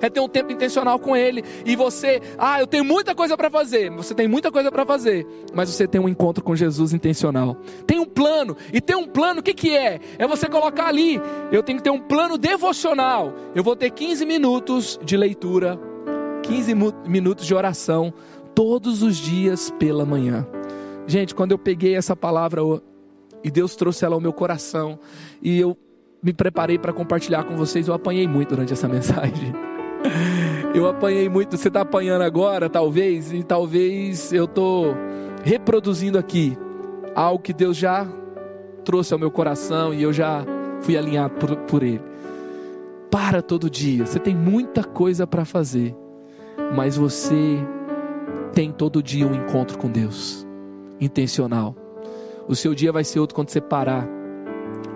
é 0.00 0.08
ter 0.10 0.20
um 0.20 0.28
tempo 0.28 0.52
intencional 0.52 0.98
com 0.98 1.16
Ele. 1.16 1.42
E 1.64 1.76
você, 1.76 2.20
ah, 2.38 2.60
eu 2.60 2.66
tenho 2.66 2.84
muita 2.84 3.14
coisa 3.14 3.36
para 3.36 3.50
fazer. 3.50 3.90
Você 3.90 4.14
tem 4.14 4.28
muita 4.28 4.50
coisa 4.50 4.70
para 4.70 4.84
fazer, 4.84 5.26
mas 5.54 5.68
você 5.68 5.86
tem 5.86 6.00
um 6.00 6.08
encontro 6.08 6.42
com 6.42 6.54
Jesus 6.56 6.92
intencional. 6.92 7.56
Tem 7.86 7.98
um 7.98 8.04
plano. 8.04 8.56
E 8.72 8.80
ter 8.80 8.96
um 8.96 9.06
plano, 9.06 9.40
o 9.40 9.42
que, 9.42 9.54
que 9.54 9.76
é? 9.76 10.00
É 10.18 10.26
você 10.26 10.46
colocar 10.48 10.86
ali. 10.86 11.20
Eu 11.52 11.62
tenho 11.62 11.78
que 11.78 11.84
ter 11.84 11.90
um 11.90 12.00
plano 12.00 12.36
devocional. 12.36 13.34
Eu 13.54 13.62
vou 13.62 13.76
ter 13.76 13.90
15 13.90 14.26
minutos 14.26 14.98
de 15.02 15.16
leitura, 15.16 15.78
15 16.42 16.74
minutos 17.06 17.46
de 17.46 17.54
oração, 17.54 18.12
todos 18.54 19.02
os 19.02 19.16
dias 19.16 19.70
pela 19.78 20.04
manhã. 20.04 20.46
Gente, 21.06 21.34
quando 21.34 21.52
eu 21.52 21.58
peguei 21.58 21.94
essa 21.94 22.14
palavra 22.14 22.60
e 23.42 23.50
Deus 23.50 23.76
trouxe 23.76 24.04
ela 24.04 24.14
ao 24.14 24.20
meu 24.20 24.32
coração, 24.32 24.98
e 25.40 25.58
eu 25.58 25.76
me 26.22 26.32
preparei 26.32 26.78
para 26.78 26.92
compartilhar 26.92 27.44
com 27.44 27.56
vocês, 27.56 27.88
eu 27.88 27.94
apanhei 27.94 28.26
muito 28.26 28.50
durante 28.50 28.72
essa 28.72 28.88
mensagem. 28.88 29.52
Eu 30.74 30.86
apanhei 30.88 31.28
muito, 31.28 31.56
você 31.56 31.68
está 31.68 31.80
apanhando 31.80 32.22
agora, 32.22 32.68
talvez, 32.68 33.32
e 33.32 33.42
talvez 33.42 34.32
eu 34.32 34.44
estou 34.44 34.94
reproduzindo 35.42 36.18
aqui 36.18 36.56
algo 37.14 37.42
que 37.42 37.52
Deus 37.52 37.76
já 37.76 38.06
trouxe 38.84 39.12
ao 39.12 39.18
meu 39.18 39.30
coração 39.30 39.92
e 39.92 40.02
eu 40.02 40.12
já 40.12 40.44
fui 40.80 40.96
alinhado 40.96 41.34
por, 41.34 41.56
por 41.56 41.82
Ele. 41.82 42.00
Para 43.10 43.40
todo 43.40 43.70
dia, 43.70 44.04
você 44.04 44.18
tem 44.18 44.34
muita 44.34 44.84
coisa 44.84 45.26
para 45.26 45.44
fazer, 45.44 45.96
mas 46.76 46.96
você 46.96 47.58
tem 48.52 48.70
todo 48.70 49.02
dia 49.02 49.26
um 49.26 49.34
encontro 49.34 49.78
com 49.78 49.90
Deus, 49.90 50.46
intencional. 51.00 51.74
O 52.46 52.54
seu 52.54 52.74
dia 52.74 52.92
vai 52.92 53.04
ser 53.04 53.20
outro 53.20 53.34
quando 53.34 53.48
você 53.48 53.60
parar 53.60 54.17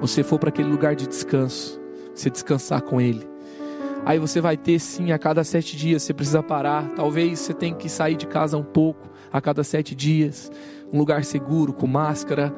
você 0.02 0.24
for 0.24 0.36
para 0.36 0.48
aquele 0.48 0.68
lugar 0.68 0.96
de 0.96 1.06
descanso, 1.06 1.80
você 2.12 2.28
descansar 2.28 2.82
com 2.82 3.00
Ele. 3.00 3.24
Aí 4.04 4.18
você 4.18 4.40
vai 4.40 4.56
ter 4.56 4.80
sim, 4.80 5.12
a 5.12 5.18
cada 5.18 5.44
sete 5.44 5.76
dias 5.76 6.02
você 6.02 6.12
precisa 6.12 6.42
parar. 6.42 6.90
Talvez 6.96 7.38
você 7.38 7.54
tenha 7.54 7.72
que 7.72 7.88
sair 7.88 8.16
de 8.16 8.26
casa 8.26 8.58
um 8.58 8.64
pouco 8.64 9.08
a 9.32 9.40
cada 9.40 9.62
sete 9.62 9.94
dias, 9.94 10.50
um 10.92 10.98
lugar 10.98 11.24
seguro, 11.24 11.72
com 11.72 11.86
máscara, 11.86 12.52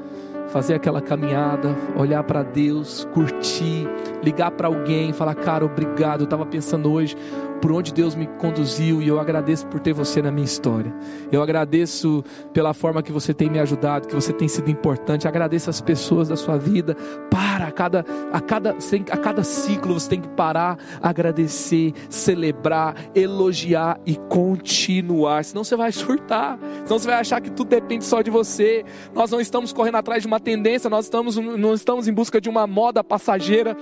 fazer 0.49 0.72
aquela 0.72 1.03
caminhada, 1.03 1.76
olhar 1.95 2.24
para 2.24 2.42
Deus, 2.42 3.07
curtir, 3.12 3.86
ligar 4.22 4.51
para 4.53 4.68
alguém, 4.68 5.12
falar, 5.12 5.34
cara, 5.34 5.66
obrigado. 5.66 6.20
Eu 6.20 6.24
estava 6.24 6.47
pensando 6.47 6.90
hoje, 6.90 7.14
por 7.61 7.72
onde 7.72 7.92
Deus 7.92 8.14
me 8.14 8.26
conduziu 8.38 9.00
e 9.00 9.09
eu 9.09 9.18
agradeço 9.18 9.66
por 9.66 9.80
ter 9.80 9.92
você 9.92 10.20
na 10.20 10.30
minha 10.30 10.44
história. 10.44 10.94
Eu 11.32 11.42
agradeço 11.42 12.22
pela 12.52 12.74
forma 12.74 13.02
que 13.02 13.12
você 13.12 13.32
tem 13.32 13.48
me 13.48 13.59
ajudado, 13.59 14.07
que 14.07 14.14
você 14.14 14.32
tem 14.32 14.48
sido 14.48 14.70
importante. 14.70 15.26
Agradeço 15.26 15.70
as 15.70 15.80
pessoas 15.80 16.28
da 16.28 16.36
sua 16.36 16.59
vida. 16.59 16.94
Para 17.30 17.68
a 17.68 17.72
cada 17.72 18.05
a 18.32 18.40
cada 18.40 18.76
a 19.11 19.16
cada 19.16 19.42
ciclo 19.42 19.94
você 19.94 20.11
tem 20.11 20.20
que 20.20 20.28
parar, 20.28 20.78
agradecer, 21.02 21.92
celebrar, 22.09 22.94
elogiar 23.14 23.98
e 24.05 24.16
continuar. 24.28 25.44
Senão 25.44 25.64
você 25.64 25.76
vai 25.76 25.92
surtar. 25.92 26.59
Senão 26.84 26.98
você 26.98 27.07
vai 27.07 27.16
achar 27.20 27.40
que 27.40 27.50
tudo 27.50 27.68
depende 27.68 28.05
só 28.05 28.22
de 28.22 28.30
você. 28.30 28.84
Nós 29.14 29.30
não 29.30 29.40
estamos 29.40 29.72
correndo 29.72 29.96
atrás 29.96 30.22
de 30.22 30.26
uma 30.26 30.40
tendência, 30.40 30.90
nós 30.90 31.07
estamos 31.07 31.36
não 31.36 31.74
estamos 31.74 32.09
em 32.09 32.12
busca 32.12 32.40
de 32.40 32.48
uma 32.48 32.66
moda 32.66 33.02
passageira. 33.02 33.76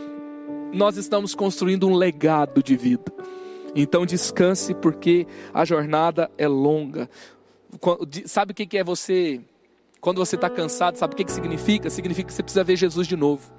Nós 0.72 0.96
estamos 0.96 1.34
construindo 1.34 1.86
um 1.86 1.94
legado 1.94 2.62
de 2.62 2.76
vida. 2.76 3.12
Então 3.74 4.04
descanse, 4.04 4.74
porque 4.74 5.26
a 5.52 5.64
jornada 5.64 6.30
é 6.36 6.46
longa. 6.46 7.08
Sabe 8.26 8.52
o 8.52 8.54
que 8.54 8.76
é 8.76 8.84
você, 8.84 9.40
quando 10.00 10.18
você 10.18 10.36
está 10.36 10.50
cansado, 10.50 10.96
sabe 10.96 11.14
o 11.14 11.16
que 11.16 11.30
significa? 11.30 11.88
Significa 11.88 12.28
que 12.28 12.34
você 12.34 12.42
precisa 12.42 12.62
ver 12.62 12.76
Jesus 12.76 13.06
de 13.06 13.16
novo. 13.16 13.50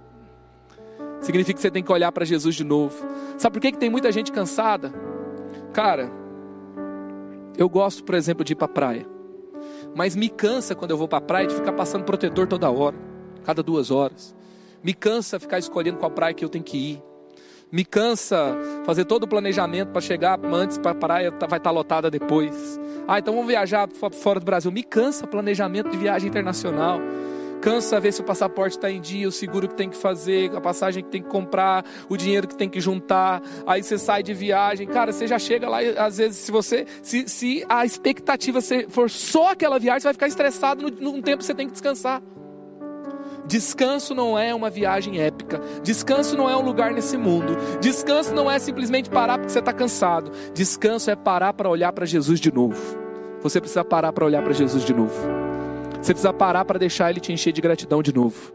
Significa 1.20 1.56
que 1.56 1.62
você 1.62 1.72
tem 1.72 1.82
que 1.82 1.92
olhar 1.92 2.12
para 2.12 2.26
Jesus 2.26 2.54
de 2.54 2.64
novo. 2.64 2.96
Sabe 3.38 3.54
por 3.54 3.62
que, 3.62 3.72
que 3.72 3.78
tem 3.78 3.90
muita 3.90 4.12
gente 4.12 4.32
cansada? 4.32 4.94
Cara, 5.72 6.12
eu 7.58 7.68
gosto, 7.68 8.04
por 8.04 8.14
exemplo, 8.14 8.44
de 8.44 8.54
ir 8.54 8.56
para 8.56 8.66
a 8.66 8.70
praia. 8.70 9.08
Mas 9.96 10.16
me 10.16 10.30
cansa 10.30 10.76
quando 10.76 10.92
eu 10.92 10.98
vou 10.98 11.08
para 11.08 11.20
a 11.20 11.22
praia 11.22 11.48
de 11.48 11.56
ficar 11.56 11.74
passando 11.74 12.04
protetor 12.04 12.48
toda 12.48 12.70
hora, 12.70 12.98
cada 13.44 13.64
duas 13.64 13.90
horas. 13.90 14.36
Me 14.84 14.94
cansa 14.94 15.40
ficar 15.40 15.60
escolhendo 15.60 15.98
qual 15.98 16.12
praia 16.12 16.34
que 16.34 16.44
eu 16.44 16.50
tenho 16.50 16.64
que 16.64 16.78
ir 16.78 17.04
me 17.74 17.84
cansa 17.84 18.56
fazer 18.86 19.04
todo 19.04 19.24
o 19.24 19.28
planejamento 19.28 19.90
para 19.90 20.00
chegar 20.00 20.40
antes 20.46 20.78
para 20.78 20.94
praia, 20.94 21.32
tá, 21.32 21.48
vai 21.48 21.58
estar 21.58 21.72
tá 21.72 21.74
lotada 21.74 22.12
depois. 22.12 22.80
Ah, 23.08 23.18
então 23.18 23.34
vamos 23.34 23.48
viajar 23.48 23.90
fora 24.12 24.40
do 24.40 24.46
Brasil. 24.46 24.72
Me 24.72 24.84
cansa 24.84 25.26
planejamento 25.26 25.90
de 25.90 25.98
viagem 25.98 26.30
internacional. 26.30 27.00
Cansa 27.62 28.00
ver 28.00 28.12
se 28.12 28.22
o 28.22 28.24
passaporte 28.24 28.78
está 28.78 28.92
em 28.92 29.02
dia, 29.02 29.28
o 29.28 29.32
seguro 29.32 29.68
que 29.68 29.74
tem 29.74 29.90
que 29.90 29.98
fazer, 29.98 30.56
a 30.56 30.62
passagem 30.62 31.04
que 31.04 31.10
tem 31.10 31.24
que 31.24 31.30
comprar, 31.30 31.84
o 32.08 32.16
dinheiro 32.16 32.48
que 32.48 32.56
tem 32.56 32.70
que 32.70 32.80
juntar. 32.80 33.42
Aí 33.66 33.82
você 33.82 33.98
sai 33.98 34.22
de 34.22 34.36
viagem, 34.36 34.86
cara, 34.86 35.12
você 35.12 35.26
já 35.26 35.40
chega 35.40 35.68
lá 35.68 35.82
e 35.82 35.98
às 35.98 36.18
vezes 36.20 36.38
se 36.38 36.52
você, 36.52 36.86
se, 37.02 37.28
se 37.28 37.66
a 37.68 37.84
expectativa 37.84 38.60
for 38.90 39.10
só 39.10 39.54
aquela 39.54 39.80
viagem, 39.80 40.02
você 40.02 40.08
vai 40.10 40.14
ficar 40.14 40.28
estressado 40.28 40.84
no, 40.84 41.14
no 41.14 41.22
tempo 41.24 41.40
que 41.40 41.46
você 41.46 41.56
tem 41.56 41.66
que 41.66 41.74
descansar. 41.74 42.22
Descanso 43.46 44.16
não 44.16 44.38
é 44.38 44.54
uma 44.56 44.70
viagem 44.70 45.20
épica. 45.20 45.60
Descanso 45.84 46.38
não 46.38 46.50
é 46.50 46.56
um 46.56 46.62
lugar 46.62 46.92
nesse 46.92 47.18
mundo. 47.18 47.58
Descanso 47.82 48.34
não 48.34 48.50
é 48.50 48.58
simplesmente 48.58 49.10
parar 49.10 49.38
porque 49.38 49.52
você 49.52 49.60
está 49.60 49.74
cansado. 49.74 50.32
Descanso 50.54 51.12
é 51.12 51.16
parar 51.16 51.54
para 51.54 51.70
olhar 51.70 51.92
para 51.92 52.06
Jesus 52.06 52.40
de 52.40 52.54
novo. 52.54 52.80
Você 53.42 53.60
precisa 53.60 53.84
parar 53.84 54.14
para 54.14 54.26
olhar 54.26 54.42
para 54.42 54.54
Jesus 54.54 54.84
de 54.86 54.94
novo. 54.94 55.14
Você 56.02 56.14
precisa 56.14 56.34
parar 56.34 56.66
para 56.66 56.80
deixar 56.80 57.10
Ele 57.10 57.20
te 57.20 57.32
encher 57.32 57.52
de 57.52 57.62
gratidão 57.62 58.02
de 58.02 58.14
novo. 58.14 58.54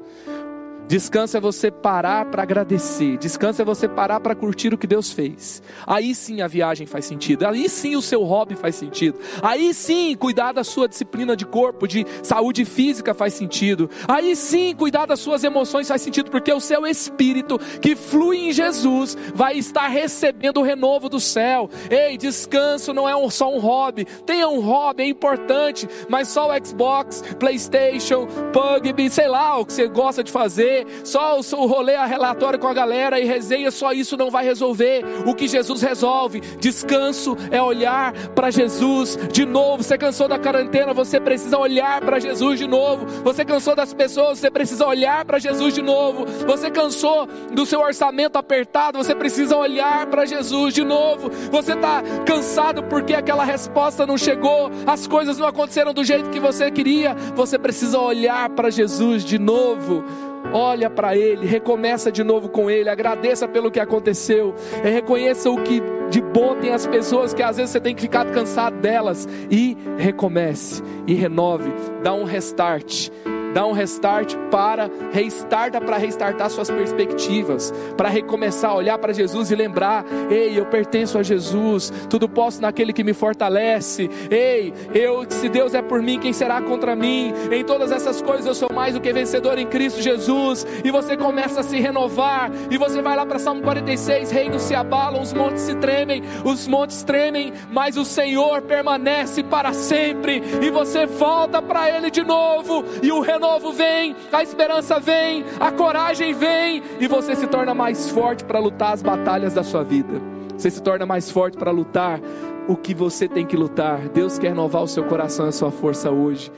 Descanso 0.89 1.37
é 1.37 1.41
você 1.41 1.71
parar 1.71 2.25
para 2.25 2.43
agradecer. 2.43 3.19
Descanso 3.19 3.61
é 3.61 3.65
você 3.65 3.87
parar 3.87 4.21
para 4.21 4.35
curtir 4.35 4.73
o 4.73 4.79
que 4.79 4.87
Deus 4.87 5.13
fez. 5.13 5.63
Aí 5.87 6.15
sim 6.15 6.41
a 6.41 6.47
viagem 6.47 6.87
faz 6.87 7.05
sentido. 7.05 7.47
Aí 7.47 7.69
sim 7.69 7.95
o 7.95 8.01
seu 8.01 8.25
hobby 8.25 8.55
faz 8.57 8.75
sentido. 8.75 9.19
Aí 9.43 9.75
sim 9.75 10.17
cuidar 10.17 10.53
da 10.53 10.65
sua 10.65 10.89
disciplina 10.89 11.37
de 11.37 11.45
corpo, 11.45 11.87
de 11.87 12.07
saúde 12.23 12.65
física 12.65 13.13
faz 13.13 13.35
sentido. 13.35 13.91
Aí 14.09 14.35
sim 14.35 14.75
cuidar 14.75 15.05
das 15.05 15.21
suas 15.21 15.45
emoções 15.45 15.87
faz 15.89 16.01
sentido, 16.01 16.31
porque 16.31 16.51
o 16.51 16.59
seu 16.59 16.87
espírito 16.87 17.59
que 17.83 17.95
flui 17.95 18.49
em 18.49 18.53
Jesus 18.53 19.15
vai 19.35 19.59
estar 19.59 19.89
recebendo 19.89 20.61
o 20.61 20.65
renovo 20.65 21.11
do 21.11 21.21
céu. 21.21 21.69
Ei, 21.91 22.17
descanso 22.17 22.95
não 22.95 23.07
é 23.07 23.31
só 23.31 23.55
um 23.55 23.59
hobby. 23.59 24.07
Tenha 24.25 24.49
um 24.49 24.61
hobby, 24.61 25.03
é 25.03 25.07
importante, 25.07 25.87
mas 26.09 26.29
só 26.29 26.51
o 26.51 26.67
Xbox, 26.67 27.23
PlayStation, 27.39 28.27
PUBG, 28.55 29.11
sei 29.11 29.29
lá 29.29 29.59
o 29.59 29.67
que 29.67 29.75
você 29.75 29.87
gosta 29.87 30.25
de 30.25 30.33
fazer 30.79 30.87
só 31.05 31.39
o 31.39 31.67
rolê, 31.67 31.95
a 31.95 32.05
relatório 32.05 32.59
com 32.59 32.69
a 32.69 32.75
galera 32.75 33.19
e 33.19 33.25
resenha, 33.25 33.71
só 33.71 33.93
isso 33.93 34.17
não 34.17 34.31
vai 34.31 34.45
resolver. 34.45 35.05
O 35.27 35.35
que 35.35 35.49
Jesus 35.49 35.81
resolve, 35.83 36.41
descanso 36.61 37.37
é 37.51 37.61
olhar 37.61 38.13
para 38.35 38.51
Jesus 38.51 39.19
de 39.33 39.45
novo. 39.45 39.83
Você 39.83 39.97
cansou 39.97 40.29
da 40.29 40.39
quarentena, 40.39 40.93
você 40.93 41.21
precisa 41.21 41.59
olhar 41.59 42.01
para 42.01 42.19
Jesus 42.19 42.59
de 42.59 42.67
novo. 42.67 43.07
Você 43.25 43.45
cansou 43.45 43.75
das 43.75 43.95
pessoas, 43.95 44.39
você 44.39 44.51
precisa 44.51 44.87
olhar 44.87 45.25
para 45.25 45.39
Jesus 45.39 45.75
de 45.75 45.83
novo. 45.83 46.27
Você 46.47 46.71
cansou 46.71 47.27
do 47.53 47.65
seu 47.65 47.81
orçamento 47.81 48.37
apertado, 48.37 48.99
você 48.99 49.15
precisa 49.15 49.57
olhar 49.57 50.07
para 50.07 50.27
Jesus 50.27 50.75
de 50.75 50.85
novo. 50.85 51.31
Você 51.51 51.73
está 51.73 52.03
cansado 52.27 52.83
porque 52.85 53.15
aquela 53.15 53.45
resposta 53.45 54.07
não 54.07 54.19
chegou, 54.19 54.71
as 54.87 55.07
coisas 55.07 55.39
não 55.39 55.47
aconteceram 55.47 55.95
do 55.95 56.05
jeito 56.05 56.31
que 56.31 56.41
você 56.41 56.71
queria. 56.71 57.15
Você 57.35 57.59
precisa 57.59 57.99
olhar 57.99 58.51
para 58.51 58.71
Jesus 58.71 59.25
de 59.25 59.39
novo. 59.39 60.05
Olha 60.53 60.89
para 60.89 61.17
Ele, 61.17 61.47
recomeça 61.47 62.11
de 62.11 62.23
novo 62.23 62.49
com 62.49 62.71
Ele, 62.71 62.89
agradeça 62.89 63.47
pelo 63.47 63.71
que 63.71 63.81
aconteceu, 63.81 64.55
reconheça 64.83 65.51
o 65.51 65.63
que 65.63 65.83
de 66.11 66.21
bom 66.21 66.57
tem 66.57 66.73
as 66.73 66.87
pessoas 66.87 67.35
que 67.35 67.43
às 67.43 67.57
vezes 67.57 67.71
você 67.71 67.81
tem 67.81 67.95
que 67.95 68.01
ficar 68.01 68.25
cansado 68.27 68.77
delas 68.81 69.29
e 69.51 69.77
recomece 69.99 70.83
e 71.07 71.15
renove, 71.15 71.71
dá 72.03 72.15
um 72.15 72.25
restart 72.25 73.11
dá 73.53 73.67
um 73.67 73.73
restart 73.73 74.35
para 74.51 74.91
restarta 75.13 75.81
para 75.81 75.97
restartar 75.97 76.51
suas 76.51 76.71
perspectivas, 76.71 77.73
para 77.97 78.09
recomeçar 78.09 78.71
a 78.71 78.75
olhar 78.75 78.99
para 78.99 79.13
Jesus 79.13 79.51
e 79.51 79.55
lembrar: 79.55 80.05
ei, 80.31 80.59
eu 80.59 80.67
pertenço 80.67 81.19
a 81.19 81.23
Jesus, 81.23 81.93
tudo 82.09 82.29
posso 82.29 82.61
naquele 82.61 82.93
que 82.93 83.05
me 83.05 83.13
fortalece. 83.13 84.11
Ei, 84.31 84.73
eu, 84.95 85.27
se 85.29 85.49
Deus 85.49 85.75
é 85.75 85.83
por 85.83 86.03
mim, 86.03 86.19
quem 86.19 86.33
será 86.33 86.61
contra 86.61 86.95
mim? 86.95 87.33
Em 87.51 87.65
todas 87.65 87.91
essas 87.91 88.23
coisas 88.23 88.47
eu 88.47 88.55
sou 88.55 88.73
mais 88.73 88.95
do 88.95 89.01
que 89.01 89.13
vencedor 89.13 89.59
em 89.59 89.67
Cristo 89.67 90.01
Jesus. 90.01 90.67
E 90.85 90.91
você 90.91 91.17
começa 91.17 91.61
a 91.61 91.63
se 91.63 91.79
renovar 91.79 92.51
e 92.71 92.77
você 92.77 93.03
vai 93.03 93.17
lá 93.17 93.27
para 93.27 93.39
Salmo 93.39 93.63
46, 93.63 94.31
reinos 94.31 94.63
se 94.63 94.75
abalam, 94.75 95.23
os 95.23 95.33
montes 95.33 95.63
se 95.63 95.75
tremem, 95.77 96.23
os 96.45 96.67
montes 96.67 97.03
tremem, 97.03 97.53
mas 97.71 97.97
o 97.97 98.05
Senhor 98.05 98.63
permanece 98.63 99.43
para 99.43 99.73
sempre 99.73 100.43
e 100.63 100.71
você 100.71 101.07
volta 101.07 101.61
para 101.61 101.91
ele 101.91 102.11
de 102.11 102.23
novo 102.23 102.85
e 103.03 103.11
o 103.11 103.21
renovo 103.39 103.73
vem, 103.73 104.17
a 104.33 104.43
esperança 104.43 104.99
vem, 104.99 105.45
a 105.61 105.71
coragem 105.71 106.35
vem, 106.35 106.83
e 106.99 107.07
você 107.07 107.37
se 107.37 107.47
torna 107.47 107.73
mais 107.73 108.11
forte 108.11 108.43
para 108.43 108.59
lutar 108.59 108.93
as 108.93 109.01
batalhas 109.01 109.55
da 109.55 109.63
sua 109.63 109.85
vida. 109.85 110.21
Você 110.57 110.73
se 110.73 110.83
torna 110.83 111.07
mais 111.07 111.31
forte 111.31 111.57
para 111.57 111.71
lutar 111.71 112.21
o 112.67 112.75
que 112.77 112.93
você 112.93 113.29
tem 113.29 113.47
que 113.47 113.57
lutar. 113.57 114.09
Deus 114.09 114.41
quer 114.41 114.49
renovar 114.49 114.83
o 114.83 114.89
seu 114.89 115.05
coração 115.05 115.47
e 115.47 115.51
a 115.51 115.53
sua 115.53 115.71
força 115.71 116.11
hoje. 116.11 116.51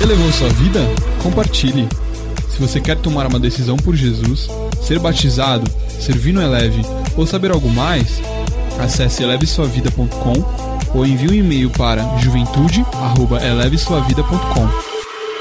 Elevou 0.00 0.30
sua 0.30 0.50
vida? 0.50 0.80
Compartilhe. 1.22 1.88
Se 2.50 2.60
você 2.60 2.78
quer 2.78 2.98
tomar 2.98 3.26
uma 3.26 3.40
decisão 3.40 3.78
por 3.78 3.96
Jesus, 3.96 4.48
ser 4.82 4.98
batizado, 4.98 5.66
servir 5.88 6.32
no 6.32 6.42
Eleve 6.42 6.82
ou 7.16 7.26
saber 7.26 7.50
algo 7.50 7.70
mais, 7.70 8.20
acesse 8.78 9.22
elevesuavida.com 9.22 10.34
ou 10.94 11.06
envie 11.06 11.30
um 11.30 11.34
e-mail 11.34 11.70
para 11.70 12.02
juventude@elevesuavida.com. 12.18 14.95